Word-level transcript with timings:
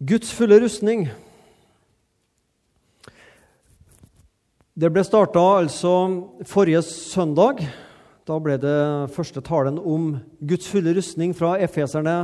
Guds 0.00 0.30
fulle 0.32 0.56
rustning. 0.62 1.02
Det 4.72 4.88
ble 4.88 5.02
starta 5.04 5.42
altså 5.58 5.92
forrige 6.48 6.80
søndag. 6.88 7.60
Da 8.24 8.38
ble 8.40 8.56
det 8.62 9.10
første 9.12 9.42
talen 9.44 9.76
om 9.76 10.14
Guds 10.40 10.70
fulle 10.72 10.96
rustning 10.96 11.36
fra 11.36 11.58
Efeserne 11.60 12.16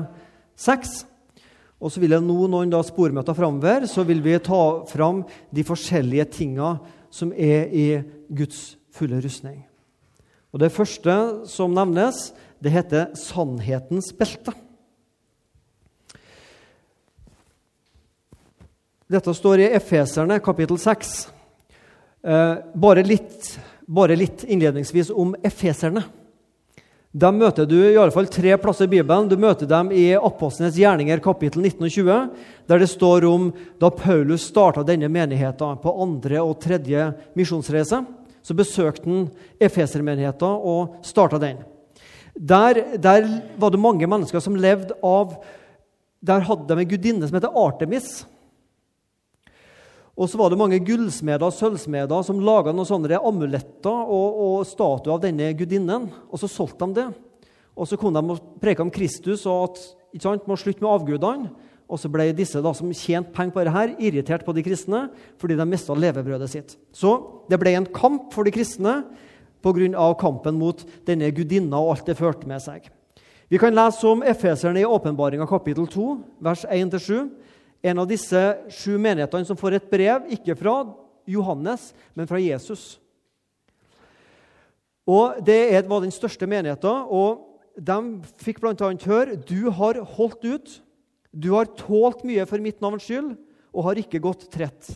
6. 0.57 0.97
Og 1.77 1.93
så 1.93 2.01
vil 2.01 2.17
jeg 2.17 2.25
nå, 2.25 2.39
noen 2.49 2.73
da 2.73 2.81
spormøter 2.81 3.37
framover, 3.37 3.85
så 3.85 4.08
vil 4.08 4.24
vi 4.24 4.38
ta 4.40 4.65
fram 4.88 5.27
de 5.53 5.69
forskjellige 5.69 6.31
tinga 6.33 6.79
som 7.13 7.37
er 7.37 7.69
i 7.77 7.88
Guds 8.33 8.79
fulle 8.88 9.21
rustning. 9.21 9.67
Og 10.49 10.65
Det 10.65 10.72
første 10.72 11.45
som 11.45 11.77
nevnes, 11.77 12.31
det 12.56 12.72
heter 12.72 13.13
sannhetens 13.21 14.17
belte. 14.17 14.63
Dette 19.06 19.30
står 19.34 19.60
i 19.62 19.66
Efeserne 19.78 20.41
kapittel 20.42 20.78
6. 20.83 21.10
Eh, 22.27 22.55
bare, 22.74 23.05
litt, 23.06 23.52
bare 23.87 24.16
litt 24.19 24.42
innledningsvis 24.42 25.12
om 25.15 25.37
efeserne. 25.46 26.02
Dem 27.15 27.38
møter 27.38 27.69
du 27.70 27.77
i 27.79 27.95
alle 27.95 28.10
fall 28.10 28.27
tre 28.27 28.56
plasser 28.59 28.88
i 28.88 28.95
Bibelen. 28.96 29.30
Du 29.30 29.37
møter 29.38 29.70
dem 29.70 29.95
i 29.95 30.09
Apostlenes 30.19 30.74
gjerninger 30.74 31.23
kapittel 31.23 31.62
19 31.62 31.87
og 31.87 31.95
20, 31.95 32.27
der 32.66 32.82
det 32.82 32.91
står 32.91 33.29
om 33.30 33.48
da 33.79 33.95
Paulus 33.95 34.51
starta 34.51 34.82
denne 34.82 35.07
menigheten 35.07 35.79
på 35.87 35.96
andre 36.02 36.43
og 36.43 36.59
tredje 36.66 37.12
misjonsreise. 37.38 38.02
Så 38.43 38.59
besøkte 38.59 39.07
han 39.07 39.29
efesermenigheten 39.62 40.66
og 40.66 40.98
starta 41.07 41.38
den. 41.38 41.62
Der, 42.34 42.82
der, 42.98 43.30
var 43.54 43.70
det 43.70 43.87
mange 43.87 44.10
mennesker 44.10 44.43
som 44.43 44.59
levde 44.59 44.98
av 44.98 45.38
Der 46.27 46.43
hadde 46.43 46.66
de 46.66 46.82
en 46.82 46.88
gudinne 46.91 47.29
som 47.29 47.37
heter 47.38 47.54
Artemis. 47.54 48.24
Og 50.16 50.30
så 50.33 50.38
var 50.41 50.48
det 50.48 50.56
mange 50.56 50.79
gullsmeder 50.80 51.45
og 51.45 51.52
sølvsmeder 51.52 52.24
som 52.24 52.41
laga 52.41 52.73
noen 52.73 52.88
sånne 52.88 53.18
amuletter 53.21 53.93
og, 53.93 54.38
og 54.41 54.57
statuer 54.65 55.18
av 55.18 55.23
denne 55.27 55.51
gudinnen. 55.59 56.09
Og 56.32 56.41
så 56.41 56.49
solgte 56.49 56.88
de 56.88 57.02
det. 57.02 57.07
Og 57.77 57.88
så 57.88 57.99
kunne 58.01 58.23
de 58.24 58.38
preke 58.63 58.80
om 58.80 58.93
Kristus 58.93 59.45
og 59.45 59.66
at 59.66 59.82
sant, 60.24 60.46
må 60.49 60.57
slutte 60.57 60.80
med 60.80 60.95
avgudene. 60.95 61.52
Og 61.87 62.01
så 62.02 62.09
ble 62.10 62.30
disse 62.35 62.59
da, 62.65 62.73
som 62.74 62.91
tjente 62.96 63.30
penger 63.37 63.54
på 63.54 63.65
dette, 63.68 63.85
irritert 64.02 64.42
på 64.46 64.56
de 64.56 64.64
kristne 64.66 65.04
fordi 65.38 65.58
de 65.58 65.68
mista 65.68 65.94
levebrødet 65.94 66.48
sitt. 66.50 66.74
Så 66.96 67.12
det 67.52 67.60
ble 67.60 67.76
en 67.76 67.86
kamp 67.86 68.32
for 68.34 68.48
de 68.48 68.54
kristne 68.56 69.02
pga. 69.62 70.14
kampen 70.19 70.56
mot 70.58 70.80
denne 71.06 71.30
gudinna 71.30 71.78
og 71.78 71.92
alt 71.92 72.06
det 72.06 72.16
førte 72.16 72.48
med 72.48 72.62
seg. 72.64 72.88
Vi 73.48 73.58
kan 73.58 73.74
lese 73.74 74.06
om 74.08 74.24
efeserne 74.26 74.80
i 74.80 74.88
Åpenbaringa 74.88 75.46
kapittel 75.46 75.86
2, 75.86 76.06
vers 76.41 76.64
1-7 76.64 77.28
en 77.82 77.98
av 78.02 78.08
disse 78.08 78.41
sju 78.72 78.96
menighetene 78.98 79.46
som 79.48 79.58
får 79.58 79.78
et 79.78 79.91
brev, 79.91 80.28
ikke 80.32 80.56
fra 80.58 80.78
Johannes, 81.28 81.91
men 82.14 82.28
fra 82.28 82.41
Jesus. 82.41 82.96
Og 85.06 85.38
Det 85.44 85.86
var 85.86 86.02
den 86.02 86.14
største 86.14 86.47
menigheten, 86.47 87.06
og 87.06 87.60
de 87.77 87.98
fikk 88.42 88.60
bl.a. 88.62 88.74
høre 89.06 89.36
du 89.36 89.70
har 89.70 90.00
holdt 90.16 90.44
ut, 90.44 90.82
du 91.30 91.52
har 91.52 91.69
tålt 91.77 92.24
mye 92.24 92.47
for 92.48 92.62
mitt 92.64 92.80
navns 92.80 93.04
skyld, 93.04 93.36
og 93.77 93.91
har 93.91 94.00
ikke 94.00 94.22
gått 94.24 94.48
trett. 94.50 94.88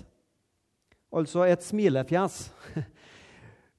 Altså 1.12 1.44
et 1.44 1.62
smilefjes. 1.62 2.46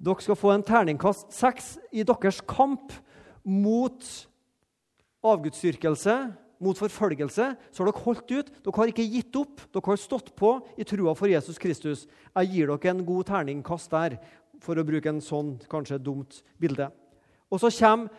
Dere 0.01 0.23
skal 0.23 0.37
få 0.37 0.53
en 0.53 0.65
terningkast 0.65 1.33
seks 1.33 1.75
i 1.91 2.05
deres 2.05 2.41
kamp 2.45 2.93
mot 3.41 4.05
avgudsdyrkelse, 5.25 6.15
mot 6.61 6.77
forfølgelse, 6.77 7.47
så 7.71 7.81
har 7.81 7.89
dere 7.89 8.03
holdt 8.05 8.31
ut. 8.31 8.51
Dere 8.61 8.77
har 8.77 8.91
ikke 8.91 9.07
gitt 9.09 9.35
opp. 9.39 9.63
Dere 9.73 9.89
har 9.89 9.99
stått 9.99 10.31
på 10.37 10.53
i 10.77 10.85
trua 10.87 11.15
for 11.17 11.31
Jesus 11.31 11.59
Kristus. 11.61 12.05
Jeg 12.35 12.51
gir 12.53 12.71
dere 12.71 12.93
en 12.93 13.05
god 13.05 13.29
terningkast 13.31 13.91
der, 13.93 14.19
for 14.61 14.77
å 14.77 14.85
bruke 14.85 15.09
en 15.09 15.23
sånn 15.25 15.55
kanskje 15.69 15.97
dumt 15.97 16.43
bilde. 16.61 16.91
Og 17.49 17.59
så 17.63 17.71
kommer 17.73 18.11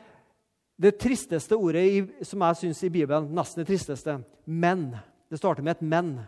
det 0.82 0.96
tristeste 0.98 1.54
ordet 1.54 1.82
i, 1.86 1.98
som 2.26 2.42
jeg 2.42 2.60
syns 2.64 2.82
i 2.82 2.90
Bibelen. 2.90 3.30
Nesten 3.36 3.62
det 3.62 3.70
tristeste. 3.70 4.18
Men. 4.44 4.90
Det 5.30 5.38
starter 5.38 5.62
med 5.62 5.76
et 5.76 5.82
'men'. 5.82 6.26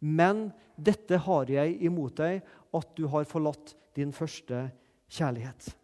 Men 0.00 0.52
dette 0.76 1.16
har 1.16 1.50
jeg 1.50 1.82
imot 1.82 2.16
deg, 2.16 2.42
at 2.74 2.96
du 2.96 3.06
har 3.06 3.24
forlatt 3.24 3.74
din 3.96 4.12
første 4.12 4.70
kjærlighet. 5.08 5.74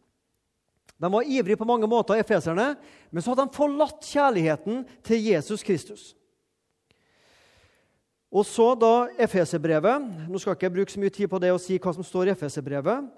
De 1.00 1.08
var 1.12 1.24
ivrige 1.24 1.56
på 1.56 1.64
mange 1.68 1.88
måter, 1.88 2.20
efeserne, 2.20 2.74
men 3.10 3.24
så 3.24 3.32
hadde 3.32 3.46
de 3.48 3.56
forlatt 3.56 4.04
kjærligheten 4.04 4.82
til 5.06 5.22
Jesus 5.30 5.64
Kristus. 5.64 6.02
Og 8.30 8.44
så 8.46 8.68
da 8.78 9.08
Efeserbrevet 9.18 10.04
Nå 10.30 10.38
skal 10.38 10.52
jeg 10.52 10.60
ikke 10.60 10.74
bruke 10.76 10.92
så 10.92 11.00
mye 11.02 11.14
tid 11.14 11.26
på 11.30 11.40
det 11.42 11.50
å 11.50 11.58
si 11.58 11.80
hva 11.82 11.94
som 11.96 12.06
står 12.06 12.28
i 12.28 12.34
Efeserbrevet, 12.36 13.08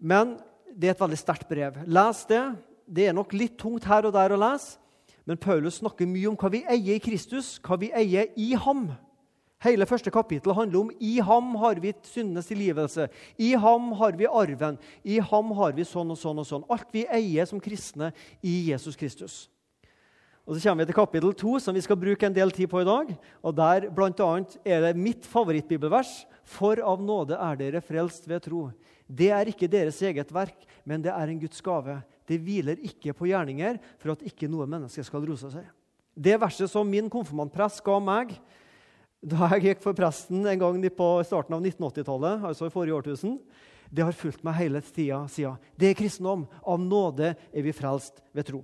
men 0.00 0.32
det 0.74 0.88
er 0.88 0.96
et 0.96 1.02
veldig 1.02 1.18
sterkt 1.20 1.46
brev. 1.50 1.76
Les 1.86 2.24
det. 2.30 2.42
Det 2.90 3.06
er 3.06 3.14
nok 3.14 3.34
litt 3.36 3.54
tungt 3.60 3.84
her 3.86 4.08
og 4.08 4.14
der 4.16 4.32
å 4.34 4.38
lese, 4.40 4.80
men 5.28 5.38
Paulus 5.38 5.78
snakker 5.78 6.08
mye 6.10 6.26
om 6.32 6.38
hva 6.40 6.48
vi 6.50 6.64
eier 6.64 6.96
i 6.96 7.02
Kristus, 7.02 7.58
hva 7.62 7.76
vi 7.78 7.92
eier 7.94 8.32
i 8.34 8.48
ham. 8.58 8.88
Hele 9.60 9.84
første 9.84 10.08
kapittel 10.12 10.54
handler 10.56 10.86
om 10.86 10.90
i 11.04 11.18
ham 11.20 11.52
har 11.60 11.80
vi 11.82 11.92
syndenes 12.08 12.48
tilgivelse. 12.48 13.10
I 13.36 13.52
ham 13.60 13.90
har 13.98 14.16
vi 14.16 14.24
arven. 14.24 14.78
I 15.04 15.18
ham 15.20 15.50
har 15.58 15.74
vi 15.76 15.84
sånn 15.84 16.14
og 16.14 16.16
sånn 16.16 16.40
og 16.40 16.46
sånn. 16.48 16.64
Alt 16.72 16.88
vi 16.94 17.04
eier 17.04 17.48
som 17.48 17.60
kristne 17.60 18.08
i 18.40 18.70
Jesus 18.70 18.96
Kristus. 18.96 19.42
Og 20.48 20.56
Så 20.56 20.64
kommer 20.64 20.82
vi 20.82 20.90
til 20.90 20.96
kapittel 20.96 21.34
2, 21.36 21.58
som 21.60 21.76
vi 21.76 21.82
skal 21.84 21.98
bruke 22.00 22.26
en 22.26 22.34
del 22.34 22.50
tid 22.50 22.70
på 22.70 22.80
i 22.80 22.88
dag. 22.88 23.12
og 23.42 23.54
Der 23.54 23.90
blant 23.90 24.20
annet, 24.20 24.56
er 24.64 24.80
det 24.80 24.96
mitt 24.96 25.26
favorittbibelvers. 25.26 26.24
For 26.42 26.80
av 26.80 27.02
nåde 27.02 27.36
er 27.36 27.56
dere 27.56 27.80
frelst 27.80 28.26
ved 28.26 28.42
tro. 28.42 28.72
Det 29.06 29.30
er 29.30 29.46
ikke 29.46 29.68
deres 29.68 30.00
eget 30.02 30.32
verk, 30.32 30.56
men 30.84 31.02
det 31.02 31.12
er 31.12 31.28
en 31.28 31.38
Guds 31.38 31.60
gave. 31.60 32.02
Det 32.26 32.40
hviler 32.40 32.80
ikke 32.82 33.12
på 33.12 33.28
gjerninger 33.28 33.78
for 33.98 34.12
at 34.12 34.22
ikke 34.22 34.48
noe 34.48 34.66
menneske 34.66 35.04
skal 35.04 35.20
rose 35.20 35.50
seg. 35.52 35.68
Det 36.16 36.40
verset 36.40 36.70
som 36.70 36.88
min 36.88 37.10
konfirmantprest 37.10 37.84
ga 37.84 38.00
meg, 38.00 38.34
da 39.20 39.50
jeg 39.52 39.66
gikk 39.66 39.82
for 39.84 39.96
presten 39.96 40.46
en 40.48 40.60
gang 40.60 40.84
på 40.96 41.08
starten 41.28 41.56
av 41.56 41.60
1980-tallet, 41.60 42.44
altså 42.48 42.68
i 42.68 42.72
forrige 42.72 42.96
årtusen, 42.96 43.36
det 43.90 44.04
har 44.06 44.16
fulgt 44.16 44.44
meg 44.46 44.56
hele 44.56 44.80
tida 44.86 45.24
siden. 45.28 45.58
Det 45.76 45.90
er 45.90 45.98
kristendom. 45.98 46.46
Av 46.62 46.78
nåde 46.80 47.34
er 47.34 47.64
vi 47.66 47.74
frelst 47.74 48.22
ved 48.32 48.46
tro. 48.48 48.62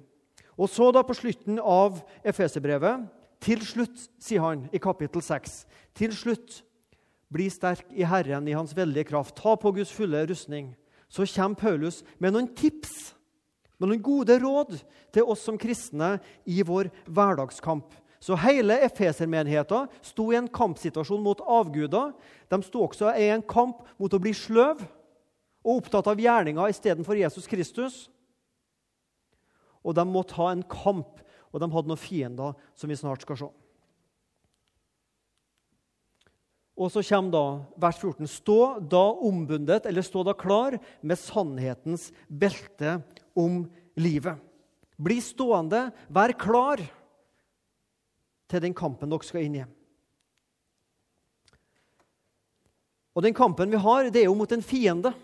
Og 0.57 0.71
så 0.73 0.89
da 0.95 1.03
på 1.05 1.17
slutten 1.19 1.59
av 1.61 1.99
Efeserbrevet, 2.25 3.05
til 3.43 3.61
slutt, 3.67 3.99
sier 4.23 4.41
han 4.41 4.65
i 4.73 4.81
kapittel 4.81 5.21
6, 5.23 5.59
til 5.99 6.15
slutt, 6.17 6.63
bli 7.29 7.51
sterk 7.53 7.91
i 7.93 8.07
Herren 8.07 8.47
i 8.49 8.55
Hans 8.57 8.73
veldige 8.77 9.11
kraft. 9.11 9.37
Ta 9.37 9.57
på 9.61 9.75
Guds 9.77 9.93
fulle 9.93 10.23
rustning. 10.31 10.73
Så 11.11 11.27
kommer 11.35 11.59
Paulus 11.59 12.01
med 12.23 12.33
noen 12.33 12.49
tips, 12.57 13.13
med 13.77 13.91
noen 13.91 14.03
gode 14.03 14.39
råd 14.41 14.79
til 15.13 15.27
oss 15.29 15.43
som 15.45 15.59
kristne 15.61 16.17
i 16.49 16.63
vår 16.65 16.89
hverdagskamp. 17.05 17.91
Så 18.21 18.37
hele 18.41 18.79
Efesermenigheten 18.87 19.91
sto 20.05 20.31
i 20.33 20.39
en 20.39 20.49
kampsituasjon 20.49 21.23
mot 21.23 21.43
avguder. 21.43 22.15
De 22.49 22.61
sto 22.65 22.87
også 22.87 23.13
i 23.19 23.29
en 23.35 23.45
kamp 23.45 23.85
mot 24.01 24.13
å 24.13 24.23
bli 24.23 24.33
sløv 24.37 24.83
og 25.67 25.83
opptatt 25.83 26.09
av 26.11 26.21
gjerninga 26.23 26.69
istedenfor 26.71 27.19
Jesus 27.19 27.49
Kristus. 27.51 28.07
Og 29.87 29.95
de 29.95 30.07
måtte 30.09 30.39
ha 30.39 30.51
en 30.53 30.65
kamp, 30.67 31.21
og 31.53 31.63
de 31.63 31.71
hadde 31.71 31.91
noen 31.91 32.01
fiender 32.01 32.57
som 32.79 32.91
vi 32.91 32.99
snart 32.99 33.23
skal 33.27 33.39
se. 33.45 33.53
Og 36.77 36.91
så 36.93 37.01
kommer 37.09 37.33
da 37.33 37.45
vers 37.87 37.99
14.: 38.03 38.29
Stå 38.29 38.61
da 38.85 39.05
ombundet, 39.25 39.87
eller 39.89 40.05
stå 40.05 40.27
da 40.27 40.35
klar 40.37 40.77
med 41.01 41.19
sannhetens 41.19 42.11
belte 42.29 42.99
om 43.33 43.65
livet. 43.97 44.37
Bli 44.97 45.17
stående, 45.21 45.91
vær 46.09 46.33
klar 46.37 46.81
til 48.51 48.63
den 48.63 48.75
kampen 48.77 49.11
dere 49.11 49.27
skal 49.27 49.47
inn 49.47 49.59
i. 49.61 49.65
Og 53.17 53.25
den 53.25 53.37
kampen 53.37 53.73
vi 53.73 53.81
har, 53.81 54.11
det 54.13 54.23
er 54.23 54.29
jo 54.29 54.37
mot 54.37 54.53
en 54.53 54.65
fiende. 54.65 55.15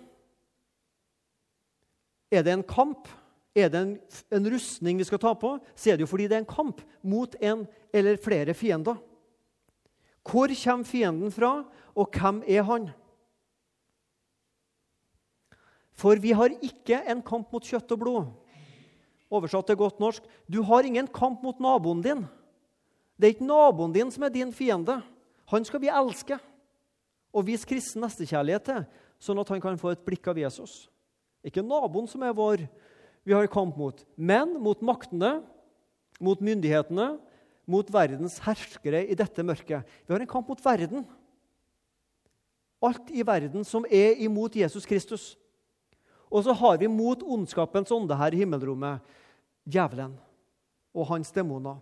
Er 2.32 2.44
det 2.44 2.54
en 2.54 2.64
kamp, 2.64 3.08
er 3.52 3.68
det 3.68 3.80
en, 3.82 3.92
en 4.32 4.48
rustning 4.54 4.96
vi 4.96 5.04
skal 5.04 5.20
ta 5.20 5.34
på, 5.36 5.58
så 5.76 5.92
er 5.92 5.98
det 5.98 6.06
jo 6.06 6.10
fordi 6.14 6.30
det 6.30 6.38
er 6.38 6.44
en 6.46 6.48
kamp 6.48 6.80
mot 7.04 7.36
en 7.36 7.66
eller 7.92 8.16
flere 8.16 8.56
fiender. 8.56 8.96
Hvor 10.24 10.48
kommer 10.56 10.88
fienden 10.88 11.34
fra, 11.34 11.52
og 11.92 12.16
hvem 12.16 12.40
er 12.48 12.64
han? 12.64 12.88
For 15.92 16.16
vi 16.16 16.32
har 16.32 16.54
ikke 16.64 17.02
en 17.12 17.20
kamp 17.22 17.52
mot 17.52 17.66
kjøtt 17.66 17.92
og 17.92 18.00
blod. 18.00 18.30
Oversatt 19.32 19.68
til 19.68 19.78
godt 19.80 20.00
norsk 20.00 20.24
du 20.48 20.62
har 20.64 20.88
ingen 20.88 21.08
kamp 21.12 21.44
mot 21.44 21.60
naboen 21.60 22.00
din. 22.04 22.24
Det 23.22 23.28
er 23.28 23.36
ikke 23.36 23.46
naboen 23.46 23.92
din 23.94 24.08
som 24.10 24.24
er 24.26 24.32
din 24.34 24.48
fiende. 24.50 24.96
Han 25.46 25.62
skal 25.62 25.78
vi 25.78 25.90
elske 25.94 26.40
og 27.30 27.44
vise 27.46 27.68
kristen 27.70 28.02
nestekjærlighet 28.02 28.64
til, 28.66 28.80
sånn 29.22 29.38
at 29.38 29.52
han 29.54 29.60
kan 29.62 29.78
få 29.78 29.92
et 29.94 30.02
blikk 30.02 30.26
av 30.32 30.40
Jesus. 30.42 30.88
Ikke 31.46 31.62
naboen 31.62 32.08
som 32.10 32.24
er 32.26 32.34
vår 32.34 32.64
vi 33.22 33.36
har 33.36 33.46
kamp 33.46 33.76
mot, 33.78 34.00
men 34.18 34.56
mot 34.58 34.80
maktene, 34.82 35.36
mot 36.18 36.42
myndighetene, 36.42 37.12
mot 37.70 37.92
verdens 37.94 38.40
herskere 38.42 39.04
i 39.06 39.14
dette 39.14 39.44
mørket. 39.46 39.86
Vi 40.02 40.16
har 40.16 40.24
en 40.24 40.32
kamp 40.32 40.50
mot 40.50 40.64
verden. 40.64 41.06
Alt 42.82 43.14
i 43.14 43.22
verden 43.22 43.62
som 43.62 43.86
er 43.86 44.18
imot 44.26 44.58
Jesus 44.58 44.82
Kristus. 44.90 45.28
Og 46.26 46.42
så 46.42 46.58
har 46.58 46.82
vi 46.82 46.90
mot 46.90 47.22
ondskapens 47.22 47.94
ånde 47.94 48.18
her 48.18 48.34
i 48.34 48.42
himmelrommet, 48.42 48.98
djevelen 49.62 50.18
og 50.90 51.06
hans 51.14 51.30
demoner. 51.30 51.78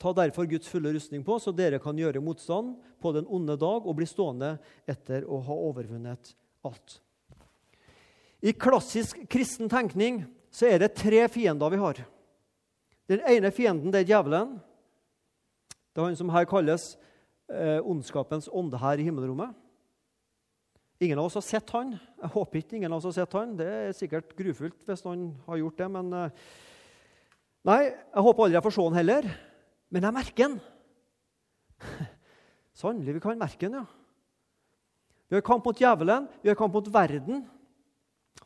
Ta 0.00 0.12
derfor 0.16 0.48
Guds 0.48 0.68
fulle 0.68 0.92
rustning 0.94 1.24
på, 1.24 1.36
så 1.36 1.52
dere 1.52 1.80
kan 1.82 1.98
gjøre 1.98 2.22
motstand 2.24 2.76
på 3.00 3.12
den 3.12 3.28
onde 3.28 3.56
dag 3.60 3.84
og 3.84 3.96
bli 3.98 4.08
stående 4.08 4.54
etter 4.88 5.26
å 5.28 5.42
ha 5.44 5.56
overvunnet 5.68 6.32
alt. 6.64 7.00
I 8.40 8.54
klassisk 8.56 9.20
kristen 9.28 9.68
tenkning 9.68 10.22
så 10.50 10.70
er 10.70 10.80
det 10.80 10.94
tre 10.96 11.26
fiender 11.28 11.72
vi 11.72 11.80
har. 11.82 12.00
Den 13.10 13.22
ene 13.28 13.50
fienden 13.52 13.92
det 13.92 14.04
er 14.04 14.12
djevelen. 14.14 14.56
Det 15.90 16.00
er 16.00 16.08
han 16.08 16.16
som 16.16 16.32
her 16.32 16.46
kalles 16.48 16.94
eh, 17.50 17.82
ondskapens 17.84 18.48
ånde 18.48 18.80
her 18.80 19.00
i 19.02 19.04
himmelrommet. 19.04 19.52
Ingen 21.00 21.20
av 21.20 21.28
oss 21.28 21.36
har 21.38 21.44
sett 21.44 21.70
han. 21.74 21.94
Jeg 22.20 22.32
håper 22.34 22.60
ikke 22.60 22.76
ingen 22.78 22.92
av 22.92 23.00
oss 23.00 23.08
har 23.10 23.16
sett 23.22 23.36
han. 23.36 23.54
Det 23.56 23.68
er 23.68 23.94
sikkert 23.96 24.34
grufullt 24.38 24.88
hvis 24.88 25.04
noen 25.04 25.30
har 25.48 25.60
gjort 25.60 25.84
det. 25.84 25.92
men... 25.98 26.10
Eh, 26.16 26.42
nei, 27.68 27.80
jeg 27.90 28.24
håper 28.24 28.46
aldri 28.46 28.56
jeg 28.56 28.66
får 28.68 28.76
se 28.78 28.88
han 28.88 29.00
heller. 29.02 29.30
Men 29.90 30.06
jeg 30.06 30.14
merker 30.14 30.48
den. 30.48 30.60
Sannelig, 32.80 33.16
vi 33.16 33.22
kan 33.22 33.38
merke 33.38 33.66
den, 33.66 33.80
ja. 33.80 33.86
Vi 35.30 35.38
har 35.38 35.46
kamp 35.46 35.64
mot 35.66 35.78
djevelen, 35.78 36.26
vi 36.42 36.50
har 36.50 36.58
kamp 36.58 36.74
mot 36.74 36.88
verden. 36.92 37.44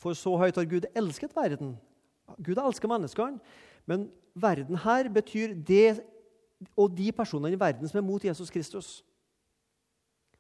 For 0.00 0.16
så 0.16 0.34
høyt 0.36 0.56
har 0.58 0.68
Gud 0.68 0.88
elsket 0.96 1.32
verden. 1.36 1.76
Gud 2.44 2.58
elsker 2.60 2.90
menneskene. 2.90 3.40
Men 3.88 4.08
verden 4.34 4.76
her 4.84 5.08
betyr 5.12 5.54
det 5.54 6.02
og 6.76 6.92
de 6.96 7.10
personene 7.12 7.56
i 7.56 7.60
verden 7.60 7.88
som 7.88 8.00
er 8.00 8.06
mot 8.06 8.24
Jesus 8.24 8.50
Kristus. 8.50 9.02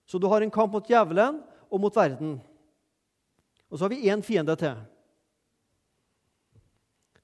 Så 0.04 0.18
du 0.20 0.26
har 0.28 0.44
en 0.44 0.52
kamp 0.52 0.72
mot 0.72 0.88
djevelen 0.88 1.40
og 1.70 1.80
mot 1.80 1.96
verden. 1.96 2.38
Og 3.70 3.78
så 3.78 3.84
har 3.84 3.92
vi 3.92 4.10
én 4.10 4.22
fiende 4.22 4.56
til. 4.56 4.76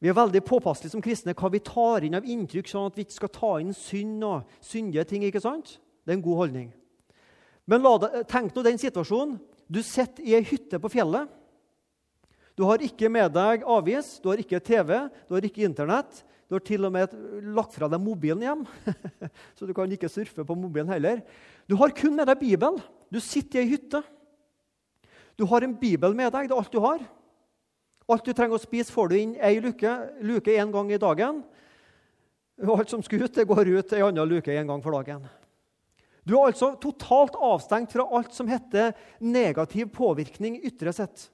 Vi 0.00 0.08
er 0.08 0.16
veldig 0.16 0.40
påpasselige 0.48 0.94
som 0.94 1.02
kristne 1.04 1.34
hva 1.36 1.50
vi 1.52 1.60
tar 1.60 2.06
inn 2.06 2.16
av 2.16 2.24
inntrykk, 2.24 2.70
sånn 2.70 2.88
at 2.88 2.96
vi 2.96 3.04
ikke 3.04 3.18
skal 3.18 3.32
ta 3.34 3.50
inn 3.60 3.74
synd 3.76 4.24
og 4.24 4.54
syndige 4.64 5.04
ting. 5.10 5.26
ikke 5.28 5.42
sant? 5.44 5.76
Det 6.04 6.14
er 6.14 6.16
en 6.16 6.24
god 6.24 6.40
holdning. 6.46 6.70
Men 7.68 7.84
deg, 7.84 8.22
tenk 8.30 8.56
nå 8.56 8.64
den 8.64 8.80
situasjonen. 8.80 9.36
Du 9.70 9.82
sitter 9.86 10.24
i 10.24 10.34
ei 10.38 10.42
hytte 10.42 10.80
på 10.80 10.90
fjellet. 10.90 11.28
Du 12.58 12.64
har 12.66 12.82
ikke 12.82 13.10
med 13.12 13.30
deg 13.36 13.62
avis, 13.68 14.16
du 14.20 14.30
har 14.32 14.40
ikke 14.40 14.58
TV, 14.64 14.96
du 15.28 15.36
har 15.36 15.46
ikke 15.46 15.64
Internett. 15.68 16.24
Du 16.50 16.56
har 16.56 16.64
til 16.66 16.82
og 16.82 16.90
med 16.90 17.12
lagt 17.54 17.76
fra 17.76 17.86
deg 17.86 18.02
mobilen 18.02 18.42
hjem, 18.42 18.64
så 19.56 19.68
du 19.68 19.70
kan 19.76 19.92
ikke 19.94 20.10
surfe 20.10 20.42
på 20.42 20.56
mobilen 20.58 20.90
heller. 20.90 21.20
Du 21.70 21.76
har 21.78 21.94
kun 21.94 22.16
med 22.16 22.26
deg 22.26 22.40
Bibelen. 22.40 22.80
Du 23.06 23.20
sitter 23.22 23.60
i 23.60 23.62
ei 23.62 23.70
hytte. 23.76 24.00
Du 25.38 25.44
har 25.46 25.62
en 25.62 25.76
bibel 25.78 26.16
med 26.16 26.32
deg. 26.34 26.48
Det 26.50 26.56
er 26.56 26.58
alt 26.58 26.74
du 26.74 26.80
har. 26.82 27.04
Alt 28.10 28.26
du 28.26 28.32
trenger 28.34 28.58
å 28.58 28.62
spise, 28.62 28.92
får 28.92 29.10
du 29.10 29.16
inn 29.18 29.34
ei 29.38 29.60
luke, 29.62 29.90
luke 30.26 30.52
én 30.52 30.72
gang 30.74 30.90
i 30.90 31.00
dagen. 31.00 31.42
Og 32.60 32.72
alt 32.74 32.92
som 32.92 33.02
skal 33.04 33.24
ut, 33.24 33.34
det 33.34 33.46
går 33.48 33.70
ut 33.70 33.92
ei 33.96 34.02
anna 34.04 34.24
luke 34.26 34.52
én 34.52 34.68
gang 34.68 34.82
for 34.84 34.96
dagen. 34.98 35.26
Du 36.26 36.34
er 36.36 36.50
altså 36.50 36.74
totalt 36.82 37.38
avstengt 37.40 37.94
fra 37.94 38.04
alt 38.16 38.34
som 38.36 38.50
heter 38.50 38.92
negativ 39.22 39.88
påvirkning 39.94 40.58
ytre 40.68 40.92
sett. 40.94 41.28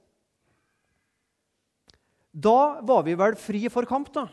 Da 2.30 2.82
var 2.86 3.02
vi 3.06 3.16
vel 3.18 3.34
fri 3.40 3.64
for 3.72 3.88
kamp, 3.88 4.12
da. 4.14 4.28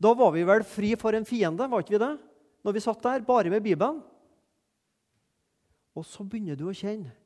Da 0.00 0.12
var 0.16 0.34
vi 0.36 0.44
vel 0.48 0.62
fri 0.68 0.92
for 1.00 1.16
en 1.16 1.26
fiende, 1.28 1.66
var 1.68 1.82
ikke 1.82 1.96
vi 1.96 2.04
det? 2.04 2.14
Når 2.64 2.76
vi 2.76 2.84
satt 2.84 3.02
der, 3.04 3.24
bare 3.24 3.52
med 3.52 3.64
Bibelen. 3.64 4.02
Og 5.96 6.06
så 6.06 6.22
begynner 6.22 6.56
du 6.56 6.68
å 6.68 6.76
kjenne 6.76 7.16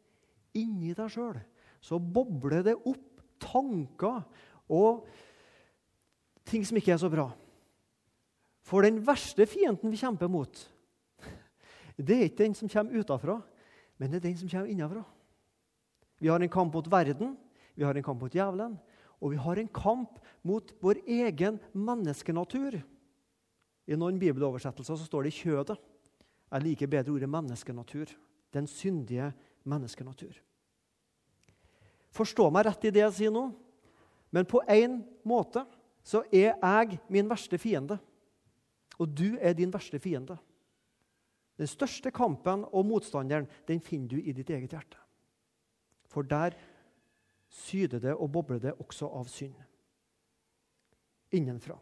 inni 0.54 0.94
deg 0.94 1.10
sjøl 1.10 1.42
så 1.84 1.98
bobler 2.00 2.64
det 2.64 2.78
opp 2.80 3.13
tanker 3.44 4.22
og 4.72 5.04
ting 6.48 6.64
som 6.66 6.78
ikke 6.80 6.94
er 6.94 7.00
så 7.00 7.10
bra. 7.12 7.28
For 8.64 8.84
den 8.84 9.02
verste 9.04 9.46
fienden 9.48 9.92
vi 9.92 10.00
kjemper 10.00 10.30
mot, 10.32 10.52
det 12.00 12.16
er 12.16 12.26
ikke 12.26 12.42
den 12.42 12.56
som 12.58 12.70
kommer 12.70 12.96
utafra, 12.98 13.38
men 14.00 14.10
det 14.10 14.18
er 14.18 14.28
den 14.30 14.38
som 14.40 14.50
kommer 14.50 14.72
innafra. 14.72 15.04
Vi 16.18 16.30
har 16.32 16.42
en 16.42 16.50
kamp 16.50 16.74
mot 16.74 16.88
verden, 16.90 17.36
vi 17.76 17.84
har 17.84 17.94
en 17.94 18.06
kamp 18.06 18.22
mot 18.22 18.32
djevelen, 18.32 18.78
og 19.20 19.30
vi 19.30 19.38
har 19.40 19.60
en 19.60 19.68
kamp 19.68 20.18
mot 20.42 20.72
vår 20.82 21.02
egen 21.06 21.60
menneskenatur. 21.72 22.80
I 23.86 23.98
noen 24.00 24.18
bibeloversettelser 24.18 24.96
så 24.96 25.06
står 25.06 25.22
det 25.22 25.34
'kjødet'. 25.36 25.76
Jeg 26.52 26.62
liker 26.62 26.86
bedre 26.86 27.12
ordet 27.12 27.28
'menneskenatur'. 27.28 28.16
Den 28.52 28.66
syndige 28.66 29.32
menneskenatur. 29.64 30.32
Forstå 32.14 32.48
meg 32.54 32.68
rett 32.68 32.86
i 32.86 32.92
det 32.94 33.02
jeg 33.02 33.16
sier 33.16 33.34
nå, 33.34 33.48
men 34.34 34.46
på 34.46 34.60
én 34.70 35.00
måte 35.26 35.64
så 36.04 36.22
er 36.30 36.52
jeg 36.52 36.98
min 37.10 37.30
verste 37.30 37.58
fiende. 37.58 37.96
Og 39.00 39.10
du 39.10 39.34
er 39.40 39.56
din 39.56 39.72
verste 39.74 39.98
fiende. 39.98 40.36
Den 41.58 41.70
største 41.70 42.10
kampen 42.14 42.64
og 42.70 42.86
motstanderen 42.86 43.48
den 43.68 43.80
finner 43.82 44.14
du 44.14 44.18
i 44.18 44.34
ditt 44.34 44.50
eget 44.50 44.74
hjerte. 44.74 44.98
For 46.10 46.26
der 46.26 46.54
syder 47.50 48.02
det 48.02 48.14
og 48.14 48.30
bobler 48.34 48.60
det 48.62 48.74
også 48.78 49.08
av 49.10 49.26
synd. 49.30 49.54
Innenfra. 51.34 51.78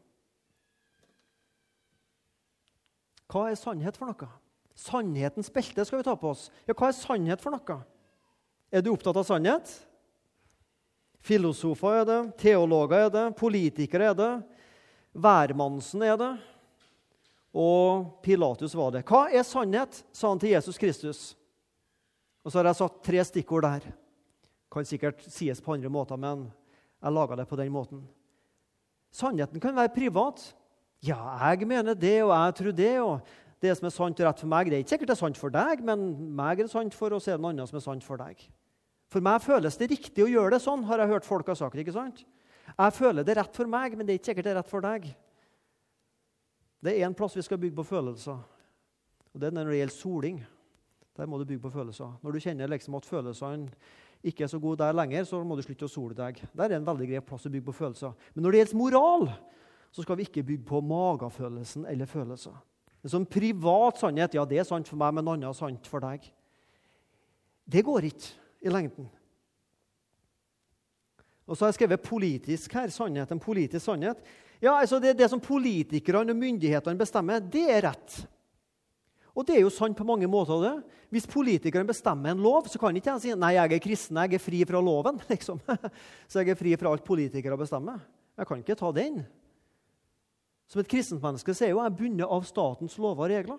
Hva 3.32 3.48
er 3.48 3.56
sannhet 3.56 3.96
for 3.96 4.08
noe? 4.08 4.28
Sannhetens 4.76 5.48
belte 5.52 5.84
skal 5.88 6.00
vi 6.00 6.06
ta 6.06 6.14
på 6.16 6.32
oss. 6.32 6.50
Ja, 6.68 6.76
Hva 6.76 6.88
er 6.88 6.96
sannhet 6.96 7.40
for 7.44 7.52
noe? 7.52 7.80
Er 8.72 8.84
du 8.84 8.92
opptatt 8.92 9.16
av 9.20 9.28
sannhet? 9.28 9.72
Filosofer 11.22 12.00
er 12.00 12.08
det, 12.08 12.20
teologer 12.42 13.06
er 13.06 13.12
det, 13.14 13.26
politikere 13.38 14.10
er 14.10 14.16
det, 14.18 14.32
værmannsen 15.14 16.02
er 16.02 16.16
det, 16.18 16.32
og 17.52 18.08
Pilatus 18.24 18.74
var 18.74 18.94
det. 18.94 19.04
Hva 19.06 19.26
er 19.30 19.44
sannhet? 19.46 20.02
sa 20.12 20.30
han 20.32 20.40
til 20.40 20.54
Jesus 20.54 20.80
Kristus. 20.80 21.20
Og 22.42 22.50
så 22.50 22.58
har 22.58 22.70
jeg 22.70 22.80
satt 22.80 23.02
tre 23.04 23.24
stikkord 23.28 23.66
der 23.68 23.92
kan 24.72 24.88
sikkert 24.88 25.20
sies 25.28 25.60
på 25.60 25.74
andre 25.74 25.90
måter, 25.92 26.16
men 26.16 26.46
jeg 27.02 27.12
laga 27.12 27.36
det 27.36 27.48
på 27.48 27.58
den 27.60 27.72
måten. 27.74 28.02
Sannheten 29.12 29.60
kan 29.60 29.76
være 29.76 29.92
privat. 29.92 30.40
Ja, 31.04 31.18
jeg 31.50 31.68
mener 31.68 31.94
det, 31.94 32.22
og 32.24 32.32
jeg 32.32 32.54
tror 32.54 32.72
det. 32.72 33.00
og 33.00 33.20
Det 33.60 33.76
som 33.76 33.86
er 33.86 33.94
sant 33.94 34.20
og 34.20 34.26
rett 34.26 34.40
for 34.40 34.50
meg, 34.50 34.70
det 34.70 34.78
er 34.78 34.84
ikke 34.84 34.94
sikkert 34.94 35.12
det 35.12 35.16
er 35.16 35.24
sant 35.26 35.38
for 35.38 35.52
deg, 35.52 35.84
men 35.84 36.08
meg 36.34 36.58
er 36.58 36.66
det 36.66 36.72
sant 36.72 36.96
for, 36.96 37.12
og 37.12 37.22
så 37.22 37.32
er 37.32 37.36
det 37.36 37.44
noe 37.44 37.52
annet 37.52 37.68
som 37.68 37.78
er 37.78 37.84
sant 37.84 38.06
for 38.06 38.18
deg. 38.18 38.40
For 39.12 39.24
meg 39.24 39.42
føles 39.44 39.76
det 39.76 39.90
riktig 39.92 40.24
å 40.24 40.30
gjøre 40.30 40.54
det 40.54 40.62
sånn, 40.64 40.86
har 40.88 41.02
jeg 41.02 41.12
hørt 41.12 41.28
folk 41.28 41.50
ha 41.52 41.56
sagt. 41.58 41.76
ikke 41.76 41.92
sant? 41.92 42.22
Jeg 42.72 42.94
føler 42.96 43.26
det 43.26 43.36
rett 43.36 43.56
for 43.56 43.68
meg, 43.68 43.96
men 43.96 44.08
det 44.08 44.14
er 44.14 44.20
ikke 44.20 44.30
sikkert 44.30 44.46
det 44.46 44.52
er 44.54 44.58
rett 44.62 44.70
for 44.70 44.84
deg. 44.84 45.10
Det 46.82 46.94
er 46.94 47.06
én 47.06 47.14
plass 47.14 47.36
vi 47.36 47.44
skal 47.44 47.60
bygge 47.60 47.76
på 47.78 47.90
følelser, 47.92 48.40
og 49.32 49.40
det 49.40 49.50
er 49.50 49.54
når 49.54 49.70
det 49.70 49.82
gjelder 49.82 49.98
soling. 49.98 50.40
Der 51.12 51.28
må 51.28 51.38
du 51.38 51.44
bygge 51.44 51.62
på 51.66 51.74
følelser. 51.74 52.16
Når 52.24 52.32
du 52.32 52.40
kjenner 52.40 52.72
liksom 52.72 52.96
at 52.96 53.06
følelsene 53.06 53.68
ikke 54.24 54.46
er 54.46 54.50
så 54.50 54.60
gode 54.62 54.80
der 54.80 54.96
lenger, 54.96 55.26
så 55.28 55.42
må 55.44 55.58
du 55.58 55.64
slutte 55.66 55.84
å 55.84 55.92
sole 55.92 56.16
deg. 56.16 56.40
Der 56.56 56.70
er 56.70 56.78
en 56.78 56.86
veldig 56.86 57.08
grei 57.10 57.20
plass 57.26 57.44
å 57.46 57.52
bygge 57.52 57.68
på 57.68 57.76
følelser. 57.82 58.14
Men 58.32 58.46
når 58.46 58.54
det 58.54 58.62
gjelder 58.62 58.80
moral, 58.80 59.26
så 59.92 60.04
skal 60.06 60.16
vi 60.16 60.24
ikke 60.24 60.46
bygge 60.48 60.68
på 60.70 60.80
magefølelsen 60.88 61.84
eller 61.90 62.08
følelser. 62.08 62.54
En 63.02 63.12
sånn 63.12 63.26
privat 63.28 64.00
sannhet 64.00 64.38
ja, 64.38 64.46
det 64.48 64.62
er 64.62 64.68
sant 64.68 64.88
for 64.88 65.00
meg, 65.00 65.12
men 65.12 65.26
noe 65.26 65.36
annet 65.36 65.50
er 65.50 65.58
sant 65.58 65.90
for 65.90 66.04
deg. 66.04 66.24
Det 67.68 67.82
går 67.84 68.08
ikke 68.08 68.41
i 68.62 68.70
lengden. 68.70 69.08
Og 71.46 71.58
så 71.58 71.64
har 71.64 71.72
jeg 71.72 71.82
skrevet 71.82 72.06
'politisk' 72.06 72.72
her. 72.72 72.88
Sannhet, 72.88 73.32
en 73.32 73.40
politisk 73.42 73.84
sannhet. 73.84 74.22
Ja, 74.62 74.78
altså 74.78 75.00
det, 75.02 75.18
det 75.18 75.28
som 75.30 75.40
politikerne 75.40 76.30
og 76.30 76.38
myndighetene 76.38 76.98
bestemmer, 76.98 77.40
det 77.40 77.66
er 77.70 77.82
rett. 77.90 78.22
Og 79.34 79.46
det 79.48 79.56
er 79.56 79.64
jo 79.64 79.72
sant 79.72 79.96
på 79.96 80.04
mange 80.04 80.28
måter. 80.28 80.60
det. 80.62 80.84
Hvis 81.10 81.26
politikerne 81.26 81.88
bestemmer 81.88 82.30
en 82.30 82.42
lov, 82.42 82.68
så 82.68 82.78
kan 82.78 82.96
ikke 82.96 83.10
jeg 83.10 83.20
si 83.20 83.34
nei, 83.34 83.54
jeg 83.54 83.72
er 83.72 83.78
kristen, 83.78 84.16
jeg 84.16 84.34
er 84.34 84.38
fri 84.38 84.64
fra 84.64 84.80
loven. 84.80 85.20
liksom. 85.32 85.60
Så 86.28 86.40
jeg 86.40 86.50
er 86.50 86.60
fri 86.60 86.76
fra 86.76 86.92
alt 86.92 87.04
politikere 87.04 87.58
bestemmer. 87.58 87.98
Jeg 88.36 88.46
kan 88.46 88.58
ikke 88.58 88.78
ta 88.78 88.92
den. 88.92 89.24
Som 90.68 90.80
et 90.80 90.88
kristent 90.88 91.22
menneske 91.22 91.52
så 91.54 91.66
er 91.66 91.74
jo 91.74 91.82
jeg 91.82 91.96
bundet 91.96 92.28
av 92.28 92.44
statens 92.48 92.96
lover 92.98 93.26
og 93.26 93.32
regler. 93.32 93.58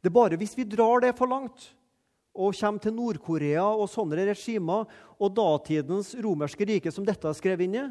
Det 0.00 0.08
er 0.08 0.16
bare 0.16 0.36
hvis 0.40 0.56
vi 0.56 0.64
drar 0.64 1.00
det 1.00 1.14
for 1.16 1.28
langt 1.28 1.70
og 2.30 2.54
kommer 2.54 2.82
til 2.82 2.94
Nord-Korea 2.94 3.64
og 3.74 3.88
sånne 3.90 4.22
regimer 4.28 4.86
og 5.18 5.34
datidens 5.34 6.12
romerske 6.22 6.66
rike 6.68 6.92
som 6.94 7.06
dette 7.06 7.26
er 7.26 7.36
skrevet 7.36 7.66
inn 7.66 7.78
i, 7.80 7.84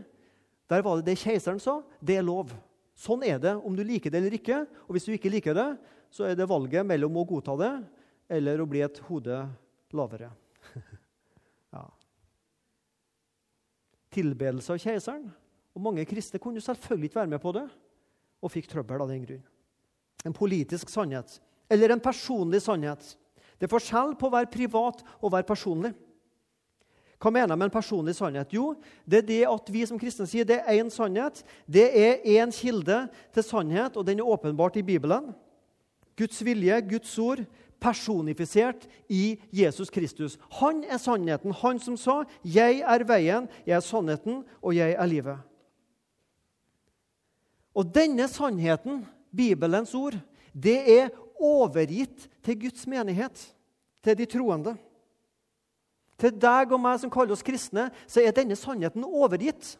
der 0.69 0.83
var 0.85 0.99
det 0.99 1.09
det 1.09 1.19
keiseren 1.19 1.59
sa. 1.61 1.79
Det 1.99 2.19
er 2.19 2.25
lov. 2.25 2.53
Sånn 2.99 3.23
er 3.25 3.39
det 3.41 3.55
om 3.57 3.75
du 3.75 3.81
liker 3.83 4.11
det 4.13 4.21
eller 4.21 4.35
ikke. 4.37 4.61
Og 4.87 4.95
hvis 4.95 5.07
du 5.07 5.15
ikke 5.15 5.31
liker 5.33 5.57
det, 5.57 5.69
så 6.13 6.27
er 6.29 6.37
det 6.37 6.49
valget 6.49 6.85
mellom 6.85 7.17
å 7.17 7.25
godta 7.27 7.55
det 7.59 7.73
eller 8.37 8.61
å 8.61 8.67
bli 8.69 8.83
et 8.85 9.01
hode 9.07 9.41
lavere. 9.97 10.29
ja. 11.75 11.83
Tilbedelse 14.13 14.75
av 14.75 14.81
keiseren. 14.83 15.29
Og 15.73 15.83
Mange 15.85 16.05
kristne 16.09 16.41
kunne 16.41 16.61
selvfølgelig 16.63 17.09
ikke 17.09 17.21
være 17.23 17.33
med 17.35 17.43
på 17.43 17.55
det. 17.57 17.67
og 18.39 18.51
fikk 18.53 18.69
trøbbel 18.71 19.01
av 19.03 19.09
den 19.11 19.23
grunn. 19.25 19.41
En 20.23 20.35
politisk 20.35 20.87
sannhet 20.87 21.41
eller 21.69 21.91
en 21.91 21.99
personlig 21.99 22.61
sannhet. 22.63 23.17
Det 23.59 23.67
er 23.67 23.73
forskjell 23.73 24.15
på 24.15 24.29
å 24.29 24.33
være 24.37 24.51
privat 24.51 25.03
og 25.19 25.27
å 25.27 25.33
være 25.35 25.47
personlig. 25.47 25.91
Hva 27.19 27.33
mener 27.35 27.51
jeg 27.51 27.59
med 27.59 27.67
en 27.67 27.73
personlig 27.73 28.15
sannhet? 28.15 28.53
Jo, 28.55 28.77
det 29.03 29.19
er 29.19 29.27
det 29.27 29.41
at 29.51 29.71
vi 29.73 29.81
som 29.87 29.99
kristne 29.99 30.27
sier 30.29 30.47
det 30.47 30.61
er 30.61 30.79
én 30.79 30.91
sannhet. 30.93 31.41
Det 31.67 31.89
er 31.91 32.23
én 32.39 32.53
kilde 32.55 33.01
til 33.35 33.43
sannhet, 33.43 33.99
og 33.99 34.07
den 34.07 34.21
er 34.21 34.29
åpenbart 34.31 34.79
i 34.79 34.85
Bibelen. 34.87 35.33
Guds 36.15 36.39
vilje, 36.47 36.79
Guds 36.87 37.11
ord, 37.19 37.43
personifisert 37.79 38.87
i 39.11 39.35
Jesus 39.51 39.91
Kristus. 39.91 40.37
Han 40.61 40.85
er 40.87 40.99
sannheten. 40.99 41.51
Han 41.51 41.79
som 41.79 41.97
sa 41.97 42.23
'Jeg 42.43 42.79
er 42.79 43.03
veien, 43.03 43.49
jeg 43.65 43.75
er 43.75 43.79
sannheten, 43.79 44.43
og 44.61 44.75
jeg 44.75 44.91
er 44.91 45.07
livet'. 45.07 45.39
Og 47.75 47.95
denne 47.95 48.27
sannheten, 48.27 49.05
Bibelens 49.35 49.93
ord, 49.95 50.15
det 50.53 50.99
er 50.99 51.09
overgitt 51.39 52.27
til 52.45 52.59
Guds 52.65 52.87
menighet, 52.87 53.41
til 54.03 54.17
de 54.17 54.27
troende. 54.29 54.75
Til 56.19 56.35
deg 56.35 56.73
og 56.75 56.81
meg 56.83 56.99
som 56.99 57.11
kaller 57.11 57.35
oss 57.35 57.45
kristne, 57.45 57.87
så 58.07 58.23
er 58.23 58.35
denne 58.35 58.57
sannheten 58.59 59.05
overgitt. 59.07 59.77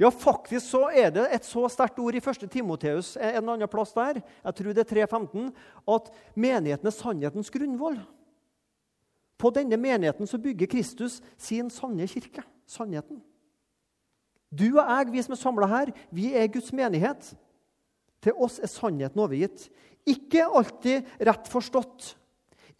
Ja, 0.00 0.08
faktisk 0.08 0.64
så 0.70 0.86
er 0.96 1.10
det 1.12 1.26
et 1.34 1.44
så 1.44 1.66
sterkt 1.68 1.98
ord 2.00 2.16
i 2.16 2.22
1. 2.22 2.46
Timoteus 2.48 3.16
en 3.20 3.50
annen 3.52 3.68
plass 3.68 3.92
der, 3.92 4.22
jeg 4.22 4.56
tror 4.56 4.72
det 4.72 4.86
er 4.86 5.04
3.15, 5.04 5.50
at 5.92 6.08
menigheten 6.32 6.88
er 6.88 6.94
sannhetens 6.94 7.52
grunnvoll. 7.52 7.98
På 9.40 9.50
denne 9.52 9.76
menigheten 9.76 10.28
så 10.28 10.38
bygger 10.40 10.70
Kristus 10.70 11.18
sin 11.36 11.68
sanne 11.72 12.08
kirke. 12.08 12.44
Sannheten. 12.68 13.20
Du 14.50 14.66
og 14.78 14.84
jeg, 14.84 15.12
vi 15.12 15.22
som 15.22 15.34
er 15.34 15.40
samla 15.40 15.68
her, 15.70 15.92
vi 16.10 16.32
er 16.34 16.48
Guds 16.52 16.72
menighet. 16.72 17.32
Til 18.20 18.36
oss 18.36 18.58
er 18.60 18.68
sannheten 18.72 19.20
overgitt. 19.20 19.68
Ikke 20.10 20.46
alltid 20.46 21.06
rett 21.22 21.48
forstått, 21.50 22.14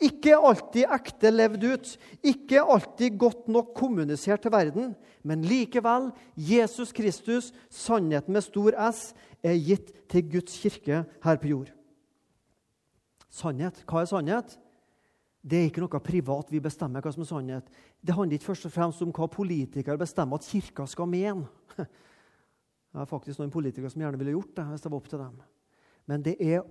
ikke 0.01 0.33
alltid 0.33 0.89
ekte 0.89 1.29
levd 1.29 1.65
ut, 1.69 1.91
ikke 2.25 2.63
alltid 2.63 3.19
godt 3.21 3.51
nok 3.53 3.75
kommunisert 3.77 4.41
til 4.47 4.55
verden, 4.55 4.95
men 5.23 5.45
likevel 5.45 6.09
Jesus 6.41 6.95
Kristus, 6.97 7.51
sannheten 7.69 8.33
med 8.33 8.47
stor 8.47 8.77
S, 8.89 9.11
er 9.45 9.59
gitt 9.61 9.93
til 10.09 10.25
Guds 10.33 10.57
kirke 10.63 11.05
her 11.05 11.41
på 11.41 11.53
jord. 11.53 11.71
Sannhet. 13.31 13.85
Hva 13.85 14.03
er 14.03 14.11
sannhet? 14.11 14.57
Det 15.41 15.59
er 15.59 15.69
ikke 15.69 15.85
noe 15.85 16.01
privat 16.05 16.51
vi 16.53 16.61
bestemmer 16.65 17.05
hva 17.05 17.13
som 17.13 17.25
er 17.25 17.31
sannhet. 17.31 17.71
Det 18.01 18.17
handler 18.17 18.37
ikke 18.37 18.51
først 18.51 18.69
og 18.69 18.75
fremst 18.75 19.05
om 19.05 19.13
hva 19.17 19.29
politikere 19.33 20.01
bestemmer 20.01 20.41
at 20.41 20.49
kirka 20.49 20.89
skal 20.89 21.09
mene. 21.09 21.49
Det 22.91 22.99
er 22.99 23.07
faktisk 23.07 23.39
noen 23.39 23.53
politikere 23.55 23.87
som 23.93 24.03
gjerne 24.03 24.19
ville 24.19 24.33
gjort 24.35 24.57
det 24.57 24.65
hvis 24.67 24.83
det 24.83 24.91
var 24.91 24.99
opp 24.99 25.11
til 25.13 25.21
dem. 25.21 25.35
Men 26.11 26.25
det 26.27 26.33
er 26.43 26.65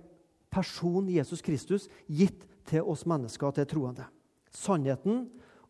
personen 0.50 1.10
Jesus 1.14 1.42
Kristus 1.44 1.88
gitt 2.06 2.44
til 2.68 2.86
oss 2.86 3.06
mennesker, 3.08 3.54
til 3.54 3.68
troende. 3.70 4.06
Sannheten 4.50 5.28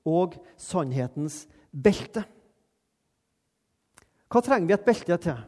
og 0.09 0.39
sannhetens 0.61 1.45
belte. 1.71 2.25
Hva 4.31 4.43
trenger 4.45 4.69
vi 4.71 4.77
et 4.77 4.87
belte 4.87 5.19
til? 5.25 5.41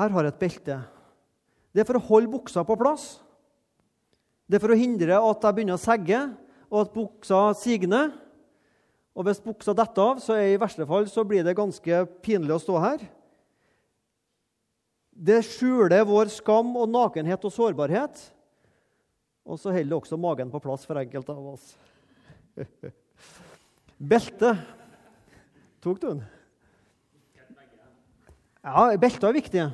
Her 0.00 0.14
har 0.14 0.24
jeg 0.24 0.32
et 0.32 0.40
belte. 0.40 0.78
Det 1.74 1.82
er 1.82 1.88
for 1.88 1.98
å 1.98 2.06
holde 2.08 2.32
buksa 2.32 2.64
på 2.66 2.78
plass. 2.78 3.18
Det 4.48 4.58
er 4.58 4.62
for 4.62 4.74
å 4.74 4.78
hindre 4.78 5.18
at 5.18 5.44
jeg 5.44 5.56
begynner 5.56 5.76
å 5.76 5.82
segge, 5.82 6.20
og 6.70 6.84
at 6.84 6.94
buksa 6.94 7.40
signer. 7.58 8.12
Og 9.14 9.26
hvis 9.26 9.42
buksa 9.42 9.74
detter 9.76 10.12
av, 10.14 10.22
så 10.22 10.36
er 10.38 10.54
i 10.54 10.60
verste 10.60 10.86
fall 10.88 11.08
så 11.10 11.24
blir 11.26 11.44
det 11.46 11.58
ganske 11.58 12.04
pinlig 12.24 12.56
å 12.56 12.62
stå 12.62 12.78
her. 12.82 13.04
Det 15.20 15.42
skjuler 15.44 16.06
vår 16.08 16.30
skam 16.32 16.70
og 16.80 16.88
nakenhet 16.88 17.42
og 17.44 17.52
sårbarhet. 17.52 18.22
Og 19.44 19.58
så 19.60 19.72
holder 19.74 19.90
det 19.90 19.98
også 19.98 20.16
magen 20.20 20.52
på 20.52 20.60
plass 20.64 20.86
for 20.88 20.96
enkelte 20.96 21.34
av 21.34 21.50
oss. 21.52 21.74
Belte. 24.10 24.54
Tok 25.84 26.00
du 26.00 26.06
den? 26.06 26.22
Ja, 28.60 28.96
belter 29.00 29.28
er 29.30 29.36
viktige. 29.36 29.66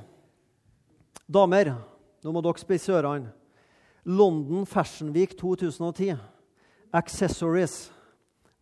Damer, 1.26 1.72
nå 2.22 2.34
må 2.34 2.42
dere 2.42 2.62
spisse 2.62 2.94
ørene. 2.94 3.32
London 4.06 4.66
Fashion 4.66 5.10
Week 5.14 5.34
2010. 5.38 6.14
Accessories. 6.94 7.88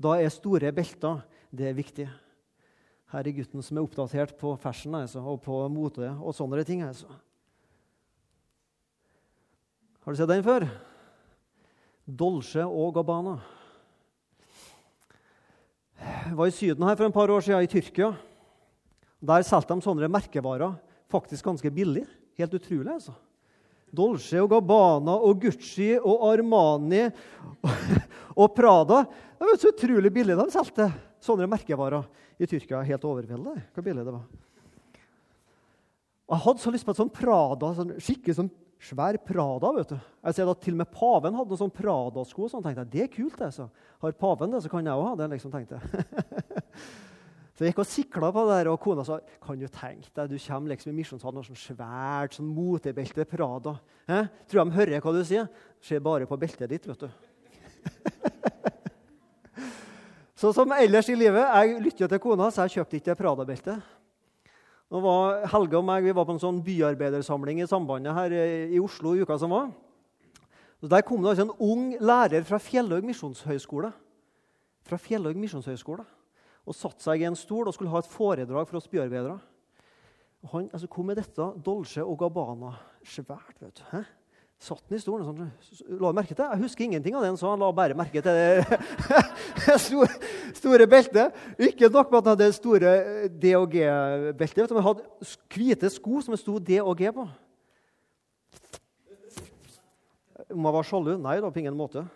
Da 0.00 0.16
er 0.20 0.32
store 0.32 0.72
belter 0.72 1.20
det 1.52 1.68
er 1.68 1.76
viktig. 1.76 2.08
Her 3.12 3.28
er 3.28 3.36
gutten 3.36 3.62
som 3.62 3.78
er 3.78 3.84
oppdatert 3.84 4.34
på 4.40 4.54
fashion 4.60 4.96
altså, 4.98 5.20
og 5.20 5.42
på 5.44 5.58
mote 5.72 6.08
og 6.16 6.34
sånne 6.36 6.64
ting. 6.66 6.82
Altså. 6.86 7.08
Har 10.04 10.12
du 10.12 10.18
sett 10.18 10.30
den 10.30 10.44
før? 10.44 10.66
Dolce 12.04 12.64
og 12.64 12.94
Gabbana. 12.96 13.38
Jeg 16.04 16.36
var 16.36 16.48
i 16.50 16.54
Syden 16.54 16.84
her 16.84 16.96
for 16.98 17.06
en 17.06 17.14
par 17.14 17.30
år 17.32 17.44
siden, 17.44 17.64
i 17.64 17.70
Tyrkia. 17.70 18.10
Der 19.24 19.46
solgte 19.46 19.76
de 19.76 19.84
sånne 19.84 20.10
merkevarer 20.12 20.74
faktisk 21.12 21.46
ganske 21.46 21.70
billig. 21.72 22.04
Helt 22.36 22.56
utrolig, 22.58 22.90
altså. 22.92 23.14
Dolce 23.94 24.40
og 24.42 24.50
Gabbana 24.50 25.14
og 25.22 25.44
Gucci 25.44 25.92
og 26.00 26.26
Armani 26.32 27.04
og 28.34 28.48
Prada. 28.56 29.04
Det 29.38 29.46
var 29.46 29.60
så 29.60 29.70
utrolig 29.70 30.10
billig 30.12 30.36
de 30.36 30.46
solgte 30.52 30.88
sånne 31.24 31.48
merkevarer 31.50 32.04
i 32.38 32.48
Tyrkia. 32.48 32.82
Helt 32.84 33.06
overveldende 33.08 33.62
hvor 33.74 33.86
billig 33.86 34.04
det 34.04 34.14
var. 34.14 34.26
Jeg 36.24 36.40
hadde 36.46 36.62
så 36.62 36.72
lyst 36.72 36.86
på 36.86 36.92
et 36.94 37.00
sånn 37.00 37.12
Prada, 37.12 37.70
sånn, 37.76 37.96
skikkelig 38.00 38.36
sånn 38.38 38.52
svær 38.84 39.18
Prada. 39.24 39.72
vet 39.76 39.92
du. 39.92 39.98
Jeg 40.24 40.36
ser 40.36 40.50
at 40.50 40.60
Til 40.64 40.76
og 40.76 40.80
med 40.82 40.92
paven 40.92 41.36
hadde 41.36 41.52
noen 41.52 41.62
sånn 41.64 41.74
Prada-sko. 41.74 42.48
sånn 42.48 42.64
tenkte 42.64 42.84
jeg, 42.84 42.90
Det 42.90 43.02
er 43.02 43.12
kult. 43.12 43.38
det, 43.38 43.50
så. 43.52 43.68
Har 44.00 44.12
paven 44.12 44.50
det, 44.50 44.62
så 44.64 44.70
kan 44.72 44.84
jeg 44.84 44.94
òg 44.94 45.08
ha 45.08 45.14
det. 45.20 45.30
liksom, 45.30 45.52
tenkte 45.52 45.80
jeg. 45.80 46.04
så 47.54 47.64
jeg 47.64 47.72
gikk 47.72 47.82
og 47.84 47.90
sikla 47.92 48.32
på 48.32 48.44
det 48.48 48.56
der, 48.56 48.72
og 48.72 48.80
kona 48.80 49.04
sa 49.04 49.20
kan 49.44 49.58
du 49.58 49.68
tenke 49.68 50.10
deg, 50.14 50.32
du 50.32 50.38
kommer 50.38 50.74
liksom 50.74 50.92
i 50.92 50.96
misjonssalen 50.96 51.40
med 51.40 51.48
sånn 51.50 51.76
svært 51.76 52.38
sånn 52.38 52.48
motebelte 52.48 53.28
Prada. 53.28 53.78
Eh? 54.08 54.26
Tror 54.48 54.64
de 54.64 54.78
hører 54.78 55.00
hva 55.04 55.12
du 55.12 55.22
sier? 55.24 55.48
Ser 55.80 56.00
bare 56.00 56.26
på 56.26 56.40
beltet 56.40 56.68
ditt, 56.72 56.88
vet 56.88 57.04
du. 57.04 57.10
så 60.44 60.50
som 60.52 60.72
ellers 60.76 61.06
i 61.08 61.14
livet, 61.16 61.40
jeg 61.40 61.78
lytter 61.80 62.10
til 62.10 62.20
kona, 62.20 62.50
så 62.52 62.66
jeg 62.66 62.74
kjøpte 62.74 62.98
ikke 62.98 63.14
Prada-beltet. 63.16 63.80
Nå 64.92 65.00
var 65.00 65.46
Helge 65.48 65.78
og 65.78 65.86
meg 65.88 66.04
vi 66.04 66.12
var 66.12 66.26
på 66.28 66.34
en 66.34 66.42
sånn 66.42 66.58
byarbeidersamling 66.66 67.62
i 67.62 67.68
Sambandet 67.70 68.12
her 68.12 68.34
i 68.68 68.80
Oslo 68.82 69.14
i 69.16 69.22
uka 69.24 69.38
som 69.40 69.54
var. 69.54 69.70
Og 70.84 70.90
der 70.92 71.04
kom 71.08 71.24
det 71.24 71.32
altså 71.32 71.46
en 71.46 71.54
ung 71.64 71.86
lærer 71.96 72.44
fra 72.44 72.58
Fjellhaug 72.60 73.06
misjonshøgskole. 73.08 73.88
Fra 74.84 74.98
Fjellhaug 75.00 75.40
misjonshøgskole. 75.40 76.04
Og 76.68 76.76
satte 76.76 77.00
seg 77.06 77.24
i 77.24 77.28
en 77.30 77.38
stol 77.40 77.70
og 77.70 77.78
skulle 77.78 77.94
ha 77.94 78.04
et 78.04 78.12
foredrag 78.12 78.68
for 78.68 78.82
oss 78.82 78.90
byarbeidere. 78.92 79.38
Og 80.44 80.52
han 80.52 80.68
altså, 80.76 80.90
kom 80.92 81.08
med 81.08 81.22
dette 81.22 81.48
Dolce 81.64 82.04
og 82.04 82.18
Gabbana. 82.20 82.74
Svært, 83.00 83.56
vet 83.64 83.80
du. 83.80 83.84
Hæ? 83.94 84.04
Satt 84.62 84.80
han 84.88 84.96
i 84.96 85.00
stolen 85.02 85.26
og 85.26 85.34
sånn, 85.34 85.96
la 86.00 86.10
merke 86.16 86.32
til. 86.32 86.46
Jeg 86.46 86.62
husker 86.62 86.86
ingenting 86.86 87.16
av 87.16 87.24
det 87.24 87.32
han 87.32 87.38
sa. 87.40 87.50
Han 87.52 87.60
la 87.60 87.70
bare 87.74 87.96
merke 87.98 88.22
til 88.24 88.38
det 88.38 89.78
store, 89.86 90.08
store 90.56 90.86
beltet. 90.88 91.34
Ikke 91.58 91.90
nok 91.92 92.12
med 92.12 92.20
at 92.20 92.28
han 92.30 92.36
hadde 92.36 92.50
store 92.56 92.92
DOG-belte. 93.42 94.68
Han 94.70 94.86
hadde 94.88 95.32
hvite 95.52 95.90
sko 95.92 96.22
som 96.24 96.36
det 96.36 96.40
sto 96.40 96.56
DOG 96.56 97.04
på. 97.18 97.26
Om 100.54 100.68
jeg 100.68 100.76
var 100.78 100.86
sjalu? 100.86 101.14
Nei 101.20 101.38
da, 101.42 101.50
på 101.50 101.60
ingen 101.60 101.76
måte. 101.76 102.06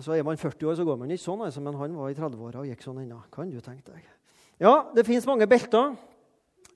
Så 0.00 0.14
Er 0.14 0.22
man 0.24 0.38
40 0.38 0.70
år, 0.70 0.74
så 0.78 0.84
går 0.86 0.96
man 1.00 1.10
ikke 1.10 1.24
sånn. 1.24 1.42
Altså, 1.44 1.60
men 1.64 1.76
han 1.76 1.98
var 1.98 2.12
i 2.12 2.16
30-åra 2.16 2.62
og 2.62 2.68
gikk 2.70 2.84
sånn 2.84 3.02
ennå. 3.02 3.18
Kan 3.34 3.50
du 3.50 3.58
tenke 3.60 3.90
deg. 3.90 4.06
Ja, 4.62 4.92
det 4.94 5.04
fins 5.08 5.26
mange 5.26 5.48
belter. 5.50 5.96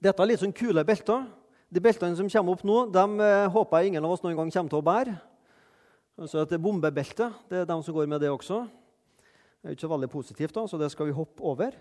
Dette 0.03 0.23
er 0.23 0.29
litt 0.29 0.43
sånn 0.43 0.57
kule 0.57 0.83
belter. 0.85 1.29
De 1.73 1.83
beltene 1.83 2.15
som 2.15 2.29
kommer 2.31 2.55
opp 2.55 2.65
nå, 2.67 2.77
dem 2.95 3.19
eh, 3.21 3.47
håper 3.51 3.83
jeg 3.83 3.93
ingen 3.93 4.05
av 4.07 4.15
oss 4.15 4.23
noen 4.23 4.37
gang 4.39 4.53
kommer 4.55 4.73
til 4.73 4.79
å 4.79 4.87
bære. 4.87 5.15
Altså 6.17 6.45
Et 6.45 6.55
bombebelte 6.63 7.29
det 7.51 7.63
er 7.63 7.69
de 7.69 7.77
som 7.85 7.97
går 7.97 8.07
med 8.09 8.23
det 8.23 8.31
også. 8.33 8.63
Det 9.61 9.73
er 9.73 9.75
ikke 9.75 9.87
så 9.89 9.91
veldig 9.91 10.09
positivt, 10.13 10.55
da, 10.55 10.63
så 10.71 10.79
det 10.79 10.93
skal 10.93 11.09
vi 11.09 11.17
hoppe 11.17 11.43
over. 11.43 11.75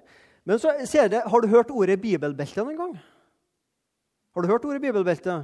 Men 0.45 0.59
så 0.61 0.73
ser 0.89 1.11
jeg, 1.11 1.21
Har 1.21 1.41
du 1.41 1.47
hørt 1.47 1.71
ordet 1.71 2.01
bibelbelte 2.01 2.63
noen 2.63 2.79
gang? 2.79 2.95
Har 4.33 4.41
du 4.41 4.49
hørt 4.49 4.65
ordet 4.65 4.81
bibelbelte? 4.81 5.37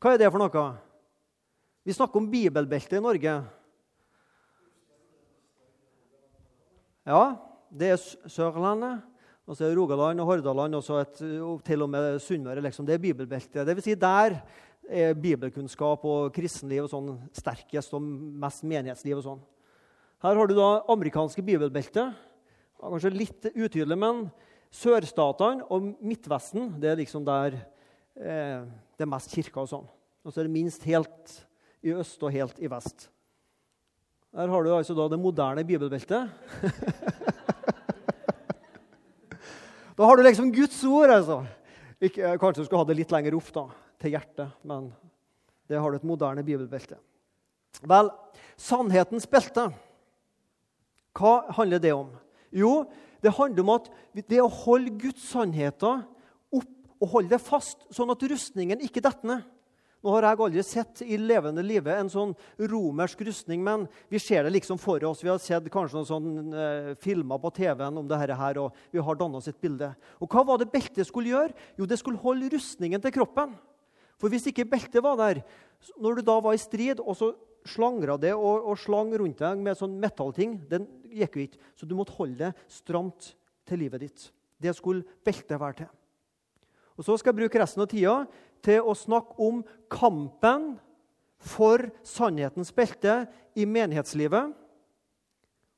Hva 0.00 0.12
er 0.14 0.20
det 0.22 0.30
for 0.30 0.40
noe? 0.40 0.66
Vi 1.86 1.94
snakker 1.94 2.22
om 2.22 2.30
bibelbelte 2.30 2.96
i 2.96 3.02
Norge. 3.02 3.34
Ja, 7.06 7.24
det 7.70 7.90
er 7.94 8.00
Sørlandet. 8.30 9.02
Og 9.46 9.54
så 9.54 9.68
er 9.68 9.76
Rogaland 9.78 10.20
og 10.20 10.26
Hordaland 10.26 10.74
og 10.74 11.60
til 11.64 11.82
og 11.84 11.90
med 11.90 12.16
Sunnmøre. 12.22 12.62
Liksom. 12.64 12.86
Det 12.86 12.96
er 12.96 13.02
bibelbeltet. 13.02 13.62
Det 13.66 13.76
vil 13.78 13.84
si 13.84 13.94
der 13.94 14.40
er 14.86 15.14
bibelkunnskap 15.18 16.02
og 16.06 16.32
kristenliv 16.34 16.86
og 16.86 16.90
sånn 16.90 17.12
sterkest 17.34 17.94
og 17.94 18.02
mest 18.02 18.66
menighetsliv. 18.66 19.18
og 19.18 19.26
sånn. 19.26 19.44
Her 20.22 20.34
har 20.34 20.50
du 20.50 20.54
da 20.58 20.82
amerikanske 20.90 21.42
bibelbeltet. 21.46 22.14
Kanskje 22.80 23.14
litt 23.14 23.46
utydelig, 23.54 23.98
men 23.98 24.26
Sørstatene 24.74 25.64
og 25.70 25.92
Midtvesten 26.02 26.74
det 26.82 26.90
er 26.90 26.98
liksom 26.98 27.24
der 27.24 27.54
eh, 28.18 28.64
det 28.66 29.04
er 29.04 29.10
mest 29.10 29.30
kirker 29.32 29.62
og 29.62 29.70
sånn. 29.70 29.86
Og 30.26 30.32
så 30.32 30.42
er 30.42 30.48
det 30.48 30.56
minst 30.56 30.82
helt 30.88 31.36
i 31.86 31.94
øst 31.94 32.22
og 32.26 32.34
helt 32.34 32.58
i 32.58 32.70
vest. 32.70 33.06
Her 34.36 34.50
har 34.52 34.66
du 34.66 34.72
altså 34.74 34.96
da 34.96 35.06
det 35.08 35.20
moderne 35.22 35.64
bibelbeltet. 35.64 36.28
da 39.96 40.04
har 40.04 40.16
du 40.16 40.22
liksom 40.26 40.52
Guds 40.52 40.78
ord, 40.84 41.10
altså. 41.10 41.40
Ikke, 41.96 42.34
kanskje 42.36 42.62
du 42.62 42.66
skulle 42.66 42.82
ha 42.82 42.88
det 42.88 42.98
litt 42.98 43.12
lenger 43.14 43.36
opp 43.38 43.48
da, 43.54 43.64
til 44.02 44.12
hjertet, 44.12 44.52
men 44.68 44.90
det 45.70 45.80
har 45.80 45.90
du 45.90 45.96
et 45.96 46.06
moderne 46.06 46.44
bibelbelte. 46.44 46.98
Vel, 47.88 48.10
sannhetens 48.60 49.28
belte, 49.30 49.70
hva 51.16 51.34
handler 51.56 51.80
det 51.80 51.94
om? 51.96 52.10
Jo, 52.52 52.84
det 53.24 53.32
handler 53.38 53.64
om 53.64 53.72
at 53.78 53.88
det 54.28 54.42
å 54.42 54.52
holde 54.52 54.92
Guds 55.00 55.24
sannheter 55.30 56.04
opp 56.52 56.72
og 57.00 57.12
holde 57.14 57.32
det 57.32 57.42
fast, 57.44 57.80
sånn 57.92 58.12
at 58.12 58.28
rustningen 58.28 58.84
ikke 58.84 59.02
detter 59.04 59.32
ned. 59.32 59.48
Nå 60.06 60.12
har 60.14 60.22
jeg 60.22 60.38
aldri 60.38 60.62
sett 60.62 61.00
i 61.02 61.16
levende 61.18 61.64
livet 61.66 61.98
en 61.98 62.10
sånn 62.10 62.32
romersk 62.70 63.24
rustning, 63.26 63.64
men 63.66 63.88
vi 64.06 64.20
ser 64.22 64.46
det 64.46 64.52
liksom 64.54 64.78
for 64.78 65.02
oss. 65.08 65.24
Vi 65.24 65.32
har 65.32 65.40
sett 65.42 65.66
kanskje 65.72 65.98
noen 65.98 66.06
sånne 66.06 66.60
eh, 66.62 66.90
filmer 67.02 67.40
på 67.42 67.50
TV-en 67.56 67.98
om 67.98 68.06
dette 68.06 68.36
her, 68.38 68.60
og 68.62 68.76
vi 68.94 69.02
har 69.02 69.18
dannet 69.18 69.40
oss 69.40 69.50
et 69.50 69.58
bilde. 69.58 69.88
Og 70.22 70.30
hva 70.30 70.44
var 70.46 70.62
det 70.62 70.70
beltet 70.70 71.08
skulle 71.08 71.32
gjøre? 71.32 71.56
Jo, 71.74 71.90
det 71.90 71.98
skulle 71.98 72.22
holde 72.22 72.52
rustningen 72.54 73.02
til 73.02 73.16
kroppen. 73.18 73.58
For 74.22 74.30
hvis 74.30 74.46
ikke 74.52 74.68
beltet 74.76 75.02
var 75.02 75.18
der, 75.18 75.42
når 75.98 76.20
du 76.20 76.26
da 76.30 76.38
var 76.44 76.54
i 76.54 76.62
strid, 76.62 77.02
og 77.02 77.18
så 77.18 77.32
slangra 77.66 78.14
det 78.22 78.30
og, 78.36 78.62
og, 78.62 78.78
slang 78.78 79.10
rundt 79.18 79.42
deg 79.42 79.66
med 79.66 79.74
sånn 79.74 79.98
metallting, 79.98 80.60
den 80.70 80.86
gikk 81.10 81.34
jo 81.34 81.46
ikke. 81.48 81.62
Så 81.74 81.90
du 81.90 81.98
måtte 81.98 82.14
holde 82.14 82.46
det 82.46 82.70
stramt 82.70 83.32
til 83.66 83.82
livet 83.82 84.06
ditt. 84.06 84.30
Det 84.62 84.70
skulle 84.78 85.02
beltet 85.26 85.58
være 85.58 85.82
til. 85.82 85.94
Og 86.96 87.04
Så 87.04 87.18
skal 87.20 87.34
jeg 87.34 87.42
bruke 87.42 87.60
resten 87.60 87.82
av 87.84 87.90
tida 87.90 88.14
til 88.66 88.82
å 88.82 88.94
snakke 88.98 89.38
om 89.42 89.62
kampen 89.92 90.74
for 91.46 91.84
sannhetens 92.06 92.72
belte 92.74 93.24
i 93.54 93.66
menighetslivet. 93.68 94.54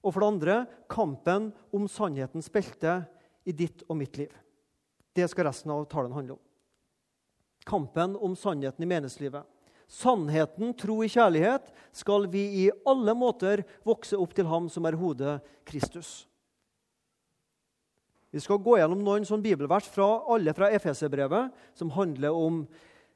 Og 0.05 0.15
for 0.15 0.23
det 0.23 0.31
andre 0.33 0.59
kampen 0.91 1.51
om 1.75 1.89
sannhetens 1.91 2.49
belte 2.53 3.03
i 3.49 3.53
ditt 3.53 3.85
og 3.89 3.99
mitt 4.01 4.17
liv. 4.21 4.33
Det 5.13 5.27
skal 5.29 5.49
resten 5.49 5.73
av 5.75 5.85
talen 5.91 6.15
handle 6.15 6.39
om. 6.39 6.43
Kampen 7.69 8.15
om 8.17 8.37
sannheten 8.39 8.85
i 8.85 8.89
menighetslivet. 8.89 9.45
Sannheten, 9.89 10.75
tro 10.77 11.01
i 11.05 11.09
kjærlighet, 11.09 11.71
skal 11.97 12.27
vi 12.29 12.43
i 12.63 12.65
alle 12.89 13.15
måter 13.17 13.65
vokse 13.89 14.19
opp 14.21 14.35
til 14.37 14.49
ham 14.49 14.69
som 14.73 14.85
er 14.89 14.99
hodet 15.01 15.39
Kristus. 15.69 16.29
Vi 18.31 18.41
skal 18.45 18.61
gå 18.61 18.77
gjennom 18.77 19.01
noen 19.05 19.25
sånn 19.25 19.43
bibelvers 19.45 19.89
fra 19.89 20.07
alle 20.29 20.53
fra 20.57 20.69
Efeserbrevet 20.77 21.55
som 21.79 21.93
handler 21.95 22.37
om 22.37 22.63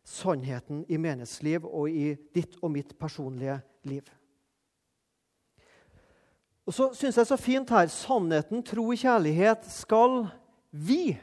sannheten 0.09 0.83
i 0.91 0.99
menighetsliv 0.99 1.67
og 1.69 1.93
i 1.93 2.15
ditt 2.35 2.57
og 2.63 2.73
mitt 2.75 2.95
personlige 2.99 3.61
liv. 3.87 4.07
Og 6.67 6.75
så 6.75 6.89
syns 6.95 7.19
jeg 7.19 7.29
så 7.29 7.39
fint 7.39 7.71
her 7.75 7.91
sannheten, 7.91 8.63
tro 8.65 8.87
i 8.95 8.99
kjærlighet, 8.99 9.67
skal 9.67 10.23
vi, 10.71 11.19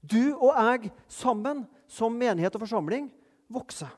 du 0.00 0.34
og 0.34 0.56
jeg, 0.56 0.90
sammen 1.12 1.64
som 1.86 2.16
menighet 2.16 2.56
og 2.56 2.64
forsamling, 2.64 3.10
vokse. 3.52 3.88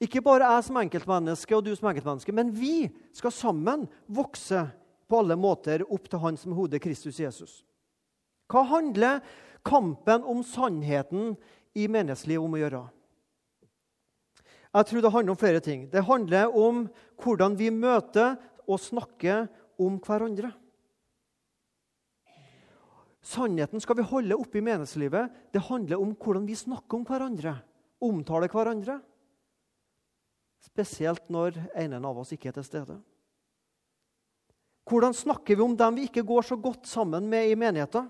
Ikke 0.00 0.22
bare 0.24 0.48
jeg 0.56 0.64
som 0.66 0.80
enkeltmenneske 0.80 1.54
og 1.56 1.64
du 1.66 1.74
som 1.76 1.90
enkeltmenneske, 1.90 2.32
men 2.34 2.50
vi 2.56 2.88
skal 3.16 3.34
sammen 3.36 3.84
vokse 4.08 4.64
på 5.10 5.20
alle 5.20 5.36
måter 5.38 5.82
opp 5.90 6.06
til 6.10 6.22
Han 6.22 6.38
som 6.38 6.54
hodet 6.56 6.82
Kristus 6.84 7.18
Jesus. 7.20 7.60
Hva 8.50 8.62
handler 8.70 9.20
kampen 9.66 10.24
om 10.26 10.42
sannheten 10.46 11.34
i 11.74 11.86
menneskelivet 11.90 12.46
om 12.46 12.56
å 12.56 12.62
gjøre? 12.62 12.82
Jeg 14.70 14.86
tror 14.86 15.02
det 15.02 15.10
handler 15.10 15.34
om 15.34 15.40
flere 15.40 15.60
ting. 15.62 15.86
Det 15.90 16.06
handler 16.06 16.54
om 16.54 16.84
hvordan 17.22 17.56
vi 17.58 17.72
møter 17.74 18.36
og 18.70 18.78
snakker 18.78 19.48
om 19.82 19.98
hverandre. 20.04 20.52
Sannheten 23.20 23.82
skal 23.82 23.98
vi 23.98 24.06
holde 24.06 24.38
oppe 24.38 24.60
i 24.60 24.64
menneskelivet. 24.64 25.28
Det 25.52 25.66
handler 25.66 26.00
om 26.00 26.14
hvordan 26.14 26.46
vi 26.48 26.56
snakker 26.56 27.00
om 27.00 27.06
hverandre, 27.08 27.58
omtaler 28.00 28.50
hverandre. 28.52 29.00
Spesielt 30.64 31.28
når 31.32 31.58
en 31.74 31.98
av 31.98 32.22
oss 32.22 32.32
ikke 32.36 32.52
er 32.52 32.60
til 32.60 32.68
stede. 32.68 32.96
Hvordan 34.90 35.14
snakker 35.14 35.54
vi 35.54 35.62
om 35.62 35.76
dem 35.78 36.00
vi 36.00 36.08
ikke 36.08 36.24
går 36.26 36.48
så 36.48 36.56
godt 36.58 36.88
sammen 36.90 37.28
med 37.30 37.46
i 37.46 37.54
menigheten? 37.58 38.08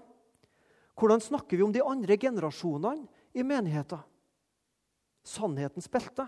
Hvordan 0.96 1.20
snakker 1.20 1.58
vi 1.58 1.64
om 1.66 1.72
de 1.74 1.82
andre 1.84 2.16
generasjonene 2.16 3.04
i 3.36 3.44
menigheten? 3.44 4.00
Sannhetens 5.20 5.90
belte. 5.92 6.24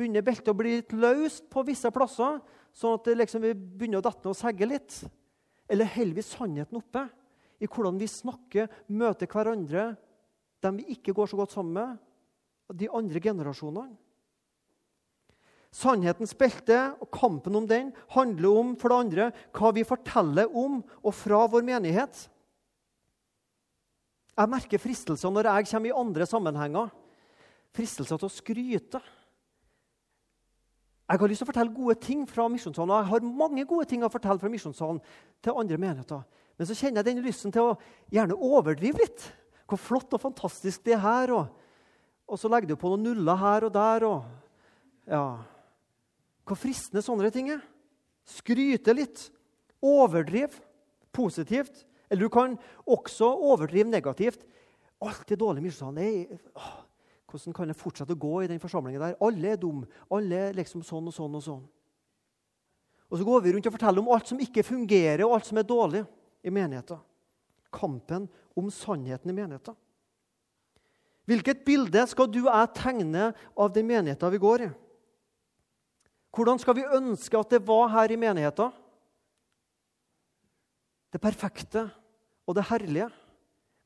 Begynner 0.00 0.24
beltet 0.24 0.48
å 0.48 0.56
bli 0.56 0.78
litt 0.78 0.94
løst 0.96 1.50
på 1.52 1.64
visse 1.68 1.92
plasser, 1.92 2.38
sånn 2.72 2.96
at 2.96 3.10
liksom 3.12 3.44
begynner 3.44 4.00
å 4.00 4.06
dette 4.06 4.32
og 4.32 4.38
segge 4.38 4.68
litt? 4.68 5.02
Eller 5.68 5.92
holder 5.92 6.16
vi 6.16 6.24
sannheten 6.24 6.80
oppe 6.80 7.04
i 7.60 7.68
hvordan 7.68 8.00
vi 8.00 8.08
snakker, 8.08 8.70
møter 8.88 9.28
hverandre, 9.28 9.90
dem 10.64 10.80
vi 10.80 10.96
ikke 10.96 11.12
går 11.16 11.28
så 11.28 11.36
godt 11.36 11.52
sammen 11.52 11.76
med, 11.76 12.00
de 12.80 12.88
andre 12.96 13.20
generasjonene? 13.20 13.92
Sannhetens 15.70 16.34
belte 16.34 16.78
og 16.98 17.10
kampen 17.14 17.54
om 17.60 17.66
den 17.70 17.92
handler 18.10 18.58
om 18.58 18.72
for 18.78 18.90
det 18.90 18.98
andre, 19.04 19.28
hva 19.54 19.70
vi 19.76 19.86
forteller 19.86 20.50
om 20.50 20.80
og 20.98 21.14
fra 21.14 21.44
vår 21.52 21.62
menighet. 21.66 22.24
Jeg 24.34 24.50
merker 24.50 24.82
fristelser 24.82 25.30
når 25.30 25.50
jeg 25.50 25.70
kommer 25.70 25.90
i 25.90 25.98
andre 26.02 26.26
sammenhenger. 26.26 26.90
Fristelser 27.76 28.18
til 28.18 28.26
å 28.26 28.34
skryte. 28.34 29.00
Jeg 31.10 31.18
har 31.18 31.30
lyst 31.30 31.42
til 31.42 31.46
å 31.46 31.50
fortelle 31.50 31.74
gode 31.74 31.96
ting 32.02 32.26
fra 32.30 32.46
misjonssalen, 32.50 32.92
og 32.94 33.00
jeg 33.00 33.10
har 33.10 33.30
mange 33.42 33.64
gode 33.66 33.86
ting 33.90 34.02
å 34.06 34.10
fortelle 34.10 34.38
fra 34.42 34.50
misjonssalen 34.50 35.00
til 35.42 35.58
andre 35.58 35.78
menigheter. 35.78 36.22
Men 36.58 36.68
så 36.68 36.76
kjenner 36.76 37.00
jeg 37.00 37.08
denne 37.08 37.24
lysten 37.24 37.54
til 37.54 37.70
å 37.70 37.78
gjerne 38.14 38.36
overdrive 38.36 39.00
litt. 39.00 39.22
Hvor 39.70 39.80
flott 39.80 40.14
og 40.14 40.22
fantastisk 40.22 40.82
det 40.86 40.96
er 40.98 41.02
her. 41.02 41.32
Og, 41.34 41.46
og 42.30 42.38
så 42.38 42.50
legger 42.50 42.70
du 42.70 42.76
på 42.78 42.90
noen 42.92 43.06
nuller 43.06 43.38
her 43.40 43.66
og 43.66 43.72
der. 43.74 44.06
Og, 44.06 44.26
ja, 45.10 45.24
hvor 46.50 46.58
fristende 46.58 47.02
sånne 47.04 47.30
ting 47.34 47.52
er. 47.54 47.62
Skryte 48.26 48.94
litt. 48.96 49.28
Overdriv 49.80 50.58
positivt. 51.14 51.84
Eller 52.10 52.26
du 52.26 52.32
kan 52.32 52.56
også 52.90 53.28
overdrive 53.30 53.88
negativt. 53.90 54.42
Alt 55.00 55.30
er 55.30 55.40
dårlig 55.40 55.62
med 55.62 56.38
Hvordan 57.30 57.54
kan 57.54 57.70
jeg 57.70 57.78
fortsette 57.78 58.16
å 58.16 58.18
gå 58.18 58.40
i 58.42 58.48
den 58.50 58.58
forsamlingen 58.58 59.00
der? 59.00 59.18
Alle 59.22 59.52
er 59.52 59.60
dumme. 59.60 59.86
Alle 60.10 60.48
er 60.48 60.56
liksom 60.58 60.82
sånn 60.82 61.06
og 61.06 61.14
sånn 61.14 61.36
og 61.38 61.44
sånn. 61.44 61.62
Og 63.10 63.18
så 63.18 63.26
går 63.26 63.44
vi 63.44 63.52
rundt 63.54 63.68
og 63.70 63.74
forteller 63.74 64.02
om 64.02 64.10
alt 64.10 64.26
som 64.30 64.42
ikke 64.42 64.66
fungerer, 64.66 65.22
og 65.26 65.36
alt 65.36 65.46
som 65.46 65.58
er 65.58 65.66
dårlig 65.66 66.02
i 66.42 66.50
menigheten. 66.50 66.98
Kampen 67.70 68.26
om 68.58 68.70
sannheten 68.74 69.30
i 69.30 69.34
menigheten. 69.34 69.78
Hvilket 71.30 71.62
bilde 71.66 72.02
skal 72.10 72.26
du 72.30 72.40
og 72.42 72.50
jeg 72.50 72.74
tegne 72.78 73.30
av 73.54 73.70
den 73.74 73.86
menigheten 73.86 74.34
vi 74.34 74.42
går 74.42 74.66
i? 74.66 74.70
Hvordan 76.30 76.60
skal 76.62 76.76
vi 76.78 76.86
ønske 76.86 77.38
at 77.38 77.56
det 77.56 77.62
var 77.66 77.88
her 77.90 78.12
i 78.14 78.18
menigheten? 78.20 78.70
Det 81.10 81.18
perfekte 81.22 81.88
og 82.46 82.54
det 82.54 82.68
herlige. 82.70 83.08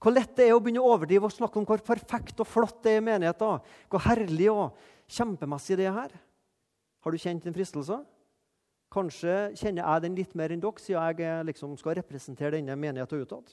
Hvor 0.03 0.13
lett 0.13 0.35
det 0.37 0.51
er 0.51 0.57
å 0.57 0.61
begynne 0.61 0.83
å 0.85 0.91
overdrive 0.93 1.31
og 1.31 1.33
snakke 1.33 1.57
om 1.57 1.65
hvor 1.65 1.81
perfekt 1.81 2.43
og 2.45 2.49
flott 2.49 2.83
det 2.85 2.93
er 2.93 3.01
i 3.01 3.07
menigheten. 3.07 3.63
Hvor 3.89 4.05
herlig 4.05 4.51
og 4.53 4.77
kjempemessig 5.09 5.79
det 5.81 5.87
er 5.89 5.97
her. 5.97 6.13
Har 7.05 7.13
du 7.13 7.21
kjent 7.21 7.47
en 7.49 7.57
fristelse? 7.57 7.97
Kanskje 8.93 9.55
kjenner 9.59 9.83
jeg 9.83 10.05
den 10.05 10.19
litt 10.19 10.37
mer 10.39 10.53
enn 10.53 10.61
dere, 10.63 10.83
siden 10.83 11.25
jeg 11.25 11.47
liksom 11.49 11.73
skal 11.81 11.97
representere 11.99 12.59
denne 12.59 12.77
menigheten 12.79 13.25
utad. 13.25 13.49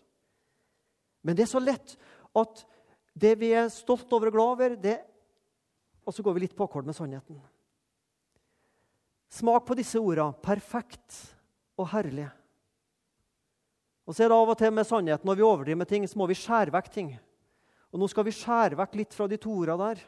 Men 1.23 1.37
det 1.37 1.45
er 1.45 1.53
så 1.53 1.61
lett 1.63 1.95
at 2.37 2.65
det 3.17 3.33
vi 3.39 3.53
er 3.55 3.71
stolt 3.71 4.11
over 4.13 4.29
og 4.29 4.35
glad 4.35 4.53
over, 4.55 4.75
det, 4.79 4.99
og 6.05 6.15
så 6.15 6.23
går 6.25 6.35
vi 6.35 6.45
litt 6.45 6.55
på 6.57 6.67
akkord 6.67 6.87
med 6.87 6.97
sannheten. 6.97 7.39
Smak 9.31 9.63
på 9.67 9.77
disse 9.79 9.99
ordene 9.99 10.35
perfekt 10.43 11.17
og 11.79 11.87
herlig. 11.93 12.27
Og 14.03 14.15
så 14.15 14.25
er 14.25 14.31
det 14.31 14.37
av 14.37 14.49
og 14.51 14.57
til 14.59 14.73
med 14.75 14.87
sannheten 14.87 15.29
når 15.29 15.37
vi 15.39 15.45
overdriver 15.47 15.79
med 15.79 15.87
ting, 15.87 16.03
så 16.03 16.19
må 16.19 16.27
vi 16.27 16.35
skjære 16.35 16.73
vekk 16.75 16.89
ting. 16.91 17.13
Og 17.91 18.01
nå 18.01 18.09
skal 18.11 18.27
vi 18.27 18.33
skjære 18.35 18.79
vekk 18.79 18.97
litt 18.99 19.15
fra 19.15 19.27
de 19.31 19.39
to 19.39 19.53
ordene 19.61 19.91
der. 19.91 20.01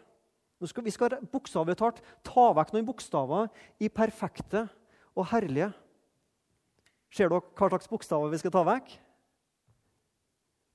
Nå 0.60 0.68
skal, 0.68 0.84
vi 0.84 0.92
skal 0.96 1.16
bokstavelig 1.32 1.78
talt 1.80 2.02
ta 2.24 2.50
vekk 2.56 2.74
noen 2.74 2.88
bokstaver 2.88 3.48
i 3.84 3.90
perfekte 3.92 4.66
og 5.16 5.28
herlige. 5.32 5.72
Ser 7.14 7.32
dere 7.32 7.44
hva 7.44 7.70
slags 7.72 7.90
bokstaver 7.92 8.32
vi 8.32 8.42
skal 8.42 8.54
ta 8.56 8.66
vekk? 8.68 8.94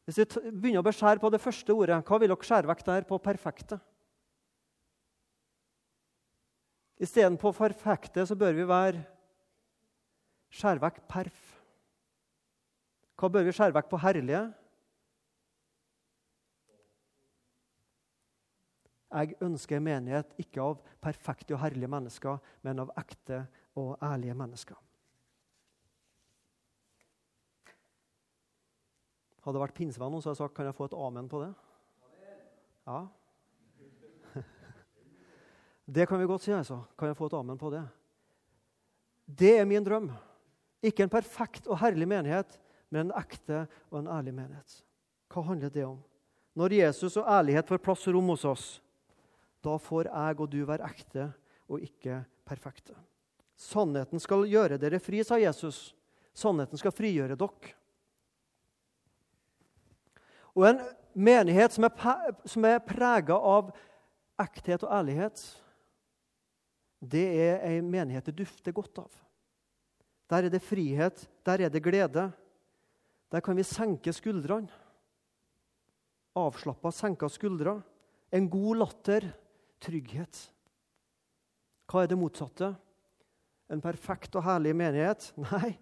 Hvis 0.08 0.22
vi 0.22 0.26
begynner 0.48 0.80
å 0.80 0.88
beskjære 0.88 1.20
på 1.20 1.30
det 1.34 1.40
første 1.42 1.74
ordet, 1.74 2.00
hva 2.00 2.20
vil 2.20 2.32
dere 2.32 2.48
skjære 2.48 2.70
vekk 2.70 2.84
der 2.86 3.08
på 3.08 3.20
perfekte? 3.20 3.80
Istedenfor 6.98 7.54
perfekte 7.54 8.26
så 8.26 8.34
bør 8.34 8.56
vi 8.56 8.66
være 8.68 9.04
skjære 10.50 10.82
vekk 10.82 11.04
perf. 11.10 11.44
Hva 13.18 13.30
bør 13.30 13.46
vi 13.46 13.54
skjære 13.54 13.76
vekk 13.76 13.90
på 13.90 14.00
herlige? 14.02 14.42
Jeg 19.08 19.38
ønsker 19.40 19.78
en 19.78 19.86
menighet 19.86 20.34
ikke 20.42 20.60
av 20.60 20.82
perfekte 21.00 21.54
og 21.56 21.62
herlige 21.62 21.88
mennesker, 21.88 22.42
men 22.66 22.82
av 22.82 22.92
ekte 23.00 23.46
og 23.78 23.94
ærlige 24.04 24.36
mennesker. 24.36 24.76
Hadde 29.40 29.56
det 29.56 29.62
vært 29.62 29.78
pinsevenn 29.78 30.18
så 30.20 30.28
hadde 30.28 30.36
jeg 30.36 30.42
sagt 30.42 30.56
kan 30.58 30.68
jeg 30.68 30.76
få 30.76 30.90
et 30.90 30.98
amen 30.98 31.30
på 31.30 31.40
det. 31.40 31.52
Ja. 32.84 33.00
Det 35.88 36.04
kan 36.06 36.20
vi 36.20 36.26
godt 36.28 36.42
si. 36.44 36.52
altså. 36.52 36.82
Kan 36.98 37.08
jeg 37.08 37.16
få 37.16 37.26
et 37.26 37.34
amen 37.38 37.58
på 37.58 37.70
det? 37.72 37.82
Det 39.24 39.54
er 39.58 39.64
min 39.64 39.84
drøm. 39.84 40.10
Ikke 40.84 41.02
en 41.02 41.12
perfekt 41.12 41.66
og 41.66 41.78
herlig 41.80 42.06
menighet, 42.08 42.58
men 42.92 43.06
en 43.06 43.16
ekte 43.16 43.64
og 43.90 44.02
en 44.02 44.10
ærlig 44.12 44.34
menighet. 44.36 44.82
Hva 45.32 45.42
handler 45.48 45.72
det 45.72 45.86
om? 45.86 45.98
Når 46.58 46.74
Jesus 46.76 47.16
og 47.16 47.28
ærlighet 47.28 47.68
får 47.68 47.80
plass 47.80 48.06
og 48.08 48.14
rom 48.14 48.28
hos 48.34 48.44
oss, 48.44 48.66
da 49.64 49.76
får 49.80 50.10
jeg 50.10 50.40
og 50.40 50.50
du 50.52 50.58
være 50.68 50.86
ekte 50.86 51.30
og 51.68 51.80
ikke 51.84 52.20
perfekte. 52.46 52.94
Sannheten 53.58 54.20
skal 54.22 54.46
gjøre 54.48 54.78
dere 54.78 55.00
fri, 55.02 55.22
sa 55.24 55.38
Jesus. 55.40 55.94
Sannheten 56.36 56.78
skal 56.78 56.94
frigjøre 56.94 57.36
dere. 57.38 57.72
Og 60.54 60.66
en 60.68 60.82
menighet 61.14 61.72
som 61.74 61.86
er, 61.88 62.36
som 62.46 62.66
prega 62.86 63.38
av 63.38 63.72
ekthet 64.38 64.84
og 64.86 64.92
ærlighet, 65.00 65.42
det 66.98 67.24
er 67.38 67.62
ei 67.68 67.80
menighet 67.84 68.26
det 68.30 68.36
dufter 68.40 68.74
godt 68.74 69.04
av. 69.04 69.10
Der 70.28 70.44
er 70.44 70.52
det 70.52 70.60
frihet, 70.64 71.22
der 71.46 71.64
er 71.64 71.72
det 71.72 71.82
glede. 71.82 72.28
Der 73.32 73.44
kan 73.44 73.56
vi 73.56 73.64
senke 73.64 74.12
skuldrene. 74.12 74.68
Avslappa, 76.36 76.92
senka 76.92 77.28
skuldre. 77.32 77.78
En 78.32 78.48
god 78.50 78.82
latter, 78.82 79.28
trygghet. 79.80 80.40
Hva 81.88 82.04
er 82.04 82.10
det 82.10 82.18
motsatte? 82.20 82.74
En 83.72 83.82
perfekt 83.84 84.36
og 84.36 84.44
herlig 84.44 84.74
menighet? 84.76 85.30
Nei, 85.48 85.72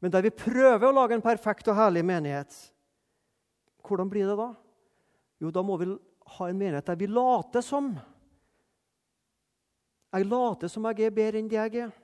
men 0.00 0.12
der 0.12 0.26
vi 0.26 0.34
prøver 0.34 0.88
å 0.88 0.94
lage 0.94 1.16
en 1.16 1.24
perfekt 1.24 1.70
og 1.70 1.78
herlig 1.78 2.04
menighet. 2.06 2.52
Hvordan 3.84 4.10
blir 4.12 4.28
det 4.28 4.36
da? 4.38 4.52
Jo, 5.40 5.52
da 5.54 5.64
må 5.64 5.78
vi 5.80 5.90
ha 6.36 6.48
en 6.48 6.60
menighet 6.60 6.88
der 6.88 6.98
vi 7.00 7.08
later 7.08 7.64
som. 7.64 7.94
Jeg 10.12 10.24
later 10.24 10.70
som 10.72 10.86
jeg 10.88 11.04
er 11.04 11.14
bedre 11.14 11.40
enn 11.40 11.50
det 11.50 11.58
jeg 11.58 11.82
er. 11.84 11.96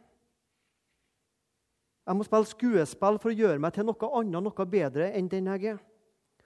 Jeg 2.05 2.19
må 2.19 2.25
spille 2.27 2.49
skuespill 2.51 3.17
for 3.21 3.33
å 3.33 3.37
gjøre 3.37 3.61
meg 3.63 3.73
til 3.73 3.87
noe 3.89 4.11
annet, 4.19 4.45
noe 4.45 4.67
bedre 4.69 5.09
enn 5.17 5.31
den 5.33 5.49
jeg 5.55 5.71
er. 5.73 5.79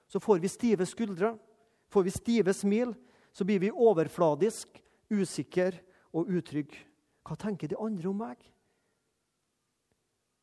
Så 0.09 0.23
får 0.23 0.39
vi 0.45 0.51
stive 0.51 0.87
skuldre, 0.87 1.33
får 1.91 2.05
vi 2.07 2.13
stive 2.15 2.55
smil, 2.55 2.95
så 3.35 3.45
blir 3.45 3.59
vi 3.65 3.73
overfladisk, 3.75 4.79
usikre 5.11 5.81
og 6.15 6.31
utrygge. 6.31 6.79
Hva 7.27 7.37
tenker 7.37 7.69
de 7.69 7.77
andre 7.81 8.09
om 8.09 8.23
meg? 8.23 8.39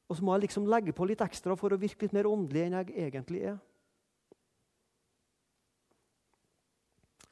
Og 0.05 0.17
så 0.17 0.25
må 0.25 0.35
jeg 0.35 0.45
liksom 0.45 0.67
legge 0.69 0.93
på 0.93 1.07
litt 1.07 1.23
ekstra 1.23 1.55
for 1.57 1.73
å 1.73 1.79
virke 1.81 2.05
litt 2.05 2.13
mer 2.13 2.27
åndelig 2.29 2.65
enn 2.65 2.77
jeg 2.77 2.91
egentlig 3.07 3.41
er. 3.53 3.55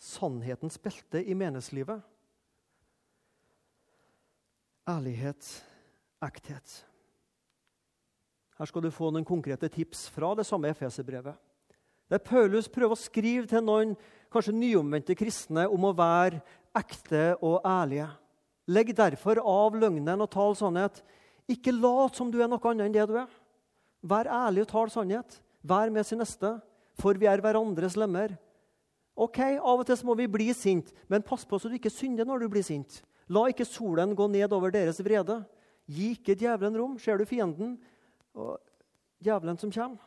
Sannhetens 0.01 0.79
belte 0.81 1.21
i 1.21 1.35
menneskelivet. 1.37 2.01
Ærlighet, 4.83 5.63
ekthet. 6.19 6.71
Her 8.59 8.67
skal 8.67 8.83
du 8.83 8.89
få 8.91 9.13
noen 9.13 9.23
konkrete 9.23 9.69
tips 9.71 10.09
fra 10.11 10.33
det 10.35 10.43
samme 10.43 10.67
Efeserbrevet. 10.73 11.37
Der 12.11 12.19
Paulus 12.19 12.67
prøver 12.67 12.91
å 12.91 12.99
skrive 12.99 13.47
til 13.47 13.63
noen 13.63 13.93
kanskje 14.33 14.55
nyomvendte 14.57 15.15
kristne 15.15 15.69
om 15.71 15.87
å 15.87 15.93
være 15.95 16.41
ekte 16.75 17.37
og 17.39 17.63
ærlige. 17.63 18.09
Legg 18.67 18.91
derfor 18.97 19.39
av 19.39 19.79
løgnen 19.79 20.25
og 20.25 20.29
tal 20.35 20.51
sannhet. 20.59 20.99
Ikke 21.47 21.71
lat 21.71 22.19
som 22.19 22.27
du 22.31 22.41
er 22.43 22.51
noe 22.51 22.59
annet 22.67 22.89
enn 22.89 22.97
det 22.97 23.07
du 23.07 23.15
er. 23.23 23.31
Vær 24.03 24.27
ærlig 24.27 24.65
og 24.65 24.71
tal 24.73 24.91
sannhet. 24.91 25.39
Vær 25.63 25.87
med 25.95 26.03
sin 26.03 26.19
neste, 26.19 26.57
for 26.99 27.15
vi 27.15 27.31
er 27.31 27.39
hverandres 27.39 27.95
lemmer. 27.95 28.35
Ok, 29.15 29.39
Av 29.63 29.79
og 29.79 29.87
til 29.87 30.03
må 30.03 30.19
vi 30.19 30.27
bli 30.27 30.51
sint, 30.51 30.91
men 31.07 31.23
pass 31.23 31.47
på 31.47 31.55
så 31.55 31.71
du 31.71 31.79
ikke 31.79 31.93
synder 31.93 32.27
når 32.27 32.43
du 32.43 32.51
blir 32.51 32.67
sint. 32.67 32.99
La 33.31 33.47
ikke 33.49 33.67
solen 33.67 34.15
gå 34.15 34.27
ned 34.31 34.51
over 34.55 34.73
deres 34.73 34.99
vrede. 35.03 35.41
Gi 35.87 36.13
ikke 36.17 36.35
djevelen 36.39 36.77
rom. 36.79 36.99
Ser 36.99 37.19
du 37.19 37.25
fienden? 37.27 37.77
og 38.33 38.57
djevelen 39.23 39.59
som 39.61 39.71
kommer. 39.73 40.01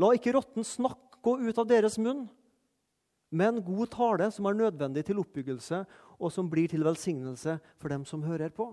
La 0.00 0.12
ikke 0.16 0.34
råtten 0.36 0.64
snakk 0.64 1.20
gå 1.24 1.36
ut 1.40 1.58
av 1.60 1.68
deres 1.68 1.98
munn, 2.00 2.26
men 3.30 3.60
god 3.62 3.90
tale 3.92 4.30
som 4.34 4.48
er 4.48 4.56
nødvendig 4.58 5.04
til 5.06 5.20
oppbyggelse, 5.22 5.82
og 6.20 6.32
som 6.32 6.48
blir 6.52 6.68
til 6.68 6.84
velsignelse 6.84 7.58
for 7.80 7.92
dem 7.92 8.04
som 8.08 8.24
hører 8.24 8.52
på. 8.52 8.70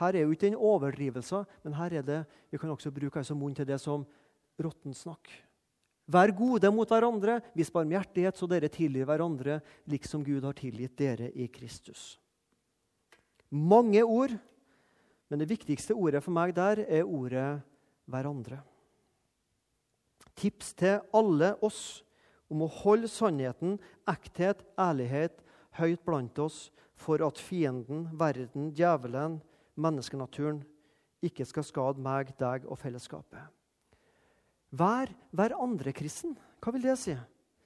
Her 0.00 0.16
er 0.16 0.24
jo 0.24 0.34
ikke 0.34 0.48
en 0.50 0.58
overdrivelse, 0.58 1.44
men 1.62 1.76
her 1.78 2.00
er 2.00 2.06
det, 2.06 2.20
vi 2.50 2.58
kan 2.58 2.72
også 2.72 2.90
bruke 2.94 3.20
altså 3.20 3.36
munn 3.38 3.54
til 3.54 3.66
det 3.68 3.78
som 3.82 4.06
råttensnakk. 4.58 5.30
Vær 6.04 6.32
gode 6.36 6.68
mot 6.74 6.88
hverandre, 6.88 7.38
vis 7.56 7.70
barmhjertighet, 7.72 8.36
så 8.36 8.48
dere 8.50 8.68
tilgir 8.68 9.06
hverandre, 9.08 9.60
liksom 9.88 10.24
Gud 10.24 10.44
har 10.44 10.56
tilgitt 10.58 10.98
dere 11.00 11.30
i 11.32 11.48
Kristus. 11.48 12.18
Mange 13.48 14.02
ord 14.04 14.34
men 15.34 15.40
det 15.42 15.50
viktigste 15.50 15.96
ordet 15.98 16.22
for 16.22 16.30
meg 16.30 16.52
der 16.54 16.84
er 16.84 17.02
ordet 17.02 17.62
'hverandre'. 18.06 18.60
Tips 20.36 20.74
til 20.74 21.00
alle 21.14 21.56
oss 21.62 22.04
om 22.50 22.62
å 22.62 22.70
holde 22.70 23.08
sannheten, 23.08 23.78
ekthet, 24.06 24.62
ærlighet 24.78 25.42
høyt 25.78 26.04
blant 26.04 26.38
oss 26.38 26.70
for 26.94 27.18
at 27.26 27.38
fienden, 27.38 28.08
verden, 28.12 28.70
djevelen, 28.70 29.40
menneskenaturen 29.74 30.62
ikke 31.22 31.44
skal 31.44 31.64
skade 31.64 31.98
meg, 31.98 32.30
deg 32.38 32.66
og 32.66 32.78
fellesskapet. 32.78 33.42
Vær 34.74 35.10
hverandre-kristen. 35.36 36.34
Hva 36.62 36.72
vil 36.74 36.86
det 36.88 36.96
si? 36.98 37.14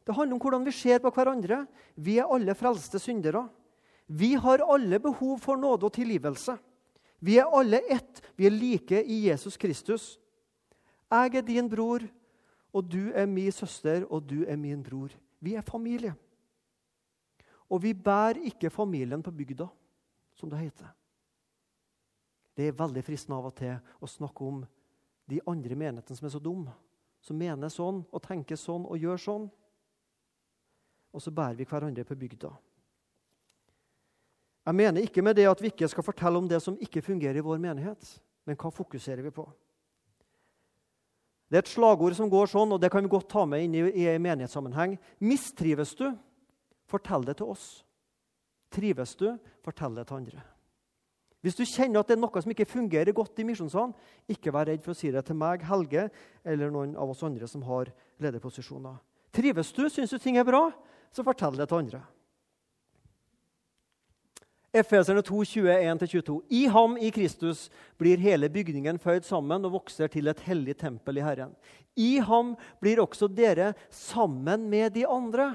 Det 0.04 0.16
handler 0.16 0.36
om 0.36 0.42
hvordan 0.42 0.64
vi 0.66 0.74
ser 0.74 1.00
på 1.04 1.12
hverandre. 1.14 1.62
Vi 1.96 2.18
er 2.20 2.28
alle 2.28 2.56
frelste 2.56 3.00
syndere. 3.00 3.46
Vi 4.08 4.34
har 4.40 4.64
alle 4.64 5.00
behov 5.00 5.38
for 5.44 5.60
nåde 5.60 5.88
og 5.88 5.94
tilgivelse. 5.96 6.56
Vi 7.20 7.36
er 7.40 7.50
alle 7.52 7.80
ett. 7.92 8.22
Vi 8.36 8.46
er 8.46 8.54
like 8.54 9.02
i 9.04 9.26
Jesus 9.26 9.56
Kristus. 9.56 10.16
Jeg 11.08 11.36
er 11.36 11.44
din 11.44 11.68
bror, 11.68 12.04
og 12.72 12.84
du 12.84 13.10
er 13.14 13.26
min 13.26 13.52
søster, 13.52 14.04
og 14.10 14.26
du 14.28 14.44
er 14.44 14.56
min 14.56 14.82
bror. 14.84 15.12
Vi 15.40 15.54
er 15.54 15.64
familie. 15.64 16.14
Og 17.68 17.82
vi 17.82 17.92
bærer 17.92 18.44
ikke 18.48 18.70
familien 18.70 19.22
på 19.22 19.30
bygda, 19.30 19.68
som 20.36 20.50
det 20.50 20.58
heter. 20.58 20.88
Det 22.56 22.68
er 22.68 22.76
veldig 22.76 23.04
fristende 23.04 23.38
av 23.38 23.48
og 23.48 23.56
til 23.56 23.76
å 24.00 24.08
snakke 24.08 24.44
om 24.44 24.62
de 25.28 25.40
andre 25.46 25.76
menighetene 25.76 26.16
som 26.16 26.26
er 26.26 26.32
så 26.32 26.40
dumme. 26.42 26.72
Som 27.24 27.38
mener 27.40 27.70
sånn 27.72 28.02
og 28.12 28.22
tenker 28.24 28.58
sånn 28.58 28.86
og 28.86 28.98
gjør 29.00 29.20
sånn. 29.22 29.46
Og 31.14 31.22
så 31.24 31.32
bærer 31.34 31.58
vi 31.58 31.66
hverandre 31.68 32.04
på 32.06 32.16
bygda. 32.18 32.50
Jeg 34.68 34.76
mener 34.76 35.04
ikke 35.04 35.24
med 35.24 35.38
det 35.38 35.46
at 35.48 35.62
vi 35.64 35.70
ikke 35.72 35.88
skal 35.88 36.04
fortelle 36.04 36.38
om 36.38 36.48
det 36.48 36.60
som 36.60 36.76
ikke 36.76 37.02
fungerer 37.02 37.40
i 37.40 37.44
vår 37.44 37.60
menighet. 37.62 38.10
Men 38.44 38.58
hva 38.60 38.70
fokuserer 38.72 39.24
vi 39.24 39.32
på? 39.32 39.46
Det 41.48 41.56
er 41.56 41.64
et 41.64 41.70
slagord 41.72 42.12
som 42.16 42.28
går 42.28 42.50
sånn, 42.52 42.74
og 42.76 42.80
det 42.80 42.90
kan 42.92 43.04
vi 43.04 43.08
godt 43.08 43.30
ta 43.32 43.46
med 43.48 43.64
inn 43.64 43.76
i, 43.78 43.84
i 44.04 44.18
menighetssammenheng. 44.20 44.98
Mistrives 45.24 45.94
du, 45.96 46.10
fortell 46.88 47.24
det 47.24 47.38
til 47.40 47.54
oss. 47.54 47.66
Trives 48.68 49.14
du, 49.16 49.30
fortell 49.64 49.96
det 49.96 50.04
til 50.10 50.20
andre. 50.20 50.44
Hvis 51.44 51.54
du 51.54 51.62
kjenner 51.62 52.02
at 52.02 52.10
det 52.10 52.16
er 52.16 52.22
noe 52.22 52.42
som 52.42 52.50
ikke 52.50 52.66
fungerer 52.66 53.14
godt 53.14 53.38
i 53.38 53.46
misjonssalen, 53.46 53.94
ikke 54.26 54.52
vær 54.54 54.66
redd 54.66 54.82
for 54.82 54.94
å 54.94 54.98
si 54.98 55.12
det 55.14 55.22
til 55.28 55.38
meg, 55.38 55.62
Helge, 55.68 56.08
eller 56.42 56.72
noen 56.74 56.96
av 56.98 57.12
oss 57.12 57.22
andre 57.26 57.46
som 57.50 57.62
har 57.68 57.92
lederposisjoner. 58.22 58.98
Trives 59.34 59.70
du, 59.76 59.84
syns 59.92 60.10
du 60.10 60.18
ting 60.18 60.40
er 60.40 60.48
bra, 60.48 60.66
så 61.14 61.22
fortell 61.26 61.54
det 61.58 61.68
til 61.70 61.84
andre. 61.84 62.02
Efeserne 64.78 65.22
2, 65.24 65.44
21-22. 65.48 66.40
I 66.52 66.66
ham, 66.74 66.98
i 67.00 67.08
Kristus, 67.14 67.68
blir 67.96 68.20
hele 68.20 68.50
bygningen 68.52 68.98
føyd 69.00 69.24
sammen 69.24 69.64
og 69.64 69.78
vokser 69.78 70.10
til 70.12 70.28
et 70.28 70.42
hellig 70.44 70.76
tempel 70.82 71.22
i 71.22 71.24
Herren. 71.24 71.54
I 71.96 72.18
ham 72.20 72.52
blir 72.82 73.00
også 73.00 73.30
dere, 73.32 73.72
sammen 73.90 74.68
med 74.68 74.92
de 74.98 75.06
andre, 75.08 75.54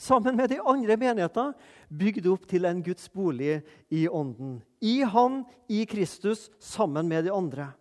sammen 0.00 0.38
med 0.38 0.54
de 0.54 0.62
andre 0.62 0.96
menigheter, 0.96 1.52
bygd 1.90 2.30
opp 2.32 2.48
til 2.48 2.64
en 2.70 2.80
Guds 2.86 3.10
bolig 3.12 3.60
i 3.90 4.06
Ånden. 4.08 4.62
I 4.80 5.02
Han, 5.02 5.44
i 5.68 5.84
Kristus, 5.86 6.48
sammen 6.58 7.08
med 7.08 7.24
de 7.24 7.32
andre. 7.34 7.72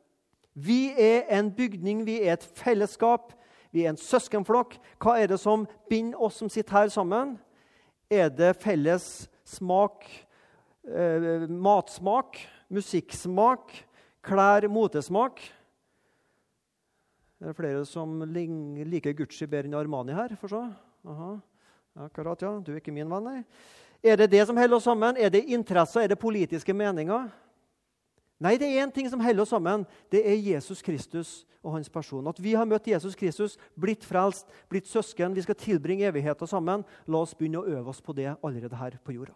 Vi 0.53 0.91
er 0.97 1.27
en 1.37 1.51
bygning, 1.53 2.05
vi 2.05 2.21
er 2.23 2.33
et 2.33 2.47
fellesskap, 2.57 3.33
vi 3.71 3.85
er 3.85 3.93
en 3.93 3.99
søskenflokk. 4.01 4.79
Hva 4.97 5.19
er 5.21 5.29
det 5.29 5.39
som 5.39 5.67
binder 5.89 6.17
oss 6.21 6.39
som 6.41 6.49
sitter 6.49 6.79
her 6.79 6.89
sammen? 6.89 7.35
Er 8.09 8.29
det 8.33 8.55
felles 8.63 9.27
smak? 9.45 10.07
eh, 10.87 11.47
matsmak, 11.49 12.39
musikksmak, 12.69 13.73
klær, 14.23 14.67
motesmak? 14.71 15.41
Er 17.37 17.51
det 17.51 17.57
flere 17.57 17.83
som 17.85 18.21
liker 18.33 19.13
Gucci 19.17 19.45
bedre 19.45 19.69
enn 19.69 19.77
Armani 19.77 20.15
her? 20.17 20.33
For 20.39 20.51
så? 20.51 20.63
Aha. 21.07 21.35
Akkurat, 22.07 22.41
ja. 22.41 22.53
Du 22.61 22.71
er 22.73 22.81
ikke 22.81 22.93
min 22.93 23.09
venn, 23.09 23.27
nei. 23.27 23.41
Er 24.03 24.17
det 24.17 24.31
det 24.31 24.45
som 24.47 24.57
holder 24.57 24.77
oss 24.77 24.85
sammen? 24.87 25.17
Er 25.17 25.29
det 25.33 25.45
interesser? 25.49 26.01
Er 26.01 26.07
det 26.13 26.19
politiske 26.19 26.73
meninger? 26.73 27.29
Nei, 28.37 28.53
det 28.61 28.67
er 28.69 28.83
én 28.85 28.91
ting 28.93 29.07
som 29.09 29.21
holder 29.21 29.41
oss 29.41 29.49
sammen. 29.49 29.85
Det 30.13 30.21
er 30.21 30.37
Jesus 30.37 30.81
Kristus 30.85 31.31
og 31.63 31.73
hans 31.73 31.89
person. 31.89 32.27
At 32.29 32.37
vi 32.41 32.53
har 32.53 32.67
møtt 32.69 32.87
Jesus 32.87 33.17
Kristus, 33.17 33.57
blitt 33.73 34.05
frelst, 34.05 34.45
blitt 34.69 34.87
søsken. 34.87 35.33
Vi 35.33 35.41
skal 35.41 35.57
tilbringe 35.57 36.05
evigheten 36.05 36.49
sammen. 36.49 36.85
La 37.09 37.23
oss 37.23 37.33
begynne 37.37 37.63
å 37.63 37.67
øve 37.79 37.89
oss 37.89 38.01
på 38.01 38.13
det 38.13 38.35
allerede 38.35 38.77
her 38.77 38.99
på 39.03 39.17
jorda. 39.17 39.33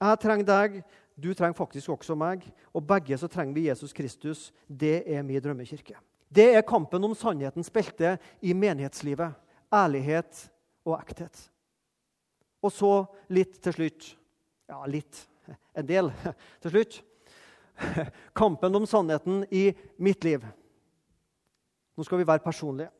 Jeg 0.00 0.20
trenger 0.22 0.48
deg, 0.48 0.80
du 1.20 1.34
trenger 1.36 1.58
faktisk 1.58 1.92
også 1.92 2.16
meg. 2.18 2.42
Og 2.74 2.82
begge 2.88 3.18
så 3.20 3.28
trenger 3.30 3.54
vi 3.54 3.68
Jesus 3.68 3.94
Kristus. 3.94 4.48
Det 4.66 5.04
er 5.06 5.22
min 5.22 5.42
drømmekirke. 5.44 5.98
Det 6.30 6.48
er 6.56 6.66
kampen 6.66 7.04
om 7.04 7.14
sannhetens 7.14 7.70
belte 7.70 8.16
i 8.42 8.54
menighetslivet. 8.54 9.36
Ærlighet 9.70 10.46
og 10.86 10.96
ekthet. 10.98 11.46
Og 12.60 12.72
så 12.74 12.92
litt 13.32 13.60
til 13.64 13.76
slutt 13.76 14.10
Ja, 14.70 14.84
litt. 14.86 15.26
En 15.74 15.86
del 15.86 16.12
til 16.62 16.74
slutt. 16.74 17.00
Kampen 18.40 18.76
om 18.76 18.86
sannheten 18.86 19.44
i 19.50 19.70
mitt 19.98 20.24
liv. 20.24 20.44
Nå 21.96 22.06
skal 22.06 22.20
vi 22.20 22.28
være 22.28 22.44
personlige. 22.44 22.92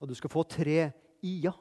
Og 0.00 0.08
du 0.08 0.14
skal 0.14 0.32
få 0.32 0.44
tre 0.48 0.90
i-er. 1.26 1.56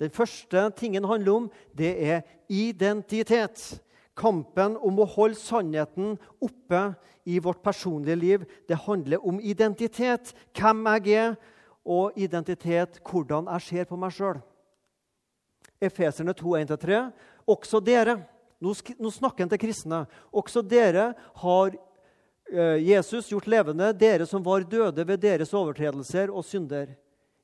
Den 0.00 0.12
første 0.12 0.70
tingen 0.76 1.04
handler 1.04 1.32
om, 1.32 1.48
det 1.76 1.92
er 2.04 2.20
identitet. 2.48 3.80
Kampen 4.16 4.76
om 4.76 5.00
å 5.00 5.08
holde 5.08 5.38
sannheten 5.38 6.14
oppe 6.40 6.82
i 7.28 7.38
vårt 7.42 7.62
personlige 7.64 8.16
liv, 8.16 8.44
det 8.68 8.82
handler 8.86 9.24
om 9.26 9.40
identitet. 9.40 10.32
Hvem 10.56 10.86
jeg 10.96 11.16
er, 11.16 11.34
og 11.84 12.16
identitet 12.16 13.00
hvordan 13.08 13.48
jeg 13.48 13.66
ser 13.66 13.88
på 13.88 13.96
meg 14.00 14.12
sjøl. 14.14 14.40
Efeserne 15.80 16.34
2.1-3. 16.36 17.00
Også 17.48 17.80
dere 17.82 18.18
nå, 18.60 18.74
snakker 19.10 19.44
han 19.44 19.52
til 19.52 19.62
kristne. 19.62 20.02
Også 20.32 20.62
dere 20.62 21.12
har 21.42 21.76
eh, 22.52 22.76
Jesus 22.84 23.30
gjort 23.32 23.48
levende, 23.48 23.92
dere 23.96 24.26
som 24.28 24.44
var 24.44 24.66
døde 24.68 25.06
ved 25.08 25.22
deres 25.22 25.54
overtredelser 25.56 26.32
og 26.32 26.44
synder. 26.44 26.92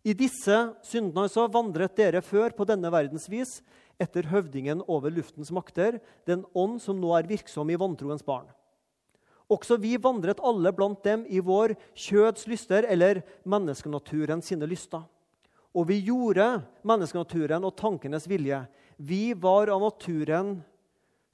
I 0.06 0.14
disse 0.14 0.58
syndene 0.86 1.24
altså 1.26 1.48
vandret 1.50 1.96
dere 1.98 2.22
før 2.22 2.52
på 2.54 2.66
denne 2.68 2.92
verdens 2.92 3.26
vis, 3.32 3.58
etter 3.98 4.28
høvdingen 4.28 4.84
over 4.92 5.10
luftens 5.10 5.50
makter, 5.50 5.98
den 6.28 6.44
ånd 6.54 6.76
som 6.84 7.00
nå 7.00 7.14
er 7.16 7.26
virksom 7.26 7.72
i 7.72 7.78
vantroens 7.80 8.22
barn. 8.22 8.46
Også 9.50 9.78
vi 9.80 9.94
vandret 10.02 10.42
alle 10.44 10.72
blant 10.74 11.00
dem 11.06 11.22
i 11.30 11.40
vår 11.40 11.76
kjøds 11.94 12.46
lyster, 12.50 12.84
eller 12.84 13.22
menneskenaturen 13.46 14.42
sine 14.44 14.66
lyster. 14.68 15.06
Og 15.76 15.90
vi 15.90 16.00
gjorde 16.06 16.62
menneskenaturen 16.88 17.66
og 17.68 17.76
tankenes 17.76 18.24
vilje. 18.30 18.62
Vi 18.96 19.34
var 19.36 19.68
av 19.68 19.82
naturen 19.84 20.56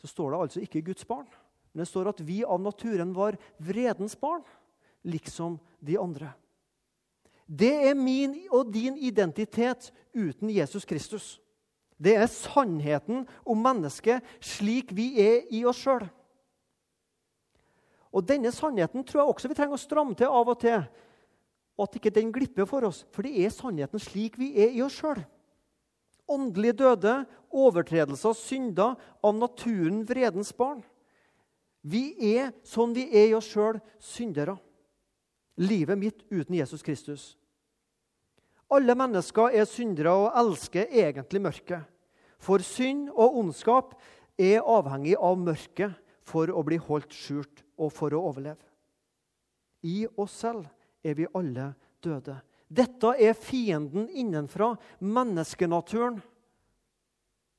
så 0.02 0.08
står 0.10 0.30
det 0.30 0.38
altså 0.42 0.60
ikke 0.64 0.80
Guds 0.82 1.06
barn. 1.06 1.28
Men 1.72 1.84
det 1.84 1.88
står 1.92 2.10
at 2.10 2.20
vi 2.26 2.40
av 2.42 2.58
naturen 2.60 3.12
var 3.14 3.36
vredens 3.62 4.16
barn, 4.18 4.42
liksom 5.06 5.60
de 5.78 5.94
andre. 5.98 6.32
Det 7.46 7.70
er 7.86 7.94
min 7.94 8.34
og 8.50 8.72
din 8.74 8.96
identitet 8.98 9.92
uten 10.10 10.50
Jesus 10.50 10.84
Kristus. 10.84 11.38
Det 12.02 12.16
er 12.18 12.26
sannheten 12.26 13.28
om 13.46 13.62
mennesket 13.62 14.26
slik 14.42 14.90
vi 14.96 15.12
er 15.22 15.46
i 15.54 15.62
oss 15.70 15.84
sjøl. 15.84 16.08
Og 18.10 18.26
Denne 18.26 18.50
sannheten 18.52 19.06
tror 19.06 19.22
jeg 19.22 19.30
også 19.30 19.52
vi 19.52 19.56
trenger 19.56 19.78
å 19.78 19.80
stramme 19.80 20.18
til 20.18 20.34
av 20.34 20.50
og 20.50 20.58
til. 20.60 20.82
Og 21.78 21.88
at 21.88 21.98
ikke 21.98 22.12
den 22.14 22.32
glipper 22.34 22.68
for 22.68 22.84
oss. 22.88 23.04
For 23.12 23.24
det 23.26 23.34
er 23.44 23.54
sannheten 23.54 24.02
slik 24.02 24.36
vi 24.40 24.52
er 24.60 24.74
i 24.76 24.82
oss 24.84 24.98
sjøl 25.00 25.22
åndelig 26.32 26.76
døde, 26.78 27.22
overtredelser, 27.52 28.34
synder, 28.36 28.96
av 29.24 29.36
naturen 29.36 30.02
vredens 30.08 30.52
barn. 30.56 30.82
Vi 31.82 32.12
er 32.36 32.52
sånn 32.66 32.94
vi 32.96 33.08
er 33.10 33.30
i 33.30 33.36
oss 33.36 33.50
sjøl, 33.50 33.80
syndere. 33.98 34.56
Livet 35.60 35.98
mitt 35.98 36.22
uten 36.30 36.56
Jesus 36.56 36.84
Kristus. 36.84 37.24
Alle 38.72 38.94
mennesker 38.96 39.52
er 39.52 39.66
syndere 39.68 40.14
og 40.16 40.38
elsker 40.40 40.88
egentlig 40.88 41.42
mørket. 41.44 41.82
For 42.42 42.62
synd 42.64 43.10
og 43.12 43.36
ondskap 43.42 43.92
er 44.40 44.64
avhengig 44.64 45.18
av 45.20 45.36
mørket 45.38 45.98
for 46.26 46.48
å 46.48 46.62
bli 46.64 46.78
holdt 46.80 47.12
skjult 47.14 47.62
og 47.76 47.92
for 47.92 48.14
å 48.14 48.22
overleve. 48.30 48.62
I 49.82 50.06
oss 50.16 50.38
selv 50.40 50.70
er 51.04 51.14
vi 51.18 51.26
alle 51.34 51.72
døde. 52.04 52.38
Dette 52.72 53.14
er 53.20 53.36
fienden 53.36 54.08
innenfra, 54.08 54.72
menneskenaturen, 55.00 56.22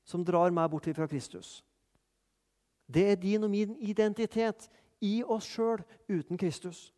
som 0.03 0.25
drar 0.25 0.51
meg 0.51 0.71
bort 0.71 0.89
fra 0.95 1.07
Kristus. 1.07 1.61
Det 2.87 3.05
er 3.11 3.21
din 3.21 3.45
og 3.45 3.51
min 3.53 3.77
identitet 3.79 4.67
i 5.03 5.21
oss 5.23 5.47
sjøl 5.47 5.83
uten 6.09 6.37
Kristus. 6.37 6.89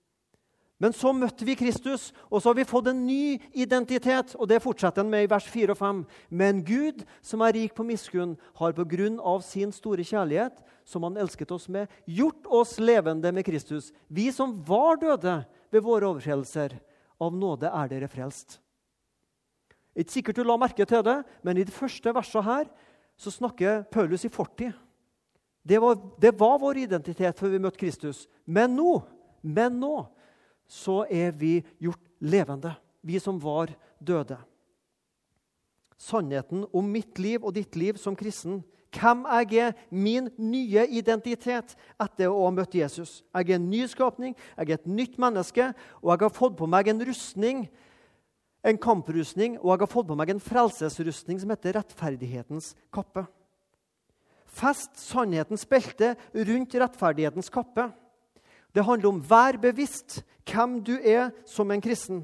Men 0.75 0.91
så 0.91 1.13
møtte 1.15 1.45
vi 1.47 1.55
Kristus, 1.55 2.09
og 2.27 2.41
så 2.41 2.49
har 2.49 2.57
vi 2.57 2.67
fått 2.67 2.89
en 2.91 3.05
ny 3.07 3.37
identitet. 3.55 4.33
og 4.35 4.49
Det 4.49 4.59
fortsetter 4.63 5.05
han 5.05 5.11
med 5.11 5.23
i 5.23 5.29
vers 5.31 5.47
4 5.47 5.71
og 5.71 5.79
5. 5.79 6.01
Men 6.29 6.63
Gud, 6.67 7.05
som 7.23 7.41
er 7.41 7.55
rik 7.55 7.75
på 7.77 7.85
miskunn, 7.87 8.35
har 8.59 8.75
på 8.75 8.83
grunn 8.83 9.15
av 9.23 9.39
sin 9.41 9.71
store 9.71 10.03
kjærlighet, 10.03 10.59
som 10.83 11.07
han 11.07 11.15
elsket 11.17 11.51
oss 11.55 11.69
med, 11.71 11.87
gjort 12.05 12.43
oss 12.51 12.75
levende 12.79 13.31
med 13.31 13.47
Kristus. 13.47 13.93
Vi 14.09 14.27
som 14.35 14.57
var 14.67 14.99
døde 14.99 15.45
ved 15.73 15.83
våre 15.85 16.07
overtredelser, 16.09 16.77
av 17.21 17.35
nåde 17.35 17.69
er 17.71 17.91
dere 17.91 18.09
frelst. 18.11 18.57
Ikke 19.95 20.11
sikkert 20.17 20.39
du 20.41 20.43
la 20.43 20.57
merke 20.59 20.83
til 20.87 21.03
det, 21.07 21.21
men 21.45 21.57
i 21.57 21.63
det 21.63 21.73
første 21.73 22.11
verset 22.15 22.43
her 22.43 22.67
så 23.15 23.31
snakker 23.31 23.85
Paulus 23.91 24.25
i 24.27 24.31
fortid. 24.31 24.73
Det 25.65 25.79
var, 25.81 25.95
det 26.21 26.33
var 26.37 26.59
vår 26.61 26.83
identitet 26.83 27.39
før 27.39 27.55
vi 27.55 27.61
møtte 27.63 27.79
Kristus. 27.79 28.25
Men 28.45 28.75
nå, 28.75 28.99
men 29.41 29.79
nå 29.79 30.03
så 30.67 31.05
er 31.09 31.31
vi 31.33 31.57
gjort 31.81 32.01
levende, 32.19 32.75
vi 33.01 33.21
som 33.23 33.39
var 33.41 33.71
døde. 33.97 34.37
Sannheten 35.97 36.65
om 36.75 36.91
mitt 36.91 37.17
liv 37.21 37.45
og 37.45 37.55
ditt 37.55 37.77
liv 37.79 37.97
som 38.01 38.17
kristen 38.19 38.59
hvem 38.95 39.25
jeg 39.27 39.59
er, 39.61 39.73
min 39.91 40.29
nye 40.39 40.85
identitet 40.87 41.75
etter 42.01 42.31
å 42.31 42.45
ha 42.45 42.51
møtt 42.55 42.77
Jesus. 42.77 43.19
Jeg 43.35 43.49
er 43.49 43.59
en 43.59 43.69
ny 43.69 43.83
skapning, 43.91 44.35
jeg 44.55 44.69
er 44.69 44.79
et 44.79 44.87
nytt 44.87 45.19
menneske, 45.21 45.71
og 46.01 46.13
jeg 46.13 46.23
har 46.25 46.35
fått 46.35 46.57
på 46.59 46.69
meg 46.71 46.89
en 46.91 47.03
rustning, 47.07 47.65
en 48.65 48.79
kamprustning, 48.81 49.59
og 49.61 49.73
jeg 49.73 49.85
har 49.85 49.91
fått 49.91 50.09
på 50.09 50.17
meg 50.17 50.33
en 50.33 50.43
frelsesrustning 50.43 51.41
som 51.41 51.51
heter 51.53 51.77
rettferdighetens 51.77 52.73
kappe. 52.93 53.25
Fest 54.55 54.95
sannhetens 55.01 55.67
belte 55.67 56.13
rundt 56.33 56.77
rettferdighetens 56.79 57.51
kappe. 57.51 57.89
Det 58.75 58.83
handler 58.83 59.11
om 59.11 59.21
vær 59.23 59.59
bevisst 59.61 60.21
hvem 60.47 60.79
du 60.83 60.95
er 60.99 61.29
som 61.47 61.71
en 61.71 61.83
kristen. 61.83 62.23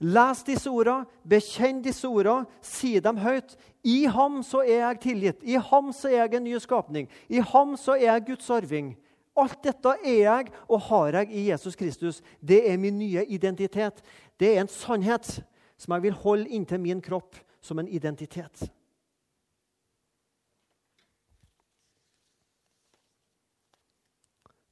Les 0.00 0.42
disse 0.44 0.68
ordene, 0.68 1.06
bekjenn 1.24 1.80
disse 1.84 2.08
ordene, 2.08 2.44
si 2.60 2.98
dem 3.00 3.16
høyt. 3.22 3.54
I 3.86 4.04
ham 4.12 4.42
så 4.44 4.60
er 4.60 4.82
jeg 4.82 5.00
tilgitt. 5.06 5.42
I 5.42 5.56
ham 5.56 5.88
så 5.96 6.10
er 6.10 6.18
jeg 6.26 6.36
en 6.36 6.44
ny 6.44 6.58
skapning. 6.60 7.08
I 7.32 7.40
ham 7.40 7.76
så 7.80 7.96
er 7.96 8.10
jeg 8.10 8.26
Guds 8.26 8.50
arving. 8.52 8.92
Alt 9.36 9.62
dette 9.64 9.94
er 10.04 10.20
jeg 10.20 10.52
og 10.68 10.80
har 10.88 11.20
jeg 11.20 11.32
i 11.32 11.48
Jesus 11.50 11.76
Kristus. 11.76 12.22
Det 12.40 12.60
er 12.70 12.76
min 12.80 12.98
nye 12.98 13.24
identitet. 13.24 14.02
Det 14.40 14.52
er 14.52 14.64
en 14.64 14.72
sannhet 14.72 15.42
som 15.76 15.96
jeg 15.96 16.02
vil 16.02 16.20
holde 16.24 16.48
inntil 16.48 16.80
min 16.80 17.00
kropp 17.04 17.36
som 17.64 17.78
en 17.78 17.88
identitet. 17.88 18.68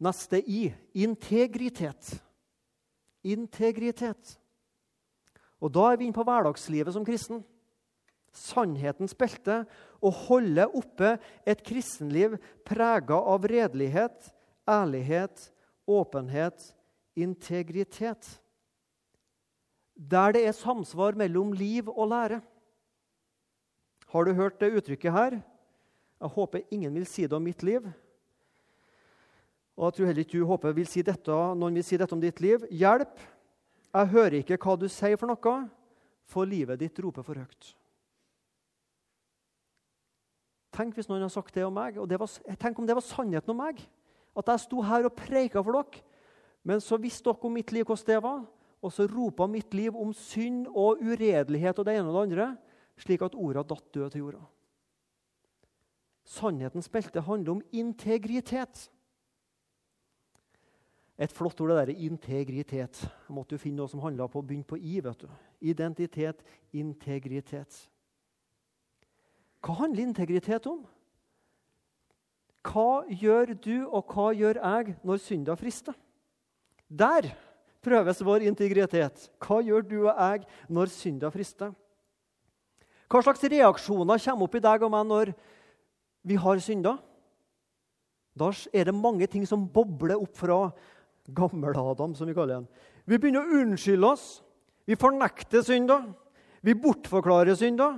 Neste 0.04 0.40
i 0.40 0.68
integritet. 0.94 2.16
Integritet. 3.24 4.38
Og 5.62 5.72
Da 5.72 5.92
er 5.92 5.96
vi 5.96 6.08
inne 6.08 6.16
på 6.16 6.24
hverdagslivet 6.26 6.94
som 6.94 7.04
kristen. 7.04 7.44
Sannhetens 8.34 9.14
belte. 9.14 9.62
Å 10.02 10.10
holde 10.10 10.66
oppe 10.74 11.16
et 11.46 11.62
kristenliv 11.64 12.36
prega 12.66 13.16
av 13.16 13.46
redelighet, 13.48 14.32
ærlighet, 14.68 15.50
åpenhet, 15.86 16.74
integritet. 17.16 18.40
Der 19.94 20.34
det 20.34 20.46
er 20.46 20.52
samsvar 20.52 21.14
mellom 21.14 21.52
liv 21.52 21.88
og 21.88 22.08
lære. 22.10 22.40
Har 24.10 24.24
du 24.24 24.32
hørt 24.34 24.60
det 24.60 24.74
uttrykket 24.74 25.12
her? 25.12 25.38
Jeg 26.20 26.28
håper 26.34 26.66
ingen 26.70 26.94
vil 26.94 27.06
si 27.06 27.22
det 27.22 27.32
om 27.32 27.42
mitt 27.42 27.62
liv. 27.62 27.86
Og 29.74 29.88
jeg 29.88 29.94
tror 29.94 30.06
heller 30.06 30.22
ikke 30.22 30.38
du 30.38 30.46
håper 30.46 30.74
vil 30.76 30.86
si 30.86 31.02
dette, 31.02 31.38
noen 31.58 31.74
vil 31.74 31.86
si 31.86 31.98
dette 31.98 32.14
om 32.14 32.22
ditt 32.22 32.38
liv. 32.42 32.62
Hjelp, 32.70 33.18
jeg 33.94 34.11
hører 34.11 34.40
ikke 34.40 34.59
hva 34.59 34.74
du 34.78 34.88
sier 34.90 35.18
for 35.20 35.30
noe, 35.30 35.57
for 36.26 36.48
livet 36.48 36.80
ditt 36.80 36.98
roper 37.04 37.24
for 37.26 37.38
høyt. 37.38 37.74
Tenk 40.74 40.96
hvis 40.96 41.07
noen 41.07 41.22
har 41.22 41.30
sagt 41.30 41.54
det 41.54 41.62
om 41.66 41.76
meg, 41.76 42.00
og 42.00 42.11
var, 42.11 42.30
tenk 42.59 42.80
om 42.80 42.88
det 42.88 42.96
var 42.98 43.04
sannheten 43.07 43.52
om 43.54 43.61
meg. 43.62 43.78
At 44.35 44.50
jeg 44.50 44.64
sto 44.64 44.83
her 44.83 45.07
og 45.07 45.14
preika 45.14 45.62
for 45.62 45.78
dere, 45.78 46.02
Men 46.64 46.80
så 46.80 46.96
visste 46.96 47.28
dere 47.28 47.44
om 47.44 47.52
mitt 47.52 47.72
liv 47.76 47.85
hvordan 47.85 48.07
det 48.09 48.22
var, 48.24 48.38
og 48.80 48.92
så 48.92 49.04
ropa 49.04 49.46
mitt 49.46 49.74
liv 49.74 49.96
om 49.96 50.14
synd 50.16 50.66
og 50.72 51.02
uredelighet 51.04 51.78
og 51.78 51.85
det 51.85 51.96
ene 51.98 52.09
og 52.09 52.14
det 52.14 52.22
andre, 52.22 52.46
slik 52.96 53.20
at 53.22 53.37
orda 53.37 53.62
datt 53.62 53.85
døde 53.92 54.11
til 54.11 54.22
jorda. 54.24 54.40
Sannhetens 56.24 56.88
belte 56.88 57.20
handler 57.20 57.59
om 57.59 57.62
integritet. 57.72 58.88
Et 61.14 61.31
flott 61.31 61.61
ord, 61.62 61.70
det 61.70 61.87
der 61.87 62.07
integritet. 62.09 63.05
Jeg 63.05 63.35
måtte 63.35 63.55
jo 63.55 63.62
finne 63.62 63.79
noe 63.79 63.90
som 63.90 64.03
handla 64.03 64.27
på 64.31 64.40
å 64.40 64.46
begynne 64.46 64.66
på 64.66 64.79
i. 64.81 64.98
vet 65.00 65.20
du. 65.22 65.29
Identitet, 65.62 66.42
integritet. 66.72 67.77
Hva 69.62 69.79
handler 69.85 70.09
integritet 70.09 70.66
om? 70.66 70.83
Hva 72.64 73.05
gjør 73.09 73.55
du, 73.55 73.87
og 73.87 74.11
hva 74.11 74.33
gjør 74.35 74.59
jeg 74.59 74.96
når 75.05 75.22
synda 75.22 75.55
frister? 75.61 75.94
Der 76.88 77.31
prøves 77.85 78.22
vår 78.24 78.46
integritet. 78.48 79.29
Hva 79.38 79.61
gjør 79.62 79.87
du 79.87 79.98
og 80.09 80.12
jeg 80.12 80.44
når 80.72 80.92
synda 80.92 81.31
frister? 81.33 81.74
Hva 83.07 83.20
slags 83.22 83.44
reaksjoner 83.46 84.18
kommer 84.24 84.48
opp 84.48 84.57
i 84.57 84.64
deg 84.64 84.83
og 84.83 84.90
meg 84.90 85.07
når 85.07 85.33
vi 86.24 86.38
har 86.40 86.62
synda? 86.64 86.96
Da 88.35 88.50
er 88.74 88.88
det 88.88 88.96
mange 88.96 89.29
ting 89.31 89.44
som 89.46 89.68
bobler 89.70 90.18
opp 90.18 90.35
fra 90.35 90.59
gammel-Adam, 91.32 92.14
som 92.14 92.28
vi 92.28 92.34
kaller 92.37 92.60
den. 92.60 92.66
Vi 93.08 93.18
begynner 93.18 93.44
å 93.44 93.60
unnskylde 93.62 94.10
oss. 94.10 94.26
Vi 94.84 94.96
fornekter 95.00 95.64
synda. 95.64 96.02
Vi 96.64 96.76
bortforklarer 96.76 97.56
synda. 97.56 97.94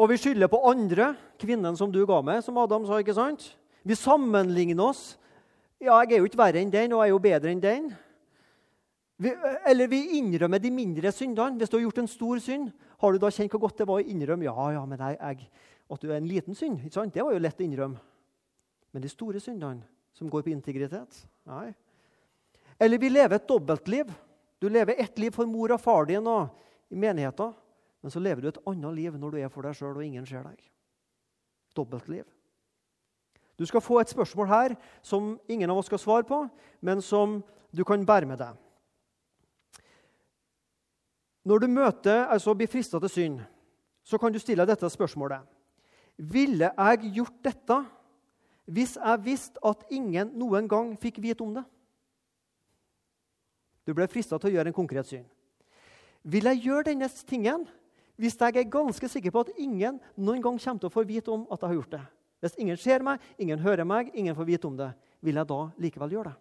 Og 0.00 0.08
vi 0.12 0.20
skylder 0.20 0.48
på 0.48 0.62
andre, 0.70 1.12
kvinnen 1.40 1.76
som 1.76 1.92
du 1.92 2.00
ga 2.08 2.22
meg, 2.24 2.40
som 2.44 2.56
Adam 2.60 2.86
sa. 2.88 3.00
ikke 3.00 3.16
sant? 3.16 3.50
Vi 3.84 3.96
sammenligner 3.98 4.88
oss. 4.88 5.18
Ja, 5.82 5.98
jeg 6.02 6.16
er 6.16 6.22
jo 6.22 6.30
ikke 6.30 6.40
verre 6.40 6.62
enn 6.62 6.72
den, 6.72 6.94
og 6.94 7.02
jeg 7.02 7.10
er 7.10 7.14
jo 7.16 7.22
bedre 7.22 7.52
enn 7.52 7.62
den. 7.62 7.90
Vi, 9.22 9.30
eller 9.68 9.90
vi 9.90 10.18
innrømmer 10.18 10.62
de 10.62 10.70
mindre 10.74 11.12
syndene. 11.14 11.58
Hvis 11.60 11.70
du 11.70 11.76
har 11.76 11.84
gjort 11.84 12.00
en 12.02 12.10
stor 12.10 12.40
synd, 12.42 12.72
har 13.02 13.12
du 13.12 13.20
da 13.22 13.30
kjent 13.34 13.52
hvor 13.52 13.66
godt 13.66 13.82
det 13.82 13.88
var 13.90 14.00
å 14.00 14.06
innrømme 14.14 14.46
ja, 14.46 14.54
ja, 14.76 14.82
men 14.86 15.00
jeg, 15.02 15.18
jeg, 15.18 15.50
at 15.92 16.02
du 16.02 16.08
er 16.10 16.18
en 16.18 16.30
liten 16.30 16.58
synd? 16.58 16.80
ikke 16.80 16.96
sant? 16.96 17.14
Det 17.14 17.24
var 17.26 17.34
jo 17.34 17.42
lett 17.42 17.60
å 17.60 17.66
innrømme. 17.66 18.00
Men 18.92 19.04
de 19.04 19.10
store 19.10 19.40
syndene, 19.42 19.84
som 20.12 20.28
går 20.30 20.44
på 20.44 20.52
integritet 20.52 21.22
Nei. 21.48 21.72
Eller 22.78 22.98
vi 22.98 23.10
lever 23.12 23.36
et 23.36 23.48
dobbeltliv. 23.48 24.12
Du 24.58 24.68
lever 24.68 25.00
ett 25.00 25.18
liv 25.18 25.34
for 25.34 25.48
mor 25.48 25.74
og 25.74 25.80
far 25.80 26.06
din 26.06 26.26
og 26.26 26.52
i 26.92 26.98
menigheten, 26.98 27.54
men 28.02 28.12
så 28.12 28.20
lever 28.20 28.42
du 28.42 28.48
et 28.50 28.60
annet 28.68 28.94
liv 28.94 29.16
når 29.18 29.32
du 29.32 29.40
er 29.40 29.50
for 29.50 29.64
deg 29.66 29.76
sjøl 29.78 29.96
og 29.96 30.04
ingen 30.04 30.26
ser 30.28 30.44
deg. 30.44 30.58
Dobbeltliv. 31.76 32.26
Du 33.58 33.64
skal 33.68 33.84
få 33.84 34.00
et 34.00 34.10
spørsmål 34.12 34.48
her 34.50 34.74
som 35.04 35.36
ingen 35.48 35.70
av 35.70 35.78
oss 35.80 35.88
skal 35.90 36.00
svare 36.02 36.26
på, 36.28 36.44
men 36.80 37.02
som 37.04 37.40
du 37.72 37.84
kan 37.88 38.04
bære 38.06 38.28
med 38.28 38.40
deg. 38.42 38.58
Når 41.42 41.58
du 41.58 41.68
møter, 41.70 42.26
altså 42.30 42.54
blir 42.54 42.70
frista 42.70 43.00
til 43.02 43.10
synd, 43.10 43.40
så 44.02 44.18
kan 44.18 44.34
du 44.34 44.38
stille 44.42 44.66
dette 44.66 44.88
spørsmålet. 44.90 45.42
Ville 46.18 46.70
jeg 46.70 47.12
gjort 47.16 47.38
dette 47.42 47.78
hvis 48.72 48.94
jeg 48.94 49.24
visste 49.24 49.62
at 49.66 49.82
ingen 49.90 50.30
noen 50.38 50.68
gang 50.70 50.92
fikk 51.02 51.18
vite 51.22 51.42
om 51.42 51.56
det? 51.56 51.64
Du 53.86 53.94
ble 53.94 54.06
frista 54.10 54.38
til 54.38 54.52
å 54.52 54.54
gjøre 54.56 54.70
en 54.70 54.76
konkret 54.76 55.08
syn. 55.08 55.24
Vil 56.22 56.46
jeg 56.46 56.62
gjøre 56.68 56.90
denne 56.92 57.08
tingen 57.26 57.66
hvis 58.20 58.36
jeg 58.38 58.54
er 58.60 58.70
ganske 58.70 59.08
sikker 59.10 59.32
på 59.34 59.42
at 59.42 59.56
ingen 59.58 59.98
noen 60.14 60.42
gang 60.44 60.60
kommer 60.60 60.78
til 60.78 60.90
å 60.90 60.94
få 60.94 61.02
vite 61.08 61.32
om 61.32 61.46
at 61.50 61.58
jeg 61.58 61.72
har 61.72 61.78
gjort 61.80 61.96
det? 61.96 62.02
Hvis 62.42 62.58
ingen 62.58 62.78
ser 62.78 63.02
meg, 63.06 63.22
ingen 63.38 63.58
hører 63.62 63.86
meg, 63.86 64.10
ingen 64.14 64.34
får 64.34 64.46
vite 64.46 64.68
om 64.68 64.76
det, 64.78 64.90
vil 65.22 65.38
jeg 65.38 65.48
da 65.50 65.60
likevel 65.82 66.14
gjøre 66.14 66.30
det? 66.30 66.38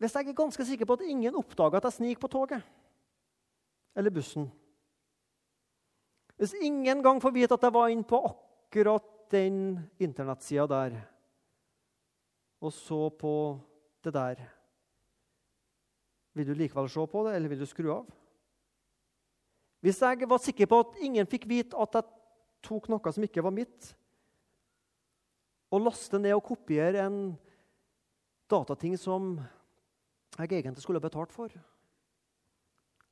Hvis 0.00 0.14
jeg 0.16 0.30
er 0.30 0.38
ganske 0.38 0.64
sikker 0.64 0.88
på 0.88 0.96
at 0.96 1.04
ingen 1.04 1.36
oppdager 1.36 1.76
at 1.76 1.90
jeg 1.90 1.98
sniker 1.98 2.22
på 2.22 2.30
toget 2.32 2.62
eller 3.98 4.14
bussen 4.14 4.46
Hvis 6.40 6.54
ingen 6.62 7.02
gang 7.04 7.20
får 7.20 7.34
vite 7.34 7.56
at 7.58 7.66
jeg 7.66 7.74
var 7.74 7.90
inne 7.92 8.06
på 8.08 8.22
akkurat 8.24 9.04
den 9.30 9.76
internettsida 10.00 10.64
der 10.70 10.96
og 12.60 12.72
så 12.76 13.08
på 13.08 13.34
det 14.04 14.12
der 14.14 14.40
Vil 16.34 16.46
du 16.46 16.54
likevel 16.54 16.88
se 16.88 17.06
på 17.10 17.24
det, 17.26 17.34
eller 17.34 17.48
vil 17.50 17.58
du 17.58 17.66
skru 17.66 17.88
av? 17.90 18.10
Hvis 19.80 19.98
jeg 20.00 20.28
var 20.28 20.38
sikker 20.38 20.68
på 20.70 20.78
at 20.84 21.00
ingen 21.02 21.26
fikk 21.26 21.48
vite 21.48 21.76
at 21.80 21.96
jeg 21.98 22.06
tok 22.62 22.86
noe 22.92 23.12
som 23.12 23.24
ikke 23.24 23.42
var 23.42 23.54
mitt, 23.56 23.88
og 25.70 25.82
laste 25.86 26.18
ned 26.20 26.36
og 26.36 26.44
kopiere 26.44 27.02
en 27.06 27.18
datating 28.50 28.96
som 28.98 29.36
jeg 30.36 30.52
egentlig 30.52 30.82
skulle 30.82 31.00
ha 31.00 31.06
betalt 31.08 31.32
for 31.32 31.50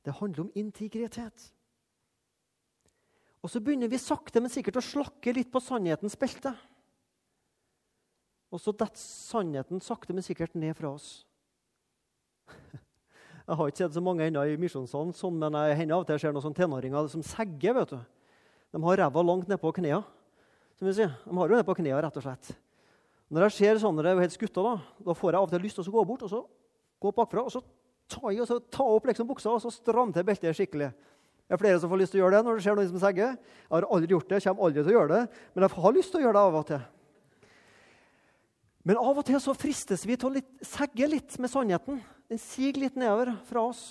Det 0.05 0.15
handler 0.15 0.47
om 0.47 0.53
integritet. 0.55 1.53
Og 3.43 3.51
så 3.51 3.61
begynner 3.61 3.91
vi 3.91 3.99
sakte, 3.99 4.41
men 4.41 4.51
sikkert 4.51 4.81
å 4.81 4.85
slakke 4.85 5.33
litt 5.35 5.51
på 5.53 5.63
sannhetens 5.63 6.17
belte. 6.19 6.55
Og 8.49 8.63
så 8.63 8.73
detter 8.73 9.01
sannheten 9.01 9.83
sakte, 9.85 10.15
men 10.17 10.25
sikkert 10.25 10.55
ned 10.57 10.77
fra 10.79 10.93
oss. 10.95 11.25
Jeg 13.49 13.57
har 13.57 13.71
ikke 13.71 13.81
sett 13.81 13.97
så 13.97 14.05
mange 14.05 14.27
ennå 14.29 14.45
i 14.45 14.57
misjonssalen, 14.61 15.15
sånn, 15.17 15.37
men 15.41 15.55
jeg 15.57 15.77
hender 15.79 15.97
av 15.97 16.03
og 16.03 16.09
til 16.11 16.19
ser 16.21 16.35
noen 16.37 16.57
tenåringer 16.57 17.07
som 17.09 17.23
segger. 17.25 17.79
vet 17.79 17.95
du. 17.95 18.01
De 18.77 18.81
har 18.85 19.01
ræva 19.01 19.23
langt 19.25 19.49
nedpå 19.49 19.73
knærne. 19.79 20.03
De 20.77 21.07
har 21.07 21.49
jo 21.49 21.57
ned 21.57 21.65
på 21.65 21.77
knærne, 21.79 22.03
rett 22.05 22.19
og 22.21 22.27
slett. 22.27 22.51
Når 23.33 23.47
jeg 23.47 23.57
ser 23.57 23.81
sånne 23.81 24.05
helt 24.21 24.37
skutter, 24.37 24.69
da, 24.69 24.75
da 25.01 25.17
får 25.17 25.33
jeg 25.33 25.41
av 25.41 25.47
og 25.47 25.55
til 25.55 25.65
lyst 25.65 25.81
til 25.81 25.89
å 25.89 25.97
gå 25.97 26.05
bort 26.11 26.27
og 26.29 26.33
så 26.33 26.43
gå 27.01 27.13
bakfra 27.15 27.45
og 27.47 27.53
så 27.55 27.63
ta, 28.11 28.23
i, 28.33 28.39
og 28.41 28.47
så 28.49 28.59
ta 28.73 28.85
opp 28.85 29.09
liksom 29.09 29.29
buksa 29.29 29.53
og 29.55 29.63
så 29.63 29.73
stramme 29.73 30.13
til 30.17 30.27
beltet 30.27 30.57
skikkelig. 30.57 30.91
Det 31.49 31.57
er 31.57 31.61
flere 31.61 31.81
som 31.81 31.89
får 31.89 32.03
lyst 32.03 32.13
til 32.13 32.21
å 32.21 32.27
gjøre 32.27 32.37
det 32.37 32.45
når 32.45 32.59
det 32.59 32.65
skjer 32.67 32.79
noen 32.79 32.91
som 32.91 33.01
segger. 33.01 33.37
Jeg 33.65 33.73
har 33.73 33.89
aldri 33.89 34.13
gjort 34.13 34.29
det, 34.29 34.41
kommer 34.45 34.69
aldri 34.69 34.83
til 34.83 34.93
å 34.93 34.97
gjøre 34.99 35.13
det, 35.15 35.43
men 35.55 35.65
jeg 35.65 35.75
har 35.77 35.97
lyst 35.97 36.13
til 36.13 36.21
å 36.21 36.25
gjøre 36.27 36.37
det 36.37 36.45
av 36.45 36.59
og 36.59 36.67
til. 36.69 36.83
Men 38.87 39.01
av 39.01 39.19
og 39.19 39.27
til 39.27 39.41
så 39.43 39.55
fristes 39.59 40.05
vi 40.07 40.17
til 40.17 40.31
å 40.31 40.35
litt, 40.37 40.51
segge 40.65 41.09
litt 41.11 41.35
med 41.43 41.51
sannheten. 41.51 42.01
Den 42.31 42.41
siger 42.41 42.79
litt 42.79 42.97
nedover 42.99 43.35
fra 43.49 43.65
oss. 43.71 43.83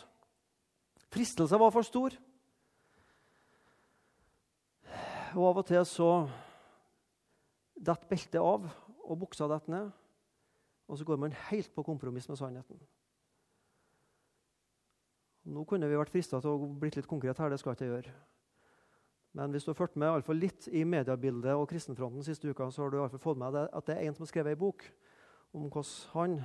Fristelsen 1.13 1.60
var 1.60 1.73
for 1.76 1.88
stor. 1.88 2.15
Og 5.36 5.43
av 5.52 5.62
og 5.62 5.67
til 5.67 5.84
så 5.88 6.12
detter 7.78 8.10
beltet 8.10 8.39
av, 8.41 8.65
og 9.08 9.19
buksa 9.21 9.47
detter 9.52 9.73
ned. 9.73 9.91
Og 10.88 11.00
så 11.00 11.06
går 11.08 11.19
man 11.19 11.36
helt 11.50 11.73
på 11.76 11.84
kompromiss 11.86 12.30
med 12.32 12.39
sannheten. 12.39 12.80
Nå 15.47 15.63
kunne 15.67 15.88
vi 15.88 16.00
vært 16.00 16.12
frista 16.12 16.39
til 16.43 16.56
å 16.56 16.71
bli 16.80 16.91
litt 16.95 17.08
konkret 17.08 17.39
her. 17.39 17.52
Det 17.52 17.60
skal 17.60 17.76
jeg 17.76 17.80
ikke 17.80 17.91
gjøre. 17.91 18.15
Men 19.38 19.54
hvis 19.54 19.67
du 19.67 19.69
har 19.69 19.78
fulgt 19.78 20.00
med 20.02 20.10
i 20.17 20.26
fall 20.26 20.39
litt 20.41 20.65
i 20.73 20.82
mediebildet 20.88 21.54
og 21.54 21.67
kristenfronten 21.69 22.26
siste 22.26 22.50
uka, 22.50 22.71
så 22.73 22.84
har 22.84 22.93
du 22.93 22.97
i 22.97 23.10
fall 23.12 23.21
fått 23.21 23.38
med 23.38 23.54
deg 23.54 23.67
at 23.69 23.86
det 23.86 23.97
er 23.97 24.08
en 24.08 24.15
som 24.17 24.26
har 24.26 24.32
skrevet 24.32 24.56
ei 24.56 24.58
bok 24.58 24.86
om 25.54 25.67
hvordan 25.67 25.91
han 26.15 26.39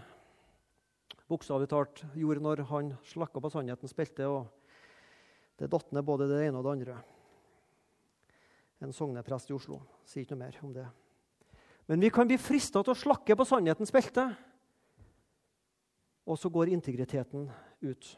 bokstavelig 1.31 1.71
talt 1.73 2.03
gjorde 2.19 2.45
når 2.45 2.63
han 2.69 2.93
slakka 3.09 3.41
på 3.41 3.51
sannhetens 3.55 3.97
belte. 3.97 4.29
og 4.29 4.51
Det 5.57 5.71
datt 5.73 5.95
ned 5.97 6.05
både 6.05 6.29
det 6.29 6.43
ene 6.45 6.61
og 6.61 6.67
det 6.67 6.75
andre. 6.77 6.99
En 8.85 8.93
sogneprest 8.93 9.49
i 9.49 9.57
Oslo 9.57 9.81
sier 10.05 10.27
ikke 10.27 10.37
noe 10.37 10.45
mer 10.45 10.61
om 10.61 10.77
det. 10.77 10.87
Men 11.89 12.05
vi 12.05 12.13
kan 12.13 12.29
bli 12.29 12.37
frista 12.37 12.83
til 12.85 12.93
å 12.93 12.99
slakke 12.99 13.37
på 13.39 13.47
sannhetens 13.49 13.95
belte, 13.95 14.27
og 16.29 16.37
så 16.39 16.53
går 16.53 16.75
integriteten 16.77 17.49
ut. 17.83 18.13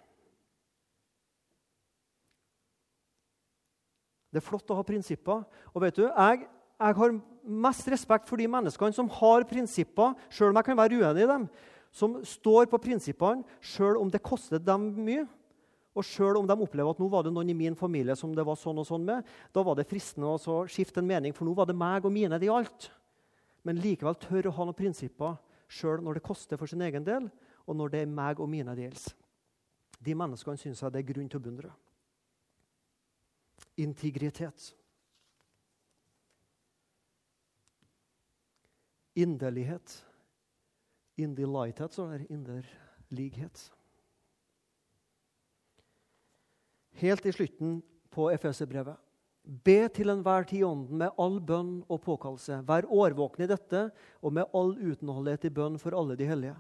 Det 4.35 4.43
er 4.43 4.49
flott 4.49 4.71
å 4.75 4.81
ha 4.81 4.83
prinsipper. 4.87 5.45
Og 5.71 5.85
vet 5.85 6.01
du, 6.01 6.09
jeg, 6.09 6.49
jeg 6.83 6.97
har 6.99 7.13
mest 7.45 7.87
respekt 7.93 8.27
for 8.27 8.41
de 8.41 8.49
menneskene 8.51 8.97
som 8.97 9.07
har 9.21 9.47
prinsipper, 9.47 10.17
sjøl 10.35 10.51
om 10.51 10.59
jeg 10.59 10.67
kan 10.67 10.81
være 10.81 10.99
uenig 10.99 11.23
i 11.23 11.31
dem. 11.31 11.47
Som 11.95 12.19
står 12.27 12.67
på 12.73 12.81
prinsippene 12.83 13.47
sjøl 13.63 14.01
om 14.01 14.11
det 14.11 14.25
koster 14.25 14.59
dem 14.59 14.89
mye. 15.07 15.29
Og 15.95 16.03
sjøl 16.03 16.41
om 16.41 16.49
de 16.51 16.57
opplever 16.59 16.91
at 16.91 16.99
nå 16.99 17.07
var 17.07 17.23
det 17.23 17.31
noen 17.31 17.53
i 17.53 17.55
min 17.55 17.77
familie 17.79 18.17
som 18.19 18.33
det 18.35 18.43
var 18.43 18.59
sånn 18.59 18.81
og 18.83 18.89
sånn 18.89 19.05
med, 19.07 19.23
da 19.55 19.63
var 19.63 19.79
det 19.79 19.87
fristende 19.87 20.27
å 20.27 20.57
skifte 20.67 20.99
en 20.99 21.07
mening, 21.07 21.31
for 21.37 21.47
nå 21.47 21.55
var 21.55 21.69
det 21.71 21.77
meg 21.79 22.03
og 22.03 22.11
mine 22.11 22.41
det 22.43 22.49
gjaldt. 22.49 22.89
Men 23.63 23.79
likevel 23.79 24.19
tør 24.19 24.51
å 24.51 24.57
ha 24.57 24.67
noen 24.67 24.81
prinsipper 24.81 25.39
sjøl 25.71 26.03
når 26.03 26.19
det 26.19 26.27
koster 26.27 26.59
for 26.59 26.67
sin 26.67 26.83
egen 26.83 27.07
del, 27.07 27.31
og 27.63 27.79
når 27.79 27.95
det 27.95 28.03
er 28.03 28.11
meg 28.11 28.43
og 28.43 28.51
mine 28.51 28.75
det 28.75 28.89
gjelder. 28.89 29.15
De 30.05 30.19
menneskene 30.19 30.59
syns 30.59 30.83
jeg 30.83 30.93
det 30.93 31.05
er 31.05 31.13
grunn 31.15 31.31
til 31.31 31.39
å 31.39 31.47
beundre 31.47 31.71
integritet. 33.77 34.75
Inderlighet. 39.15 40.05
Inderlighet, 41.17 41.95
så 41.95 42.09
er 42.15 42.27
inderlighet. 42.31 43.71
Helt 46.95 47.27
i 47.27 47.33
slutten 47.33 47.83
på 48.11 48.31
Efeserbrevet 48.31 48.99
Be 49.45 49.91
til 49.93 50.09
enhver 50.09 50.47
tid 50.49 50.65
ånden 50.65 51.03
med 51.03 51.19
all 51.21 51.35
bønn 51.45 51.83
og 51.93 51.99
påkallelse. 52.07 52.63
Vær 52.65 52.87
årvåkne 52.89 53.45
i 53.45 53.51
dette 53.51 53.83
og 54.25 54.33
med 54.33 54.49
all 54.57 54.73
utenholdighet 54.79 55.45
i 55.45 55.53
bønn 55.53 55.77
for 55.81 55.93
alle 55.99 56.17
de 56.17 56.25
hellige. 56.25 56.55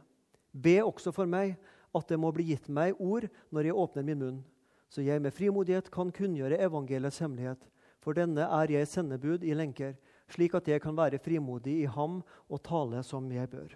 Be 0.52 0.82
også 0.84 1.14
for 1.16 1.24
meg 1.24 1.54
at 1.96 2.10
det 2.10 2.18
må 2.20 2.28
bli 2.34 2.50
gitt 2.50 2.68
meg 2.68 3.00
ord 3.00 3.24
når 3.48 3.70
jeg 3.70 3.78
åpner 3.80 4.04
min 4.04 4.20
munn, 4.20 4.42
så 4.88 5.02
jeg 5.02 5.22
med 5.22 5.34
frimodighet 5.34 5.90
kan 5.90 6.12
kunngjøre 6.14 6.60
evangeliets 6.62 7.20
hemmelighet. 7.22 7.62
For 8.04 8.16
denne 8.16 8.44
er 8.46 8.70
jeg 8.70 8.88
sendebud 8.90 9.44
i 9.44 9.54
lenker, 9.56 9.96
slik 10.28 10.54
at 10.54 10.68
jeg 10.68 10.82
kan 10.84 10.96
være 10.96 11.20
frimodig 11.22 11.80
i 11.82 11.90
ham 11.90 12.20
og 12.48 12.62
tale 12.64 13.02
som 13.06 13.30
jeg 13.32 13.50
bør. 13.50 13.74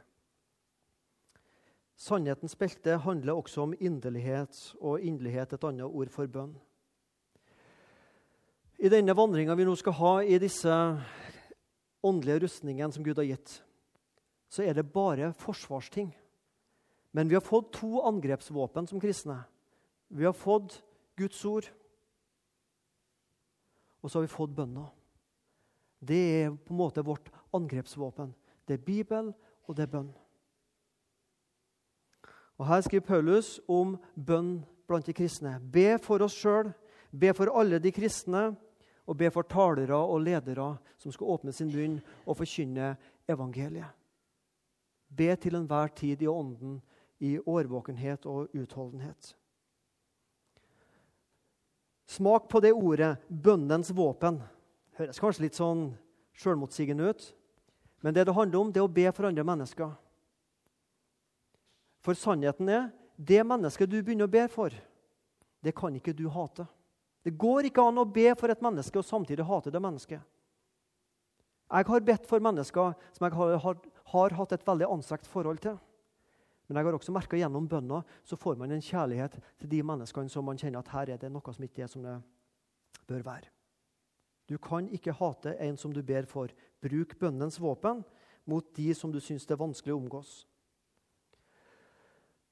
Sannhetens 1.98 2.54
belte 2.54 3.00
handler 3.02 3.34
også 3.34 3.64
om 3.64 3.74
inderlighet, 3.74 4.54
og 4.78 5.00
inderlighet 5.02 5.52
et 5.56 5.64
annet 5.66 5.88
ord 5.88 6.12
for 6.14 6.30
bønn. 6.30 6.52
I 8.78 8.90
denne 8.92 9.16
vandringa 9.18 9.56
vi 9.58 9.66
nå 9.66 9.74
skal 9.74 9.96
ha 9.98 10.12
i 10.22 10.38
disse 10.38 10.70
åndelige 12.06 12.44
rustningene 12.44 12.94
som 12.94 13.02
Gud 13.02 13.18
har 13.18 13.26
gitt, 13.26 13.56
så 14.48 14.62
er 14.62 14.78
det 14.78 14.92
bare 14.94 15.32
forsvarsting. 15.34 16.12
Men 17.10 17.28
vi 17.28 17.34
har 17.34 17.42
fått 17.42 17.72
to 17.80 18.04
angrepsvåpen 18.06 18.86
som 18.86 19.00
kristne. 19.02 19.40
Vi 20.08 20.24
har 20.24 20.36
fått 20.36 20.78
Guds 21.18 21.44
ord, 21.44 21.66
og 24.02 24.10
så 24.10 24.18
har 24.18 24.28
vi 24.28 24.32
fått 24.32 24.54
bønna. 24.54 24.86
Det 25.98 26.18
er 26.44 26.52
på 26.54 26.72
en 26.72 26.78
måte 26.78 27.02
vårt 27.02 27.32
angrepsvåpen. 27.54 28.30
Det 28.64 28.78
er 28.78 28.84
Bibel, 28.86 29.32
og 29.66 29.76
det 29.76 29.88
er 29.88 29.92
bønn. 29.92 30.12
Og 32.58 32.66
Her 32.66 32.80
skriver 32.86 33.06
Paulus 33.06 33.58
om 33.68 33.96
bønn 34.14 34.60
blant 34.86 35.06
de 35.06 35.14
kristne. 35.14 35.58
Be 35.60 35.98
for 36.02 36.22
oss 36.22 36.36
sjøl, 36.38 36.72
be 37.10 37.32
for 37.34 37.50
alle 37.54 37.78
de 37.82 37.92
kristne 37.94 38.50
og 39.08 39.16
be 39.16 39.30
for 39.32 39.46
talere 39.48 39.96
og 39.96 40.20
ledere 40.24 40.74
som 40.98 41.14
skal 41.14 41.34
åpne 41.34 41.54
sin 41.54 41.70
munn 41.72 41.98
og 42.26 42.38
forkynne 42.40 42.94
evangeliet. 43.30 43.94
Be 45.08 45.34
til 45.40 45.56
enhver 45.56 45.88
tid 45.96 46.22
i 46.22 46.28
ånden, 46.28 46.80
i 47.20 47.38
årvåkenhet 47.38 48.26
og 48.26 48.54
utholdenhet. 48.54 49.37
Smak 52.08 52.48
på 52.48 52.60
det 52.64 52.72
ordet 52.72 53.18
'bønnens 53.28 53.92
våpen'. 53.92 54.40
Høres 54.96 55.20
kanskje 55.20 55.44
litt 55.44 55.58
sånn 55.58 55.92
sjølmotsigende 56.32 57.10
ut. 57.10 57.34
Men 58.00 58.14
det 58.14 58.24
det 58.24 58.34
handler 58.34 58.60
om, 58.60 58.72
det 58.72 58.80
er 58.80 58.86
å 58.86 58.94
be 58.94 59.12
for 59.12 59.28
andre 59.28 59.44
mennesker. 59.44 59.90
For 62.00 62.14
sannheten 62.14 62.68
er 62.68 62.90
det 63.18 63.42
mennesket 63.44 63.90
du 63.90 63.98
begynner 64.02 64.24
å 64.24 64.32
be 64.32 64.46
for, 64.48 64.72
det 65.62 65.74
kan 65.74 65.94
ikke 65.94 66.14
du 66.14 66.28
hate. 66.30 66.66
Det 67.26 67.34
går 67.36 67.68
ikke 67.68 67.82
an 67.82 67.98
å 67.98 68.06
be 68.06 68.30
for 68.38 68.48
et 68.48 68.62
menneske 68.62 69.00
og 69.00 69.04
samtidig 69.04 69.44
hate 69.44 69.72
det 69.74 69.82
mennesket. 69.82 70.22
Jeg 71.68 71.84
har 71.90 72.00
bedt 72.00 72.28
for 72.30 72.40
mennesker 72.40 72.94
som 73.12 73.26
jeg 73.26 73.34
har, 73.36 73.58
har, 73.58 73.76
har 74.14 74.36
hatt 74.38 74.52
et 74.52 74.64
veldig 74.64 74.88
anstrengt 74.88 75.26
forhold 75.28 75.60
til. 75.60 75.76
Men 76.68 76.76
jeg 76.76 76.86
har 76.86 76.96
også 76.98 77.14
merka 77.16 77.38
gjennom 77.40 77.68
bønna 77.68 78.02
så 78.28 78.36
får 78.36 78.58
man 78.60 78.74
en 78.74 78.84
kjærlighet 78.84 79.38
til 79.60 79.70
de 79.72 79.80
menneskene 79.88 80.28
som 80.28 80.44
man 80.44 80.58
kjenner 80.60 80.84
at 80.84 80.92
her 80.92 81.14
er 81.14 81.20
det 81.20 81.30
noe 81.32 81.54
som 81.54 81.64
ikke 81.64 81.86
er 81.86 81.90
som 81.92 82.04
det 82.04 82.18
bør 83.08 83.24
være. 83.24 83.48
Du 84.48 84.56
kan 84.60 84.88
ikke 84.92 85.16
hate 85.16 85.54
en 85.64 85.76
som 85.80 85.92
du 85.92 86.02
ber 86.04 86.28
for. 86.28 86.52
Bruk 86.80 87.16
bønnens 87.20 87.58
våpen 87.60 88.04
mot 88.48 88.68
de 88.76 88.92
som 88.96 89.12
du 89.12 89.20
syns 89.20 89.48
det 89.48 89.56
er 89.56 89.60
vanskelig 89.60 89.96
å 89.96 90.00
omgås. 90.00 90.30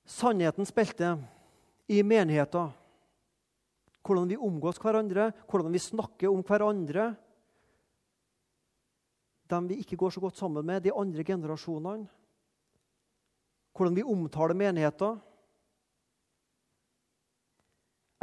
Sannhetens 0.06 0.72
belte 0.72 1.16
i 1.90 2.02
menigheter 2.06 2.72
hvordan 4.06 4.28
vi 4.30 4.38
omgås 4.38 4.78
hverandre, 4.78 5.32
hvordan 5.50 5.72
vi 5.74 5.82
snakker 5.82 6.30
om 6.30 6.44
hverandre. 6.46 7.10
Dem 9.50 9.66
vi 9.70 9.80
ikke 9.82 9.98
går 9.98 10.14
så 10.14 10.22
godt 10.22 10.38
sammen 10.38 10.66
med, 10.66 10.84
de 10.84 10.94
andre 10.94 11.24
generasjonene. 11.26 12.06
Hvordan 13.76 13.96
vi 13.96 14.04
omtaler 14.06 14.56
menigheter. 14.56 15.16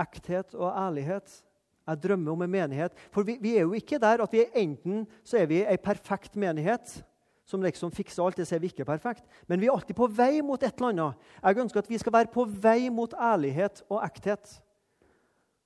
Ekthet 0.01 0.55
og 0.57 0.71
ærlighet. 0.71 1.43
Jeg 1.87 2.03
drømmer 2.03 2.31
om 2.31 2.41
en 2.41 2.51
menighet. 2.51 2.95
For 3.11 3.27
vi, 3.27 3.37
vi 3.41 3.57
er 3.57 3.67
jo 3.67 3.73
ikke 3.77 3.99
der 4.01 4.23
at 4.23 4.33
vi 4.33 4.41
er 4.41 4.61
enten 4.63 5.03
så 5.23 5.41
er 5.41 5.49
vi 5.51 5.61
ei 5.61 5.77
perfekt 5.77 6.37
menighet 6.39 7.01
som 7.45 7.61
liksom 7.61 7.91
fikser 7.91 8.23
alt. 8.23 8.39
Det 8.39 8.47
ser 8.47 8.61
vi 8.63 8.71
ikke 8.71 8.87
perfekt. 8.87 9.25
Men 9.47 9.59
vi 9.61 9.67
er 9.67 9.75
alltid 9.75 9.97
på 9.99 10.07
vei 10.07 10.41
mot 10.41 10.63
et 10.63 10.73
eller 10.79 10.93
annet. 10.93 11.31
Jeg 11.43 11.65
ønsker 11.65 11.83
at 11.83 11.91
vi 11.91 11.99
skal 12.01 12.15
være 12.15 12.31
på 12.33 12.47
vei 12.47 12.89
mot 12.89 13.13
ærlighet 13.13 13.83
og 13.89 13.99
ekthet 14.05 14.59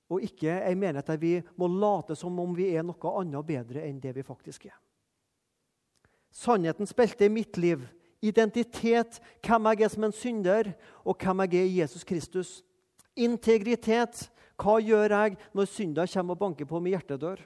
og 0.08 0.24
ikke 0.24 0.52
ei 0.64 0.74
menighet 0.76 1.10
der 1.10 1.20
vi 1.20 1.34
må 1.60 1.68
late 1.68 2.16
som 2.16 2.36
om 2.40 2.54
vi 2.56 2.70
er 2.72 2.86
noe 2.86 3.14
annet 3.20 3.46
bedre 3.46 3.84
enn 3.84 4.00
det 4.00 4.14
vi 4.16 4.24
faktisk 4.24 4.66
er. 4.70 4.76
Sannhetens 6.32 6.94
belte 6.96 7.26
i 7.26 7.32
mitt 7.32 7.56
liv, 7.60 7.82
identitet, 8.24 9.20
hvem 9.44 9.70
jeg 9.70 9.84
er 9.84 9.92
som 9.92 10.06
en 10.08 10.14
synder, 10.14 10.72
og 11.04 11.18
hvem 11.20 11.44
jeg 11.46 11.60
er 11.60 11.68
i 11.68 11.78
Jesus 11.80 12.04
Kristus. 12.04 12.62
Integritet, 13.18 14.26
hva 14.58 14.78
gjør 14.82 15.14
jeg 15.14 15.36
når 15.54 15.70
synda 15.70 16.06
kommer 16.10 16.34
og 16.34 16.42
banker 16.42 16.66
på 16.66 16.80
min 16.82 16.96
hjertedør? 16.96 17.42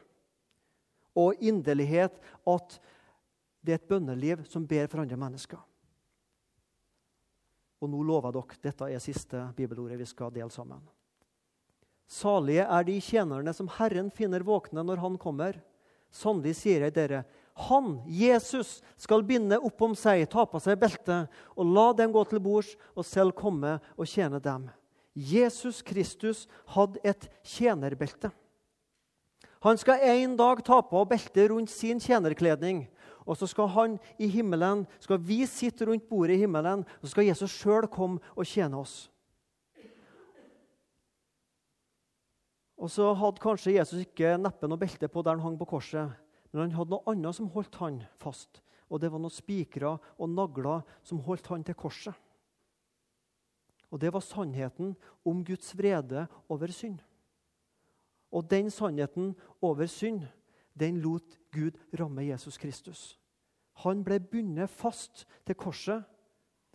Og 1.17 1.37
inderlighet, 1.45 2.17
at 2.49 2.79
det 3.63 3.75
er 3.75 3.81
et 3.81 3.89
bønneliv 3.89 4.47
som 4.49 4.65
ber 4.67 4.89
for 4.89 5.03
andre 5.03 5.19
mennesker. 5.21 5.61
Og 7.83 7.91
nå 7.91 8.01
lover 8.07 8.33
dere, 8.33 8.59
dette 8.63 8.89
er 8.89 9.03
siste 9.03 9.43
bibelordet 9.57 9.99
vi 10.01 10.07
skal 10.07 10.33
dele 10.33 10.51
sammen. 10.55 10.81
Salige 12.07 12.65
er 12.65 12.87
de 12.87 12.99
tjenerne 13.03 13.53
som 13.57 13.71
Herren 13.79 14.11
finner 14.13 14.45
våkne 14.47 14.85
når 14.85 15.01
Han 15.03 15.19
kommer. 15.19 15.59
Sannelig 16.13 16.59
sier 16.61 16.85
jeg 16.87 16.95
dere, 16.95 17.23
han, 17.53 17.99
Jesus, 18.09 18.81
skal 18.97 19.25
binde 19.29 19.59
opp 19.61 19.83
om 19.85 19.97
seg, 19.99 20.25
ta 20.33 20.47
på 20.49 20.61
seg 20.63 20.79
beltet, 20.81 21.29
og 21.53 21.69
la 21.69 21.91
dem 21.97 22.15
gå 22.15 22.23
til 22.29 22.41
bords, 22.41 22.73
og 22.97 23.05
selv 23.07 23.37
komme 23.37 23.77
og 23.97 24.09
tjene 24.09 24.41
dem. 24.43 24.71
Jesus 25.13 25.83
Kristus 25.85 26.47
hadde 26.73 27.03
et 27.05 27.29
tjenerbelte. 27.45 28.33
Han 29.63 29.79
skal 29.79 30.01
en 30.17 30.35
dag 30.39 30.65
ta 30.67 30.81
på 30.83 31.05
beltet 31.07 31.53
rundt 31.53 31.71
sin 31.71 32.01
tjenerkledning. 32.03 32.87
Og 33.23 33.37
så 33.39 33.47
skal 33.47 33.69
han 33.71 33.93
i 34.19 34.27
himmelen, 34.27 34.83
skal 34.99 35.21
vi 35.23 35.45
sitte 35.47 35.87
rundt 35.87 36.09
bordet 36.09 36.35
i 36.35 36.43
himmelen, 36.43 36.83
og 36.83 37.05
så 37.07 37.13
skal 37.13 37.29
Jesus 37.29 37.55
sjøl 37.55 37.87
komme 37.87 38.19
og 38.35 38.49
tjene 38.49 38.81
oss. 38.81 39.07
Og 42.83 42.91
så 42.91 43.13
hadde 43.15 43.39
kanskje 43.39 43.77
Jesus 43.77 44.03
ikke 44.03 44.35
neppe 44.43 44.67
noe 44.67 44.81
belte 44.81 45.07
på 45.07 45.23
der 45.23 45.37
han 45.37 45.45
hang 45.45 45.59
på 45.61 45.69
korset, 45.77 46.11
men 46.53 46.67
han 46.67 46.77
hadde 46.77 46.93
noe 46.93 47.09
annet 47.13 47.37
som 47.37 47.49
holdt 47.53 47.79
han 47.81 48.03
fast. 48.21 48.61
Og 48.93 49.01
det 49.01 49.09
var 49.13 49.23
noen 49.23 49.33
spikere 49.33 49.95
og 50.21 50.29
nagler 50.29 50.85
som 51.05 51.23
holdt 51.25 51.49
han 51.49 51.65
til 51.65 51.77
korset. 51.79 52.13
Og 53.93 54.01
det 54.01 54.13
var 54.13 54.25
sannheten 54.25 54.95
om 55.29 55.41
Guds 55.45 55.73
vrede 55.77 56.27
over 56.53 56.73
synd. 56.73 57.01
Og 58.33 58.47
den 58.49 58.71
sannheten 58.73 59.35
over 59.61 59.89
synd, 59.89 60.25
den 60.73 61.01
lot 61.05 61.37
Gud 61.53 61.77
ramme 61.99 62.25
Jesus 62.25 62.57
Kristus. 62.61 63.19
Han 63.85 64.01
ble 64.05 64.21
bundet 64.21 64.73
fast 64.73 65.27
til 65.45 65.57
korset 65.57 66.05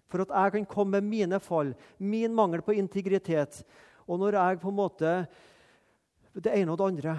for 0.08 0.24
at 0.24 0.32
jeg 0.34 0.54
kan 0.54 0.70
komme 0.70 1.02
med 1.02 1.10
mine 1.10 1.40
fall, 1.44 1.74
min 1.98 2.34
mangel 2.34 2.62
på 2.62 2.78
integritet. 2.78 3.64
Og 4.08 4.20
når 4.20 4.38
jeg 4.38 4.62
på 4.62 4.70
en 4.70 4.78
måte 4.78 5.16
det 6.38 6.54
ene 6.54 6.72
og 6.72 6.78
det 6.80 6.88
andre, 6.94 7.18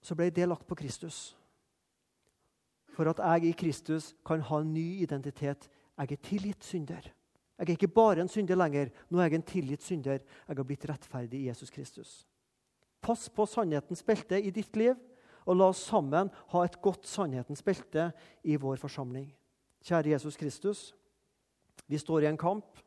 så 0.00 0.14
ble 0.16 0.30
det 0.30 0.48
lagt 0.48 0.66
på 0.66 0.78
Kristus. 0.78 1.39
For 2.94 3.08
at 3.10 3.18
jeg 3.18 3.50
i 3.50 3.56
Kristus 3.56 4.14
kan 4.26 4.40
ha 4.40 4.60
en 4.60 4.74
ny 4.74 5.02
identitet. 5.02 5.68
Jeg 5.98 6.12
er 6.12 6.22
tilgitt 6.24 6.64
synder. 6.64 7.10
Jeg 7.60 7.68
er 7.68 7.76
ikke 7.76 7.92
bare 7.92 8.22
en 8.22 8.28
synder 8.28 8.56
lenger. 8.56 8.88
Nå 9.10 9.20
er 9.20 9.28
jeg 9.28 9.40
en 9.40 9.46
tilgitt 9.46 9.84
synder. 9.84 10.22
Jeg 10.48 10.56
har 10.56 10.64
blitt 10.66 10.86
rettferdig 10.88 11.42
i 11.42 11.48
Jesus 11.50 11.70
Kristus. 11.70 12.26
Pass 13.00 13.28
på 13.32 13.46
sannhetens 13.48 14.02
belte 14.04 14.40
i 14.40 14.52
ditt 14.52 14.76
liv, 14.76 14.96
og 15.48 15.56
la 15.56 15.70
oss 15.72 15.82
sammen 15.88 16.28
ha 16.52 16.64
et 16.64 16.80
godt 16.84 17.08
sannhetens 17.08 17.62
belte 17.64 18.10
i 18.44 18.56
vår 18.60 18.80
forsamling. 18.80 19.28
Kjære 19.84 20.12
Jesus 20.12 20.36
Kristus, 20.36 20.90
vi 21.88 21.98
står 21.98 22.24
i 22.24 22.30
en 22.30 22.40
kamp 22.40 22.80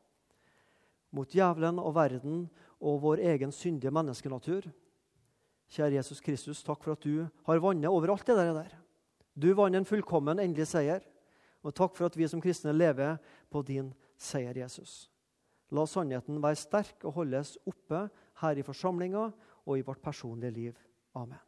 mot 1.13 1.29
djevelen 1.29 1.81
og 1.81 1.95
verden 1.97 2.45
og 2.81 3.01
vår 3.01 3.23
egen 3.33 3.51
syndige 3.53 3.93
menneskenatur. 3.93 4.67
Kjære 5.73 5.97
Jesus 5.97 6.21
Kristus, 6.21 6.61
takk 6.65 6.83
for 6.85 6.93
at 6.93 7.05
du 7.05 7.25
har 7.47 7.61
vannet 7.61 7.89
over 7.89 8.13
alt 8.13 8.27
det 8.27 8.37
der. 8.37 8.82
Du 9.33 9.49
vant 9.57 9.75
en 9.75 9.87
fullkommen, 9.87 10.39
endelig 10.39 10.69
seier. 10.71 11.03
Og 11.63 11.73
takk 11.75 11.95
for 11.95 12.09
at 12.09 12.17
vi 12.19 12.27
som 12.27 12.41
kristne 12.43 12.73
lever 12.75 13.17
på 13.51 13.63
din 13.65 13.93
seier, 14.19 14.57
Jesus. 14.57 15.07
La 15.73 15.85
sannheten 15.89 16.41
være 16.43 16.59
sterk 16.59 17.05
og 17.07 17.17
holdes 17.21 17.55
oppe 17.69 18.05
her 18.43 18.59
i 18.59 18.65
forsamlinga 18.65 19.29
og 19.63 19.79
i 19.79 19.85
vårt 19.85 20.03
personlige 20.03 20.53
liv. 20.53 20.77
Amen. 21.15 21.39